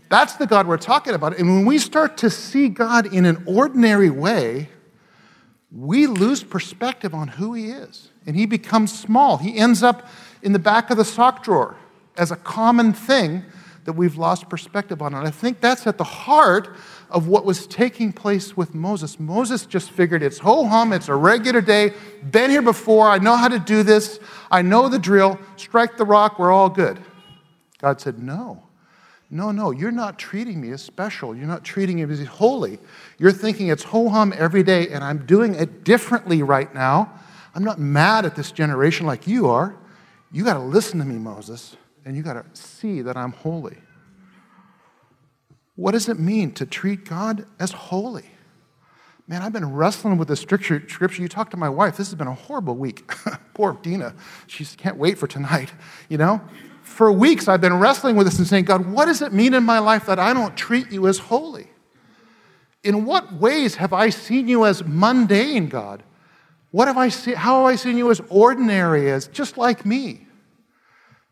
That's 0.10 0.36
the 0.36 0.48
God 0.48 0.68
we're 0.68 0.78
talking 0.78 1.14
about. 1.14 1.38
And 1.38 1.48
when 1.48 1.66
we 1.66 1.78
start 1.78 2.18
to 2.18 2.30
see 2.30 2.70
God 2.70 3.12
in 3.12 3.26
an 3.26 3.44
ordinary 3.46 4.10
way, 4.10 4.70
we 5.72 6.08
lose 6.08 6.44
perspective 6.44 7.14
on 7.14 7.28
who 7.28 7.54
He 7.54 7.70
is. 7.70 8.12
And 8.26 8.36
He 8.36 8.46
becomes 8.46 8.98
small. 8.98 9.38
He 9.38 9.58
ends 9.58 9.84
up 9.84 10.08
in 10.42 10.54
the 10.54 10.60
back 10.60 10.90
of 10.90 10.98
the 10.98 11.06
sock 11.06 11.44
drawer 11.44 11.76
as 12.18 12.32
a 12.32 12.36
common 12.36 12.94
thing 12.94 13.44
that 13.86 13.94
we've 13.94 14.18
lost 14.18 14.50
perspective 14.50 15.02
on. 15.02 15.14
And 15.14 15.28
I 15.28 15.32
think 15.32 15.62
that's 15.62 15.86
at 15.86 15.98
the 15.98 16.04
heart 16.04 16.76
of 17.10 17.28
what 17.28 17.46
was 17.46 17.68
taking 17.68 18.12
place 18.12 18.58
with 18.58 18.74
Moses. 18.74 19.20
Moses 19.20 19.66
just 19.66 19.92
figured 19.92 20.24
it's 20.24 20.40
ho 20.40 20.68
hum, 20.68 20.92
it's 20.92 21.08
a 21.08 21.16
regular 21.16 21.62
day, 21.62 21.94
been 22.30 22.50
here 22.50 22.64
before, 22.64 23.08
I 23.08 23.20
know 23.20 23.36
how 23.36 23.48
to 23.48 23.60
do 23.60 23.84
this, 23.84 24.20
I 24.50 24.64
know 24.64 24.90
the 24.90 25.00
drill, 25.00 25.40
strike 25.56 25.98
the 25.98 26.06
rock, 26.06 26.40
we're 26.40 26.52
all 26.52 26.70
good. 26.70 27.00
God 27.80 28.02
said, 28.02 28.20
No. 28.20 28.64
No, 29.30 29.52
no, 29.52 29.72
you're 29.72 29.92
not 29.92 30.20
treating 30.20 30.62
me 30.62 30.72
as 30.72 30.82
special. 30.82 31.36
You're 31.36 31.48
not 31.48 31.64
treating 31.64 31.96
me 31.96 32.04
as 32.04 32.26
holy. 32.26 32.80
You're 33.18 33.32
thinking 33.32 33.68
it's 33.68 33.84
ho 33.84 34.10
hum 34.10 34.34
every 34.38 34.64
day, 34.64 34.90
and 34.90 35.04
I'm 35.04 35.26
doing 35.26 35.56
it 35.56 35.84
differently 35.84 36.44
right 36.44 36.74
now. 36.74 37.12
I'm 37.56 37.64
not 37.64 37.80
mad 37.80 38.26
at 38.26 38.36
this 38.36 38.52
generation 38.52 39.08
like 39.08 39.28
you 39.28 39.48
are. 39.48 39.76
You 40.32 40.44
got 40.44 40.56
to 40.56 40.60
listen 40.60 41.00
to 41.00 41.06
me, 41.06 41.16
Moses, 41.16 41.76
and 42.04 42.16
you 42.16 42.22
got 42.22 42.34
to 42.34 42.46
see 42.54 43.02
that 43.02 43.18
I'm 43.18 43.32
holy. 43.32 43.78
What 45.76 45.92
does 45.92 46.08
it 46.08 46.20
mean 46.20 46.52
to 46.54 46.66
treat 46.66 47.06
God 47.06 47.46
as 47.60 47.72
holy? 47.72 48.30
Man, 49.28 49.42
I've 49.42 49.54
been 49.54 49.74
wrestling 49.74 50.18
with 50.18 50.28
the 50.28 50.36
scripture. 50.36 50.84
scripture. 50.88 51.22
You 51.22 51.28
talk 51.28 51.50
to 51.50 51.58
my 51.58 51.70
wife, 51.70 51.98
this 51.98 52.08
has 52.10 52.16
been 52.16 52.28
a 52.28 52.34
horrible 52.34 52.76
week. 52.76 53.12
Poor 53.56 53.74
Dina. 53.82 54.14
She 54.46 54.64
can't 54.66 54.98
wait 54.98 55.18
for 55.18 55.28
tonight, 55.28 55.74
you 56.10 56.18
know? 56.18 56.42
For 56.86 57.12
weeks, 57.12 57.48
I've 57.48 57.62
been 57.62 57.80
wrestling 57.80 58.16
with 58.16 58.28
this 58.28 58.38
and 58.38 58.48
saying, 58.48 58.66
God, 58.66 58.86
what 58.86 59.06
does 59.06 59.24
it 59.24 59.34
mean 59.34 59.56
in 59.56 59.64
my 59.64 59.80
life 59.80 60.06
that 60.06 60.20
I 60.20 60.34
don't 60.34 60.56
treat 60.56 60.92
you 60.92 61.08
as 61.08 61.18
holy? 61.18 61.68
In 62.84 63.06
what 63.06 63.34
ways 63.34 63.76
have 63.76 63.92
I 63.92 64.10
seen 64.10 64.48
you 64.48 64.66
as 64.66 64.86
mundane, 64.86 65.68
God? 65.68 66.04
What 66.70 66.88
have 66.88 66.96
I 66.96 67.10
seen, 67.10 67.34
how 67.34 67.66
have 67.66 67.74
I 67.74 67.76
seen 67.76 67.98
you 67.98 68.12
as 68.12 68.22
ordinary, 68.30 69.12
as 69.12 69.28
just 69.28 69.58
like 69.58 69.84
me? 69.84 70.28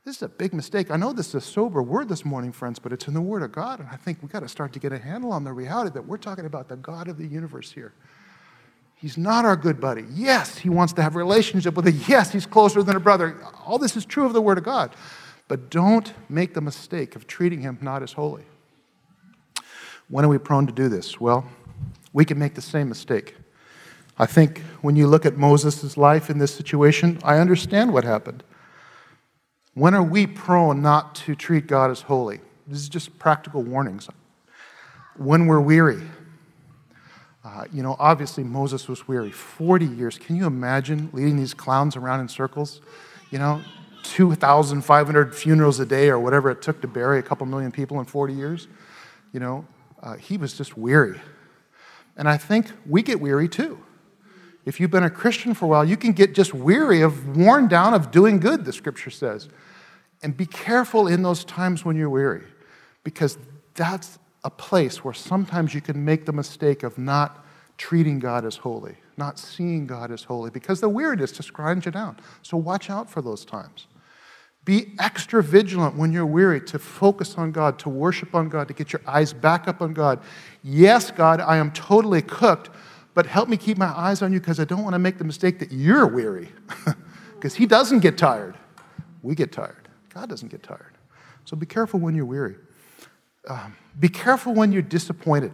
This 0.05 0.17
is 0.17 0.23
a 0.23 0.27
big 0.27 0.53
mistake. 0.53 0.89
I 0.89 0.97
know 0.97 1.13
this 1.13 1.29
is 1.29 1.35
a 1.35 1.41
sober 1.41 1.83
word 1.83 2.09
this 2.09 2.25
morning, 2.25 2.51
friends, 2.51 2.79
but 2.79 2.91
it's 2.91 3.07
in 3.07 3.13
the 3.13 3.21
Word 3.21 3.43
of 3.43 3.51
God, 3.51 3.79
and 3.79 3.87
I 3.89 3.95
think 3.95 4.23
we've 4.23 4.31
got 4.31 4.39
to 4.39 4.49
start 4.49 4.73
to 4.73 4.79
get 4.79 4.91
a 4.91 4.97
handle 4.97 5.31
on 5.31 5.43
the 5.43 5.53
reality 5.53 5.91
that 5.93 6.07
we're 6.07 6.17
talking 6.17 6.45
about 6.45 6.67
the 6.67 6.77
God 6.77 7.07
of 7.07 7.17
the 7.17 7.27
universe 7.27 7.71
here. 7.71 7.93
He's 8.95 9.19
not 9.19 9.45
our 9.45 9.55
good 9.55 9.79
buddy. 9.79 10.05
Yes, 10.11 10.57
he 10.57 10.69
wants 10.69 10.93
to 10.93 11.03
have 11.03 11.15
a 11.15 11.19
relationship 11.19 11.75
with 11.75 11.85
us. 11.85 12.09
Yes, 12.09 12.31
he's 12.31 12.47
closer 12.47 12.81
than 12.81 12.95
a 12.95 12.99
brother. 12.99 13.37
All 13.65 13.77
this 13.77 13.95
is 13.95 14.03
true 14.03 14.25
of 14.25 14.33
the 14.33 14.41
Word 14.41 14.57
of 14.57 14.63
God. 14.63 14.95
But 15.47 15.69
don't 15.69 16.13
make 16.29 16.53
the 16.53 16.61
mistake 16.61 17.15
of 17.15 17.27
treating 17.27 17.61
him 17.61 17.77
not 17.81 18.01
as 18.01 18.13
holy. 18.13 18.43
When 20.09 20.25
are 20.25 20.29
we 20.29 20.37
prone 20.37 20.67
to 20.67 20.73
do 20.73 20.89
this? 20.89 21.19
Well, 21.19 21.45
we 22.11 22.25
can 22.25 22.37
make 22.37 22.55
the 22.55 22.61
same 22.61 22.89
mistake. 22.89 23.35
I 24.17 24.25
think 24.25 24.59
when 24.81 24.95
you 24.95 25.07
look 25.07 25.25
at 25.25 25.37
Moses' 25.37 25.97
life 25.97 26.29
in 26.29 26.37
this 26.37 26.53
situation, 26.53 27.19
I 27.23 27.39
understand 27.39 27.93
what 27.93 28.03
happened. 28.03 28.43
When 29.73 29.95
are 29.95 30.03
we 30.03 30.27
prone 30.27 30.81
not 30.81 31.15
to 31.15 31.35
treat 31.35 31.65
God 31.65 31.89
as 31.89 32.01
holy? 32.01 32.39
This 32.67 32.79
is 32.79 32.89
just 32.89 33.17
practical 33.17 33.63
warnings. 33.63 34.07
When 35.17 35.47
we're 35.47 35.59
weary. 35.59 36.01
Uh, 37.43 37.65
you 37.73 37.83
know, 37.83 37.95
obviously 37.99 38.43
Moses 38.43 38.87
was 38.87 39.07
weary. 39.07 39.31
40 39.31 39.85
years. 39.85 40.17
Can 40.17 40.35
you 40.35 40.45
imagine 40.45 41.09
leading 41.11 41.35
these 41.35 41.53
clowns 41.53 41.95
around 41.95 42.21
in 42.21 42.29
circles? 42.29 42.81
You 43.31 43.39
know, 43.39 43.61
2,500 44.03 45.35
funerals 45.35 45.79
a 45.79 45.85
day 45.85 46.09
or 46.09 46.19
whatever 46.19 46.51
it 46.51 46.61
took 46.61 46.81
to 46.81 46.87
bury 46.87 47.19
a 47.19 47.23
couple 47.23 47.45
million 47.45 47.71
people 47.71 47.99
in 47.99 48.05
40 48.05 48.33
years. 48.33 48.67
You 49.31 49.39
know, 49.39 49.65
uh, 50.01 50.15
he 50.15 50.37
was 50.37 50.53
just 50.53 50.77
weary. 50.77 51.19
And 52.15 52.29
I 52.29 52.37
think 52.37 52.67
we 52.85 53.01
get 53.01 53.19
weary 53.19 53.49
too. 53.49 53.79
If 54.65 54.79
you've 54.79 54.91
been 54.91 55.03
a 55.03 55.09
Christian 55.09 55.53
for 55.53 55.65
a 55.65 55.67
while, 55.67 55.85
you 55.85 55.97
can 55.97 56.13
get 56.13 56.33
just 56.33 56.53
weary 56.53 57.01
of, 57.01 57.35
worn 57.35 57.67
down 57.67 57.93
of 57.93 58.11
doing 58.11 58.39
good, 58.39 58.63
the 58.65 58.71
scripture 58.71 59.09
says. 59.09 59.49
And 60.21 60.37
be 60.37 60.45
careful 60.45 61.07
in 61.07 61.21
those 61.21 61.43
times 61.43 61.83
when 61.83 61.97
you're 61.97 62.09
weary, 62.09 62.43
because 63.03 63.37
that's 63.73 64.19
a 64.43 64.49
place 64.49 65.03
where 65.03 65.13
sometimes 65.13 65.73
you 65.73 65.81
can 65.81 66.05
make 66.05 66.25
the 66.25 66.31
mistake 66.31 66.83
of 66.83 66.97
not 66.97 67.45
treating 67.77 68.19
God 68.19 68.45
as 68.45 68.55
holy, 68.55 68.95
not 69.17 69.37
seeing 69.37 69.85
God 69.85 70.11
as 70.11 70.23
holy, 70.23 70.49
because 70.49 70.79
the 70.79 70.87
weariness 70.87 71.33
just 71.33 71.51
grinds 71.51 71.85
you 71.85 71.91
down. 71.91 72.17
So 72.41 72.55
watch 72.55 72.89
out 72.89 73.09
for 73.09 73.21
those 73.21 73.43
times. 73.43 73.87
Be 74.65 74.93
extra 74.97 75.43
vigilant 75.43 75.97
when 75.97 76.13
you're 76.13 76.25
weary 76.25 76.61
to 76.61 76.79
focus 76.79 77.35
on 77.37 77.51
God, 77.51 77.77
to 77.79 77.89
worship 77.89 78.33
on 78.33 78.47
God, 78.47 78.67
to 78.69 78.73
get 78.73 78.93
your 78.93 79.01
eyes 79.05 79.33
back 79.33 79.67
up 79.67 79.81
on 79.81 79.93
God. 79.93 80.21
Yes, 80.63 81.11
God, 81.11 81.41
I 81.41 81.57
am 81.57 81.71
totally 81.71 82.21
cooked, 82.21 82.69
but 83.13 83.25
help 83.25 83.49
me 83.49 83.57
keep 83.57 83.77
my 83.77 83.87
eyes 83.87 84.21
on 84.21 84.31
you 84.31 84.39
because 84.39 84.59
I 84.59 84.65
don't 84.65 84.83
want 84.83 84.93
to 84.93 84.99
make 84.99 85.17
the 85.17 85.25
mistake 85.25 85.59
that 85.59 85.71
you're 85.71 86.07
weary. 86.07 86.49
Because 87.35 87.55
He 87.55 87.65
doesn't 87.65 87.99
get 87.99 88.17
tired. 88.17 88.55
We 89.21 89.35
get 89.35 89.51
tired. 89.51 89.89
God 90.13 90.29
doesn't 90.29 90.47
get 90.47 90.63
tired. 90.63 90.93
So 91.43 91.57
be 91.57 91.65
careful 91.65 91.99
when 91.99 92.15
you're 92.15 92.23
weary. 92.23 92.55
Um, 93.49 93.75
be 93.99 94.07
careful 94.07 94.53
when 94.53 94.71
you're 94.71 94.81
disappointed. 94.81 95.51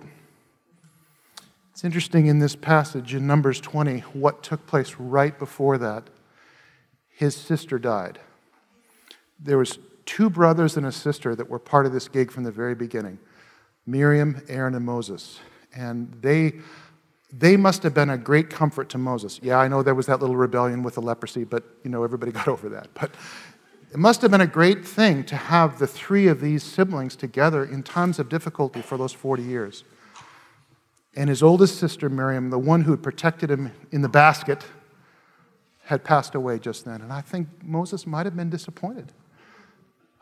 It's 1.71 1.83
interesting 1.83 2.27
in 2.27 2.37
this 2.37 2.55
passage 2.55 3.15
in 3.15 3.25
Numbers 3.25 3.59
20 3.59 4.01
what 4.13 4.43
took 4.43 4.67
place 4.67 4.97
right 4.99 5.37
before 5.39 5.79
that. 5.79 6.09
his 7.09 7.35
sister 7.35 7.79
died. 7.79 8.19
There 9.39 9.57
was 9.57 9.79
two 10.05 10.29
brothers 10.29 10.77
and 10.77 10.85
a 10.85 10.91
sister 10.91 11.35
that 11.35 11.49
were 11.49 11.59
part 11.59 11.85
of 11.85 11.93
this 11.93 12.07
gig 12.07 12.31
from 12.31 12.43
the 12.43 12.51
very 12.51 12.75
beginning. 12.75 13.19
Miriam, 13.85 14.41
Aaron, 14.47 14.75
and 14.75 14.85
Moses. 14.85 15.39
And 15.75 16.13
they 16.21 16.53
they 17.31 17.57
must 17.57 17.83
have 17.83 17.93
been 17.93 18.09
a 18.09 18.17
great 18.17 18.49
comfort 18.49 18.89
to 18.89 18.97
Moses. 18.97 19.39
Yeah, 19.43 19.59
I 19.59 19.67
know 19.67 19.83
there 19.83 19.93
was 19.93 20.07
that 20.07 20.19
little 20.19 20.35
rebellion 20.35 20.81
with 20.81 20.95
the 20.95 21.01
leprosy, 21.01 21.43
but 21.43 21.63
you 21.83 21.91
know 21.91 22.03
everybody 22.03 22.31
got 22.39 22.47
over 22.47 22.69
that. 22.69 22.87
But 22.95 23.11
it 23.91 23.97
must 23.97 24.21
have 24.21 24.31
been 24.31 24.41
a 24.41 24.47
great 24.47 24.85
thing 24.85 25.23
to 25.25 25.35
have 25.35 25.79
the 25.79 25.87
three 25.87 26.27
of 26.27 26.41
these 26.41 26.63
siblings 26.63 27.15
together 27.15 27.63
in 27.63 27.83
times 27.83 28.19
of 28.19 28.29
difficulty 28.29 28.81
for 28.81 28.97
those 28.97 29.13
40 29.13 29.43
years. 29.43 29.83
And 31.15 31.29
his 31.29 31.41
oldest 31.41 31.79
sister, 31.79 32.07
Miriam, 32.07 32.49
the 32.51 32.59
one 32.59 32.81
who 32.81 32.91
had 32.91 33.01
protected 33.01 33.49
him 33.49 33.71
in 33.91 34.01
the 34.01 34.09
basket, 34.09 34.63
had 35.85 36.03
passed 36.03 36.35
away 36.35 36.59
just 36.59 36.85
then. 36.85 37.01
And 37.01 37.11
I 37.11 37.21
think 37.21 37.47
Moses 37.63 38.05
might 38.05 38.27
have 38.27 38.35
been 38.35 38.51
disappointed. 38.51 39.11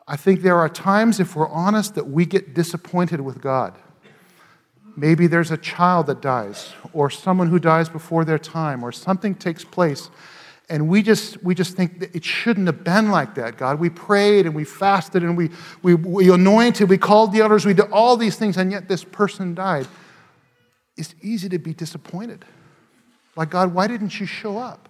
I 0.07 0.15
think 0.15 0.41
there 0.41 0.57
are 0.57 0.69
times, 0.69 1.19
if 1.19 1.35
we're 1.35 1.49
honest, 1.49 1.95
that 1.95 2.07
we 2.07 2.25
get 2.25 2.53
disappointed 2.53 3.21
with 3.21 3.41
God. 3.41 3.75
Maybe 4.95 5.27
there's 5.27 5.51
a 5.51 5.57
child 5.57 6.07
that 6.07 6.21
dies, 6.21 6.73
or 6.93 7.09
someone 7.09 7.49
who 7.49 7.59
dies 7.59 7.89
before 7.89 8.25
their 8.25 8.39
time, 8.39 8.83
or 8.83 8.91
something 8.91 9.35
takes 9.35 9.63
place 9.63 10.09
and 10.69 10.89
we 10.89 11.01
just, 11.01 11.41
we 11.43 11.55
just 11.55 11.77
think 11.77 11.99
that 11.99 12.13
it 12.13 12.25
shouldn't 12.25 12.67
have 12.67 12.83
been 12.83 13.09
like 13.09 13.35
that, 13.35 13.57
God. 13.57 13.79
We 13.79 13.89
prayed 13.89 14.45
and 14.45 14.53
we 14.53 14.65
fasted 14.65 15.23
and 15.23 15.37
we, 15.37 15.49
we, 15.81 15.95
we 15.95 16.31
anointed, 16.31 16.89
we 16.89 16.97
called 16.97 17.31
the 17.31 17.39
elders, 17.39 17.65
we 17.65 17.73
did 17.73 17.89
all 17.89 18.17
these 18.17 18.35
things, 18.35 18.57
and 18.57 18.71
yet 18.71 18.89
this 18.89 19.03
person 19.03 19.55
died. 19.55 19.87
It's 20.97 21.15
easy 21.21 21.47
to 21.49 21.59
be 21.59 21.73
disappointed. 21.73 22.43
Like, 23.35 23.49
God, 23.49 23.73
why 23.73 23.87
didn't 23.87 24.19
you 24.19 24.25
show 24.25 24.57
up? 24.57 24.89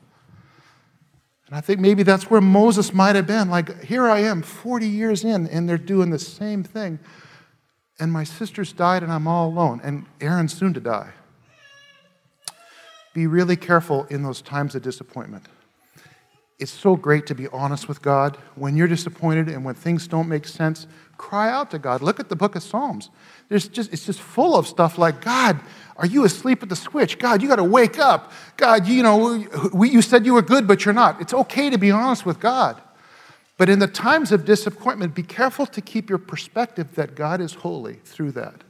And 1.47 1.55
I 1.55 1.61
think 1.61 1.79
maybe 1.79 2.03
that's 2.03 2.29
where 2.29 2.41
Moses 2.41 2.93
might 2.93 3.15
have 3.15 3.25
been. 3.25 3.49
Like, 3.49 3.83
here 3.83 4.07
I 4.07 4.19
am, 4.19 4.41
40 4.41 4.87
years 4.87 5.23
in, 5.23 5.47
and 5.47 5.67
they're 5.67 5.77
doing 5.77 6.09
the 6.09 6.19
same 6.19 6.63
thing. 6.63 6.99
And 7.99 8.11
my 8.11 8.25
sister's 8.25 8.73
died, 8.73 9.01
and 9.01 9.11
I'm 9.11 9.27
all 9.27 9.49
alone. 9.49 9.79
And 9.83 10.05
Aaron's 10.19 10.53
soon 10.53 10.73
to 10.73 10.79
die. 10.79 11.11
Be 13.13 13.27
really 13.27 13.55
careful 13.55 14.05
in 14.09 14.23
those 14.23 14.41
times 14.41 14.75
of 14.75 14.81
disappointment 14.81 15.47
it's 16.59 16.71
so 16.71 16.95
great 16.95 17.27
to 17.27 17.35
be 17.35 17.47
honest 17.49 17.87
with 17.87 18.01
God. 18.01 18.37
When 18.55 18.75
you're 18.75 18.87
disappointed 18.87 19.47
and 19.47 19.63
when 19.63 19.75
things 19.75 20.07
don't 20.07 20.27
make 20.27 20.47
sense, 20.47 20.87
cry 21.17 21.49
out 21.49 21.71
to 21.71 21.79
God. 21.79 22.01
Look 22.01 22.19
at 22.19 22.29
the 22.29 22.35
book 22.35 22.55
of 22.55 22.63
Psalms. 22.63 23.09
There's 23.49 23.67
just, 23.67 23.91
it's 23.93 24.05
just 24.05 24.19
full 24.19 24.55
of 24.55 24.67
stuff 24.67 24.97
like, 24.97 25.21
God, 25.21 25.59
are 25.97 26.05
you 26.05 26.25
asleep 26.25 26.61
at 26.63 26.69
the 26.69 26.75
switch? 26.75 27.17
God, 27.17 27.41
you 27.41 27.47
got 27.47 27.55
to 27.57 27.63
wake 27.63 27.97
up. 27.97 28.31
God, 28.55 28.87
you 28.87 29.03
know, 29.03 29.45
we, 29.73 29.89
you 29.89 30.01
said 30.01 30.25
you 30.25 30.33
were 30.33 30.41
good, 30.41 30.67
but 30.67 30.85
you're 30.85 30.93
not. 30.93 31.19
It's 31.19 31.33
okay 31.33 31.69
to 31.69 31.77
be 31.77 31.91
honest 31.91 32.25
with 32.25 32.39
God. 32.39 32.81
But 33.57 33.69
in 33.69 33.79
the 33.79 33.87
times 33.87 34.31
of 34.31 34.45
disappointment, 34.45 35.15
be 35.15 35.23
careful 35.23 35.65
to 35.65 35.81
keep 35.81 36.09
your 36.09 36.19
perspective 36.19 36.93
that 36.95 37.15
God 37.15 37.41
is 37.41 37.55
holy 37.55 37.95
through 38.05 38.33
that. 38.33 38.63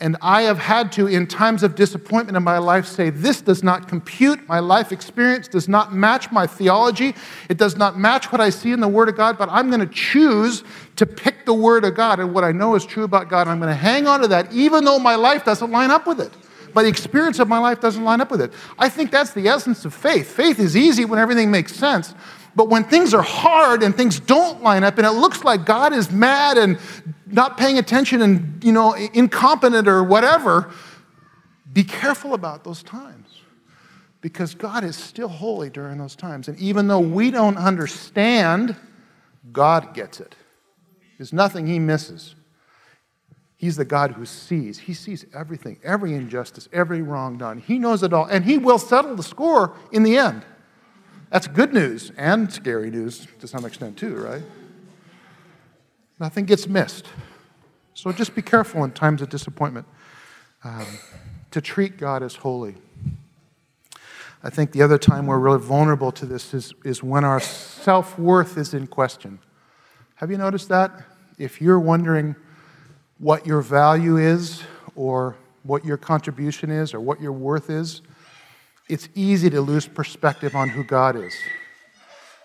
And 0.00 0.16
I 0.20 0.42
have 0.42 0.58
had 0.58 0.90
to, 0.92 1.06
in 1.06 1.26
times 1.26 1.62
of 1.62 1.76
disappointment 1.76 2.36
in 2.36 2.42
my 2.42 2.58
life, 2.58 2.84
say, 2.84 3.10
This 3.10 3.40
does 3.40 3.62
not 3.62 3.86
compute. 3.86 4.46
My 4.48 4.58
life 4.58 4.90
experience 4.90 5.46
does 5.46 5.68
not 5.68 5.94
match 5.94 6.32
my 6.32 6.46
theology. 6.46 7.14
It 7.48 7.58
does 7.58 7.76
not 7.76 7.98
match 7.98 8.32
what 8.32 8.40
I 8.40 8.50
see 8.50 8.72
in 8.72 8.80
the 8.80 8.88
Word 8.88 9.08
of 9.08 9.16
God, 9.16 9.38
but 9.38 9.48
I'm 9.50 9.68
going 9.68 9.80
to 9.80 9.94
choose 9.94 10.64
to 10.96 11.06
pick 11.06 11.46
the 11.46 11.54
Word 11.54 11.84
of 11.84 11.94
God 11.94 12.18
and 12.18 12.34
what 12.34 12.42
I 12.42 12.50
know 12.50 12.74
is 12.74 12.84
true 12.84 13.04
about 13.04 13.28
God. 13.28 13.46
I'm 13.46 13.60
going 13.60 13.70
to 13.70 13.74
hang 13.74 14.08
on 14.08 14.20
to 14.20 14.28
that, 14.28 14.52
even 14.52 14.84
though 14.84 14.98
my 14.98 15.14
life 15.14 15.44
doesn't 15.44 15.70
line 15.70 15.92
up 15.92 16.06
with 16.06 16.20
it. 16.20 16.32
But 16.74 16.82
the 16.82 16.88
experience 16.88 17.38
of 17.38 17.46
my 17.46 17.58
life 17.58 17.80
doesn't 17.80 18.02
line 18.02 18.20
up 18.20 18.32
with 18.32 18.40
it. 18.40 18.52
I 18.78 18.88
think 18.88 19.12
that's 19.12 19.30
the 19.30 19.46
essence 19.46 19.84
of 19.84 19.94
faith. 19.94 20.28
Faith 20.28 20.58
is 20.58 20.76
easy 20.76 21.04
when 21.04 21.20
everything 21.20 21.52
makes 21.52 21.72
sense. 21.72 22.14
But 22.56 22.68
when 22.68 22.84
things 22.84 23.14
are 23.14 23.22
hard 23.22 23.82
and 23.82 23.94
things 23.96 24.20
don't 24.20 24.62
line 24.62 24.84
up 24.84 24.98
and 24.98 25.06
it 25.06 25.12
looks 25.12 25.42
like 25.42 25.66
God 25.66 25.92
is 25.92 26.10
mad 26.10 26.56
and 26.56 26.78
not 27.26 27.58
paying 27.58 27.78
attention 27.78 28.22
and, 28.22 28.62
you 28.62 28.72
know, 28.72 28.94
incompetent 28.94 29.88
or 29.88 30.04
whatever, 30.04 30.72
be 31.72 31.82
careful 31.82 32.34
about 32.34 32.62
those 32.62 32.82
times 32.82 33.40
because 34.20 34.54
God 34.54 34.84
is 34.84 34.96
still 34.96 35.28
holy 35.28 35.68
during 35.68 35.98
those 35.98 36.16
times. 36.16 36.48
And 36.48 36.58
even 36.58 36.86
though 36.88 37.00
we 37.00 37.30
don't 37.30 37.58
understand, 37.58 38.76
God 39.52 39.92
gets 39.92 40.20
it. 40.20 40.34
There's 41.18 41.32
nothing 41.32 41.66
He 41.66 41.78
misses. 41.78 42.34
He's 43.56 43.76
the 43.76 43.84
God 43.84 44.12
who 44.12 44.26
sees. 44.26 44.78
He 44.78 44.94
sees 44.94 45.24
everything, 45.34 45.78
every 45.82 46.14
injustice, 46.14 46.68
every 46.72 47.02
wrong 47.02 47.38
done. 47.38 47.58
He 47.58 47.78
knows 47.78 48.02
it 48.02 48.12
all, 48.12 48.26
and 48.26 48.44
He 48.44 48.58
will 48.58 48.78
settle 48.78 49.16
the 49.16 49.22
score 49.22 49.74
in 49.90 50.04
the 50.04 50.16
end. 50.16 50.44
That's 51.34 51.48
good 51.48 51.74
news 51.74 52.12
and 52.16 52.52
scary 52.52 52.92
news 52.92 53.26
to 53.40 53.48
some 53.48 53.64
extent, 53.64 53.98
too, 53.98 54.14
right? 54.14 54.44
Nothing 56.20 56.44
gets 56.44 56.68
missed. 56.68 57.06
So 57.92 58.12
just 58.12 58.36
be 58.36 58.40
careful 58.40 58.84
in 58.84 58.92
times 58.92 59.20
of 59.20 59.30
disappointment 59.30 59.88
um, 60.62 60.86
to 61.50 61.60
treat 61.60 61.96
God 61.96 62.22
as 62.22 62.36
holy. 62.36 62.76
I 64.44 64.50
think 64.50 64.70
the 64.70 64.82
other 64.82 64.96
time 64.96 65.26
we're 65.26 65.40
really 65.40 65.58
vulnerable 65.58 66.12
to 66.12 66.24
this 66.24 66.54
is, 66.54 66.72
is 66.84 67.02
when 67.02 67.24
our 67.24 67.40
self 67.40 68.16
worth 68.16 68.56
is 68.56 68.72
in 68.72 68.86
question. 68.86 69.40
Have 70.14 70.30
you 70.30 70.38
noticed 70.38 70.68
that? 70.68 71.02
If 71.36 71.60
you're 71.60 71.80
wondering 71.80 72.36
what 73.18 73.44
your 73.44 73.60
value 73.60 74.18
is, 74.18 74.62
or 74.94 75.34
what 75.64 75.84
your 75.84 75.96
contribution 75.96 76.70
is, 76.70 76.94
or 76.94 77.00
what 77.00 77.20
your 77.20 77.32
worth 77.32 77.70
is, 77.70 78.02
it's 78.88 79.08
easy 79.14 79.48
to 79.50 79.60
lose 79.60 79.86
perspective 79.86 80.54
on 80.54 80.68
who 80.68 80.84
God 80.84 81.16
is. 81.16 81.34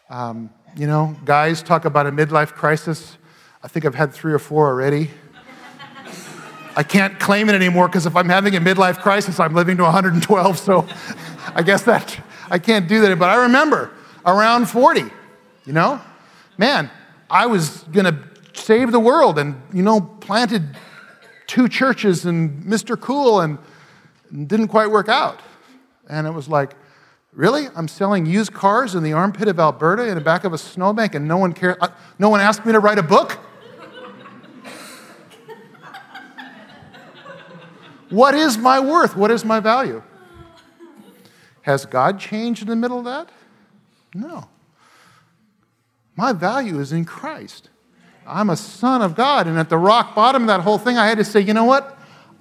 Um, 0.09 0.49
you 0.77 0.87
know, 0.87 1.15
guys 1.25 1.61
talk 1.61 1.85
about 1.85 2.07
a 2.07 2.11
midlife 2.11 2.53
crisis. 2.53 3.17
I 3.61 3.67
think 3.67 3.85
I've 3.85 3.95
had 3.95 4.13
three 4.13 4.31
or 4.31 4.39
four 4.39 4.67
already. 4.67 5.11
I 6.75 6.83
can't 6.83 7.19
claim 7.19 7.49
it 7.49 7.55
anymore 7.55 7.87
because 7.87 8.05
if 8.05 8.15
I'm 8.15 8.29
having 8.29 8.55
a 8.55 8.61
midlife 8.61 8.99
crisis, 8.99 9.39
I'm 9.39 9.53
living 9.53 9.75
to 9.77 9.83
112. 9.83 10.57
So 10.57 10.87
I 11.55 11.61
guess 11.61 11.83
that 11.83 12.17
I 12.49 12.57
can't 12.57 12.87
do 12.87 13.01
that. 13.01 13.19
But 13.19 13.29
I 13.29 13.43
remember 13.43 13.91
around 14.25 14.67
40, 14.67 15.01
you 15.65 15.73
know, 15.73 15.99
man, 16.57 16.89
I 17.29 17.47
was 17.47 17.83
going 17.91 18.05
to 18.05 18.17
save 18.53 18.91
the 18.91 18.99
world 18.99 19.37
and, 19.37 19.61
you 19.73 19.83
know, 19.83 19.99
planted 19.99 20.77
two 21.47 21.67
churches 21.67 22.25
and 22.25 22.63
Mr. 22.63 22.99
Cool 22.99 23.41
and 23.41 23.57
didn't 24.47 24.69
quite 24.69 24.89
work 24.89 25.09
out. 25.09 25.41
And 26.09 26.27
it 26.27 26.31
was 26.31 26.49
like, 26.49 26.73
really? 27.31 27.67
I'm 27.75 27.87
selling 27.87 28.25
used 28.25 28.51
cars 28.53 28.95
in 28.95 29.03
the 29.03 29.13
armpit 29.13 29.47
of 29.47 29.59
Alberta 29.59 30.07
in 30.07 30.15
the 30.15 30.21
back 30.21 30.43
of 30.43 30.53
a 30.53 30.57
snowbank 30.57 31.15
and 31.15 31.27
no 31.27 31.37
one 31.37 31.53
cares? 31.53 31.77
Uh, 31.79 31.89
no 32.17 32.29
one 32.29 32.41
asked 32.41 32.65
me 32.65 32.71
to 32.71 32.79
write 32.79 32.97
a 32.97 33.03
book? 33.03 33.33
what 38.09 38.33
is 38.33 38.57
my 38.57 38.79
worth? 38.79 39.15
What 39.15 39.29
is 39.29 39.45
my 39.45 39.59
value? 39.59 40.01
Has 41.61 41.85
God 41.85 42.19
changed 42.19 42.63
in 42.63 42.67
the 42.67 42.75
middle 42.75 42.97
of 42.97 43.05
that? 43.05 43.29
No. 44.15 44.49
My 46.15 46.33
value 46.33 46.79
is 46.79 46.91
in 46.91 47.05
Christ. 47.05 47.69
I'm 48.25 48.49
a 48.49 48.57
son 48.57 49.01
of 49.01 49.15
God. 49.15 49.47
And 49.47 49.57
at 49.57 49.69
the 49.69 49.77
rock 49.77 50.15
bottom 50.15 50.43
of 50.43 50.47
that 50.47 50.61
whole 50.61 50.77
thing, 50.77 50.97
I 50.97 51.07
had 51.07 51.17
to 51.19 51.23
say, 51.23 51.39
you 51.39 51.53
know 51.53 51.65
what? 51.65 51.97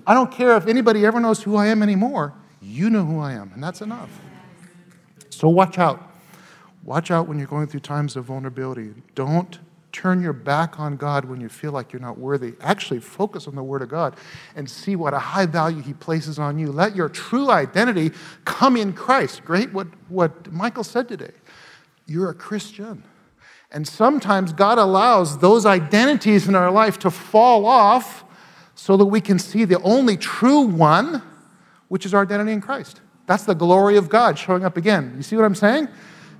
I 0.06 0.14
don't 0.14 0.32
care 0.32 0.56
if 0.56 0.66
anybody 0.66 1.04
ever 1.04 1.20
knows 1.20 1.42
who 1.42 1.56
I 1.56 1.66
am 1.66 1.82
anymore. 1.82 2.32
You 2.78 2.90
know 2.90 3.04
who 3.04 3.18
I 3.18 3.32
am, 3.32 3.50
and 3.54 3.62
that's 3.62 3.80
enough. 3.80 4.08
So 5.30 5.48
watch 5.48 5.78
out. 5.78 6.12
Watch 6.84 7.10
out 7.10 7.26
when 7.26 7.36
you're 7.36 7.48
going 7.48 7.66
through 7.66 7.80
times 7.80 8.14
of 8.14 8.26
vulnerability. 8.26 8.94
Don't 9.16 9.58
turn 9.90 10.22
your 10.22 10.32
back 10.32 10.78
on 10.78 10.96
God 10.96 11.24
when 11.24 11.40
you 11.40 11.48
feel 11.48 11.72
like 11.72 11.92
you're 11.92 12.00
not 12.00 12.18
worthy. 12.18 12.54
Actually, 12.60 13.00
focus 13.00 13.48
on 13.48 13.56
the 13.56 13.64
Word 13.64 13.82
of 13.82 13.88
God 13.88 14.14
and 14.54 14.70
see 14.70 14.94
what 14.94 15.12
a 15.12 15.18
high 15.18 15.44
value 15.44 15.82
He 15.82 15.92
places 15.92 16.38
on 16.38 16.56
you. 16.56 16.70
Let 16.70 16.94
your 16.94 17.08
true 17.08 17.50
identity 17.50 18.12
come 18.44 18.76
in 18.76 18.92
Christ. 18.92 19.44
Great 19.44 19.72
what, 19.72 19.88
what 20.08 20.52
Michael 20.52 20.84
said 20.84 21.08
today. 21.08 21.32
You're 22.06 22.30
a 22.30 22.34
Christian. 22.34 23.02
And 23.72 23.88
sometimes 23.88 24.52
God 24.52 24.78
allows 24.78 25.38
those 25.38 25.66
identities 25.66 26.46
in 26.46 26.54
our 26.54 26.70
life 26.70 26.96
to 27.00 27.10
fall 27.10 27.66
off 27.66 28.22
so 28.76 28.96
that 28.96 29.06
we 29.06 29.20
can 29.20 29.40
see 29.40 29.64
the 29.64 29.82
only 29.82 30.16
true 30.16 30.60
one 30.60 31.24
which 31.88 32.06
is 32.06 32.14
our 32.14 32.22
identity 32.22 32.52
in 32.52 32.60
Christ. 32.60 33.00
That's 33.26 33.44
the 33.44 33.54
glory 33.54 33.96
of 33.96 34.08
God 34.08 34.38
showing 34.38 34.64
up 34.64 34.76
again. 34.76 35.12
You 35.16 35.22
see 35.22 35.36
what 35.36 35.44
I'm 35.44 35.54
saying? 35.54 35.88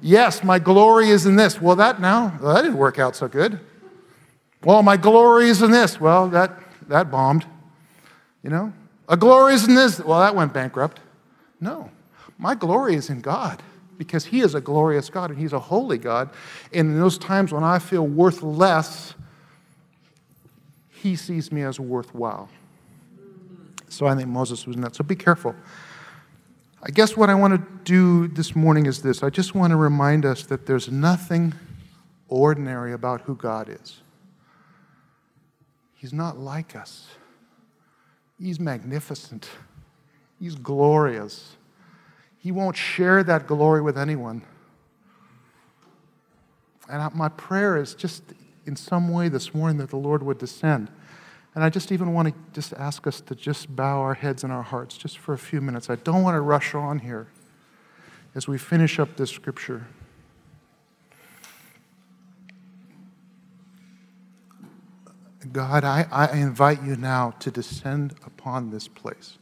Yes, 0.01 0.45
my 0.45 0.59
glory 0.59 1.11
is 1.11 1.27
in 1.27 1.37
this. 1.37 1.61
Well, 1.61 1.77
that 1.77 2.01
now, 2.01 2.39
well, 2.41 2.55
that 2.55 2.63
didn't 2.63 2.79
work 2.79 2.99
out 2.99 3.17
so 3.17 3.29
good. 3.29 3.61
Well, 4.65 4.83
my 4.83 4.97
glory 4.97 5.49
is 5.49 5.63
in 5.63 5.71
this. 5.71 6.01
Well, 6.01 6.29
that, 6.31 6.59
that 6.89 7.11
bombed. 7.11 7.47
You 8.43 8.51
know? 8.51 8.73
A 9.09 9.17
glory 9.17 9.55
is 9.55 9.67
in 9.67 9.75
this. 9.75 10.01
Well, 10.01 10.21
that 10.21 10.35
went 10.35 10.53
bankrupt. 10.53 11.01
No. 11.61 11.91
My 12.39 12.55
glory 12.55 12.95
is 12.95 13.11
in 13.11 13.21
God 13.21 13.63
because 13.99 14.27
He 14.27 14.41
is 14.41 14.55
a 14.55 14.61
glorious 14.61 15.11
God 15.11 15.31
and 15.31 15.39
He's 15.39 15.53
a 15.53 15.59
holy 15.59 15.99
God. 15.99 16.31
And 16.73 16.93
in 16.93 17.01
those 17.01 17.19
times 17.19 17.53
when 17.53 17.65
I 17.65 17.79
feel 17.81 18.07
worth 18.07 18.43
less, 18.43 19.15
He 20.91 21.17
sees 21.17 21.51
me 21.51 21.63
as 21.63 21.81
worthwhile. 21.81 22.49
So 23.89 24.07
I 24.07 24.15
think 24.15 24.29
Moses 24.29 24.67
was 24.67 24.77
in 24.77 24.83
that. 24.83 24.95
So 24.95 25.05
be 25.05 25.17
careful. 25.17 25.55
I 26.83 26.91
guess 26.91 27.17
what 27.17 27.29
I 27.29 27.35
want 27.35 27.55
to 27.55 27.83
do 27.85 28.29
this 28.29 28.55
morning 28.55 28.87
is 28.87 29.03
this 29.03 29.23
I 29.23 29.31
just 29.31 29.55
want 29.55 29.73
to 29.73 29.77
remind 29.77 30.25
us 30.25 30.45
that 30.47 30.67
there's 30.67 30.91
nothing 30.91 31.55
ordinary 32.29 32.93
about 32.93 33.23
who 33.23 33.35
God 33.35 33.69
is. 33.69 34.01
He's 35.95 36.13
not 36.13 36.39
like 36.39 36.77
us, 36.77 37.09
He's 38.41 38.61
magnificent, 38.61 39.49
He's 40.39 40.55
glorious. 40.55 41.57
He 42.41 42.53
won't 42.53 42.77
share 42.77 43.25
that 43.25 43.49
glory 43.49 43.83
with 43.83 43.99
anyone. 43.99 44.43
And 46.89 47.13
my 47.15 47.29
prayer 47.29 47.77
is 47.77 47.95
just 47.95 48.23
in 48.65 48.77
some 48.77 49.09
way 49.09 49.29
this 49.29 49.53
morning 49.53 49.79
that 49.79 49.91
the 49.91 49.97
Lord 49.97 50.23
would 50.23 50.39
descend. 50.39 50.89
And 51.59 51.65
I 51.65 51.71
just 51.71 51.91
even 51.91 52.13
want 52.13 52.29
to 52.29 52.35
just 52.53 52.73
ask 52.75 53.09
us 53.09 53.21
to 53.23 53.35
just 53.35 53.75
bow 53.75 54.01
our 54.01 54.15
heads 54.15 54.45
and 54.45 54.53
our 54.53 54.63
hearts 54.63 54.97
just 54.97 55.19
for 55.19 55.33
a 55.33 55.39
few 55.39 55.61
minutes. 55.61 55.91
I 55.91 55.97
don't 55.97 56.23
want 56.23 56.37
to 56.37 56.41
rush 56.41 56.73
on 56.73 57.01
here 57.01 57.27
as 58.37 58.47
we 58.47 58.57
finish 58.59 59.01
up 59.01 59.17
this 59.17 59.33
scripture. 59.33 59.89
God, 65.51 65.83
I, 65.83 66.07
I 66.13 66.37
invite 66.37 66.85
you 66.85 66.95
now 66.95 67.33
to 67.41 67.51
descend 67.51 68.15
upon 68.25 68.71
this 68.71 68.87
place. 68.87 69.39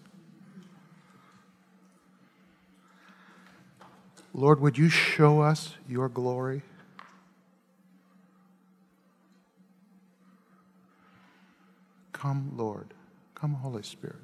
Lord, 4.33 4.63
would 4.63 4.79
you 4.79 4.89
show 4.89 5.43
us 5.43 5.75
your 5.87 6.09
glory? 6.09 6.63
Come, 12.17 12.53
Lord. 12.57 12.95
Come, 13.35 13.53
Holy 13.53 13.83
Spirit. 13.83 14.17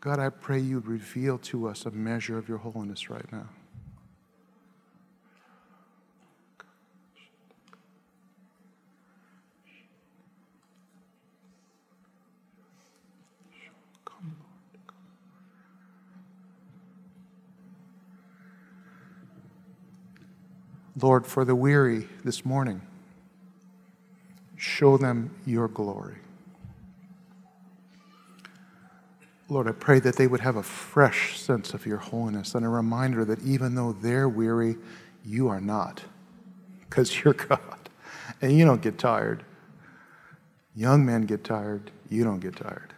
God, 0.00 0.18
I 0.18 0.28
pray 0.28 0.60
you 0.60 0.80
reveal 0.80 1.38
to 1.38 1.68
us 1.68 1.86
a 1.86 1.90
measure 1.90 2.36
of 2.36 2.50
your 2.50 2.58
holiness 2.58 3.08
right 3.08 3.24
now. 3.32 3.48
Lord, 20.98 21.26
for 21.26 21.44
the 21.44 21.54
weary 21.54 22.08
this 22.24 22.44
morning, 22.44 22.80
show 24.56 24.96
them 24.96 25.34
your 25.44 25.68
glory. 25.68 26.16
Lord, 29.48 29.68
I 29.68 29.72
pray 29.72 30.00
that 30.00 30.16
they 30.16 30.26
would 30.26 30.40
have 30.40 30.56
a 30.56 30.62
fresh 30.62 31.38
sense 31.38 31.72
of 31.74 31.86
your 31.86 31.98
holiness 31.98 32.54
and 32.54 32.64
a 32.64 32.68
reminder 32.68 33.24
that 33.26 33.42
even 33.42 33.74
though 33.74 33.92
they're 33.92 34.28
weary, 34.28 34.76
you 35.24 35.48
are 35.48 35.60
not, 35.60 36.02
because 36.80 37.22
you're 37.22 37.34
God 37.48 37.90
and 38.40 38.56
you 38.56 38.64
don't 38.64 38.82
get 38.82 38.98
tired. 38.98 39.44
Young 40.74 41.06
men 41.06 41.22
get 41.22 41.44
tired, 41.44 41.90
you 42.10 42.24
don't 42.24 42.40
get 42.40 42.56
tired. 42.56 42.92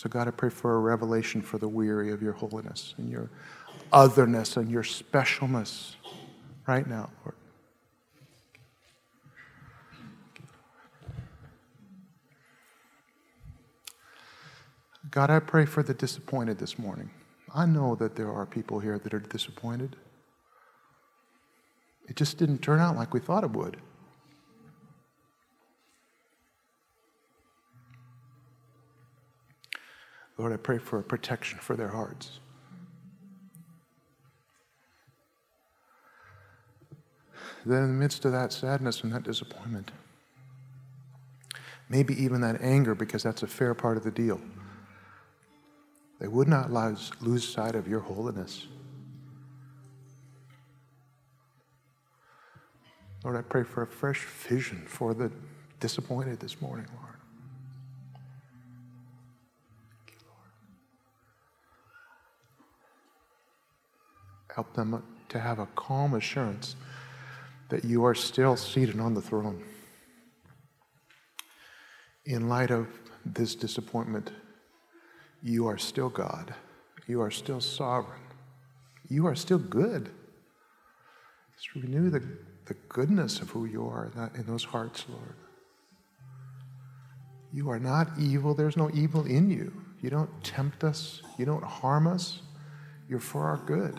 So, 0.00 0.08
God, 0.08 0.26
I 0.28 0.30
pray 0.30 0.48
for 0.48 0.76
a 0.76 0.78
revelation 0.78 1.42
for 1.42 1.58
the 1.58 1.68
weary 1.68 2.10
of 2.10 2.22
your 2.22 2.32
holiness 2.32 2.94
and 2.96 3.10
your 3.10 3.28
otherness 3.92 4.56
and 4.56 4.70
your 4.70 4.82
specialness 4.82 5.96
right 6.66 6.86
now, 6.86 7.10
Lord. 7.22 7.34
God, 15.10 15.28
I 15.28 15.38
pray 15.38 15.66
for 15.66 15.82
the 15.82 15.92
disappointed 15.92 16.56
this 16.56 16.78
morning. 16.78 17.10
I 17.54 17.66
know 17.66 17.94
that 17.96 18.16
there 18.16 18.32
are 18.32 18.46
people 18.46 18.80
here 18.80 18.98
that 18.98 19.12
are 19.12 19.20
disappointed. 19.20 19.96
It 22.08 22.16
just 22.16 22.38
didn't 22.38 22.62
turn 22.62 22.80
out 22.80 22.96
like 22.96 23.12
we 23.12 23.20
thought 23.20 23.44
it 23.44 23.50
would. 23.50 23.76
Lord, 30.40 30.54
I 30.54 30.56
pray 30.56 30.78
for 30.78 30.98
a 30.98 31.02
protection 31.02 31.58
for 31.58 31.76
their 31.76 31.90
hearts. 31.90 32.40
Then, 37.66 37.82
in 37.82 37.88
the 37.88 37.98
midst 37.98 38.24
of 38.24 38.32
that 38.32 38.50
sadness 38.50 39.02
and 39.02 39.12
that 39.12 39.22
disappointment, 39.22 39.90
maybe 41.90 42.14
even 42.22 42.40
that 42.40 42.62
anger, 42.62 42.94
because 42.94 43.22
that's 43.22 43.42
a 43.42 43.46
fair 43.46 43.74
part 43.74 43.98
of 43.98 44.02
the 44.02 44.10
deal, 44.10 44.40
they 46.20 46.26
would 46.26 46.48
not 46.48 46.72
lose, 46.72 47.46
sight 47.46 47.74
of 47.74 47.86
your 47.86 48.00
holiness. 48.00 48.66
Lord, 53.24 53.36
I 53.36 53.42
pray 53.42 53.62
for 53.62 53.82
a 53.82 53.86
fresh 53.86 54.24
vision 54.24 54.86
for 54.86 55.12
the 55.12 55.30
disappointed 55.80 56.40
this 56.40 56.62
morning, 56.62 56.86
Lord. 56.94 57.06
You, 60.08 60.16
Lord. 60.26 60.50
Help 64.60 64.74
them 64.74 65.02
to 65.30 65.40
have 65.40 65.58
a 65.58 65.64
calm 65.74 66.12
assurance 66.12 66.76
that 67.70 67.82
you 67.82 68.04
are 68.04 68.14
still 68.14 68.56
seated 68.56 69.00
on 69.00 69.14
the 69.14 69.20
throne. 69.22 69.64
In 72.26 72.50
light 72.50 72.70
of 72.70 72.86
this 73.24 73.54
disappointment, 73.54 74.32
you 75.42 75.66
are 75.66 75.78
still 75.78 76.10
God. 76.10 76.52
You 77.06 77.22
are 77.22 77.30
still 77.30 77.62
sovereign. 77.62 78.20
You 79.08 79.26
are 79.26 79.34
still 79.34 79.56
good. 79.56 80.10
Just 81.56 81.74
renew 81.74 82.10
the, 82.10 82.22
the 82.66 82.74
goodness 82.90 83.40
of 83.40 83.48
who 83.48 83.64
you 83.64 83.86
are 83.86 84.10
in, 84.12 84.20
that, 84.20 84.34
in 84.34 84.44
those 84.44 84.64
hearts, 84.64 85.06
Lord. 85.08 85.36
You 87.50 87.70
are 87.70 87.80
not 87.80 88.10
evil. 88.18 88.52
There's 88.52 88.76
no 88.76 88.90
evil 88.92 89.24
in 89.24 89.48
you. 89.48 89.72
You 90.02 90.10
don't 90.10 90.44
tempt 90.44 90.84
us. 90.84 91.22
You 91.38 91.46
don't 91.46 91.64
harm 91.64 92.06
us. 92.06 92.42
You're 93.08 93.20
for 93.20 93.44
our 93.44 93.56
good. 93.56 93.98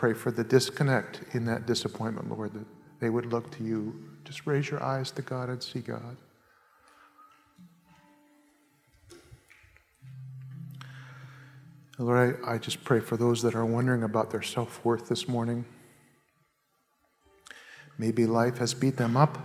Pray 0.00 0.14
for 0.14 0.30
the 0.30 0.42
disconnect 0.42 1.20
in 1.34 1.44
that 1.44 1.66
disappointment, 1.66 2.30
Lord, 2.30 2.54
that 2.54 2.64
they 3.00 3.10
would 3.10 3.26
look 3.26 3.54
to 3.58 3.62
you. 3.62 3.94
Just 4.24 4.46
raise 4.46 4.70
your 4.70 4.82
eyes 4.82 5.10
to 5.10 5.20
God 5.20 5.50
and 5.50 5.62
see 5.62 5.80
God. 5.80 6.16
Lord, 11.98 12.38
I, 12.46 12.54
I 12.54 12.56
just 12.56 12.82
pray 12.82 13.00
for 13.00 13.18
those 13.18 13.42
that 13.42 13.54
are 13.54 13.66
wondering 13.66 14.02
about 14.02 14.30
their 14.30 14.40
self 14.40 14.82
worth 14.86 15.06
this 15.06 15.28
morning. 15.28 15.66
Maybe 17.98 18.24
life 18.24 18.56
has 18.56 18.72
beat 18.72 18.96
them 18.96 19.18
up. 19.18 19.36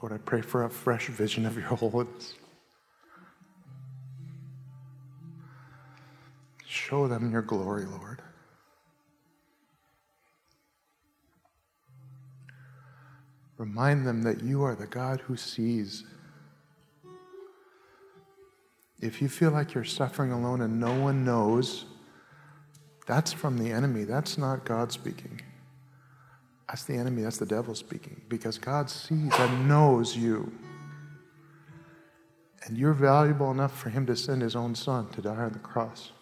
Lord, 0.00 0.12
I 0.12 0.18
pray 0.18 0.40
for 0.40 0.62
a 0.62 0.70
fresh 0.70 1.08
vision 1.08 1.46
of 1.46 1.56
your 1.56 1.66
holiness. 1.74 2.34
Show 6.88 7.06
them 7.06 7.30
your 7.30 7.42
glory, 7.42 7.84
Lord. 7.84 8.22
Remind 13.58 14.06
them 14.06 14.22
that 14.22 14.42
you 14.42 14.62
are 14.62 14.74
the 14.74 14.86
God 14.86 15.20
who 15.20 15.36
sees. 15.36 16.04
If 19.00 19.20
you 19.20 19.28
feel 19.28 19.50
like 19.50 19.74
you're 19.74 19.84
suffering 19.84 20.32
alone 20.32 20.62
and 20.62 20.80
no 20.80 20.98
one 20.98 21.26
knows, 21.26 21.84
that's 23.06 23.34
from 23.34 23.58
the 23.58 23.70
enemy. 23.70 24.04
That's 24.04 24.38
not 24.38 24.64
God 24.64 24.90
speaking. 24.90 25.42
That's 26.68 26.84
the 26.84 26.94
enemy. 26.94 27.20
That's 27.20 27.38
the 27.38 27.44
devil 27.44 27.74
speaking. 27.74 28.22
Because 28.28 28.56
God 28.56 28.88
sees 28.88 29.32
and 29.34 29.68
knows 29.68 30.16
you. 30.16 30.50
And 32.64 32.78
you're 32.78 32.94
valuable 32.94 33.50
enough 33.50 33.78
for 33.78 33.90
him 33.90 34.06
to 34.06 34.16
send 34.16 34.40
his 34.40 34.56
own 34.56 34.74
son 34.74 35.10
to 35.10 35.20
die 35.20 35.36
on 35.36 35.52
the 35.52 35.58
cross. 35.58 36.12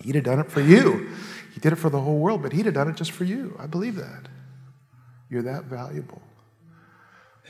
He'd 0.00 0.14
have 0.14 0.24
done 0.24 0.40
it 0.40 0.50
for 0.50 0.60
you. 0.60 1.10
He 1.52 1.60
did 1.60 1.72
it 1.72 1.76
for 1.76 1.90
the 1.90 2.00
whole 2.00 2.18
world, 2.18 2.42
but 2.42 2.52
he'd 2.52 2.66
have 2.66 2.74
done 2.74 2.88
it 2.88 2.96
just 2.96 3.12
for 3.12 3.24
you. 3.24 3.56
I 3.58 3.66
believe 3.66 3.96
that. 3.96 4.28
You're 5.28 5.42
that 5.42 5.64
valuable. 5.64 6.22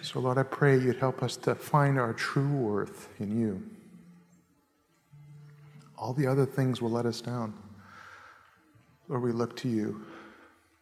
So, 0.02 0.18
Lord, 0.18 0.38
I 0.38 0.42
pray 0.42 0.78
you'd 0.78 0.96
help 0.96 1.22
us 1.22 1.36
to 1.38 1.54
find 1.54 1.98
our 1.98 2.14
true 2.14 2.48
worth 2.48 3.08
in 3.18 3.38
you. 3.38 3.62
All 5.98 6.14
the 6.14 6.26
other 6.26 6.46
things 6.46 6.80
will 6.80 6.90
let 6.90 7.04
us 7.04 7.20
down. 7.20 7.52
Lord, 9.08 9.22
we 9.22 9.32
look 9.32 9.54
to 9.56 9.68
you. 9.68 10.02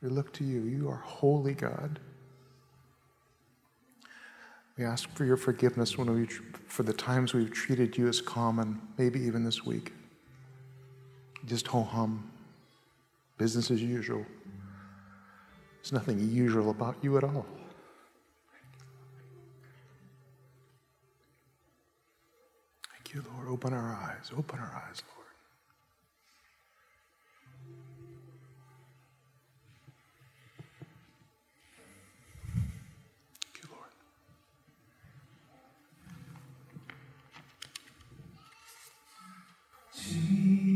We 0.01 0.09
look 0.09 0.33
to 0.35 0.45
you. 0.45 0.63
You 0.63 0.89
are 0.89 1.03
holy 1.05 1.55
God. 1.55 1.99
We 4.77 4.85
ask 4.85 5.11
for 5.11 5.25
your 5.25 5.37
forgiveness 5.37 5.99
when 5.99 6.15
we, 6.15 6.27
for 6.69 6.85
the 6.85 6.93
times 6.93 7.35
we've 7.35 7.53
treated 7.53 7.99
you 7.99 8.07
as 8.07 8.21
common, 8.21 8.81
maybe 8.97 9.19
even 9.21 9.45
this 9.45 9.65
week 9.65 9.93
just 11.47 11.67
ho 11.67 11.83
hum, 11.83 12.31
business 13.37 13.71
as 13.71 13.83
usual. 13.83 14.25
There's 15.77 15.93
nothing 15.93 16.19
usual 16.21 16.71
about 16.71 16.97
you 17.03 17.17
at 17.17 17.25
all. 17.25 17.47
Thank 22.93 23.15
you, 23.15 23.25
Lord. 23.33 23.49
Open 23.49 23.73
our 23.73 23.95
eyes. 23.95 24.31
Open 24.37 24.59
our 24.59 24.85
eyes, 24.89 25.03
Lord. 25.07 25.19
Jesus. 39.95 40.68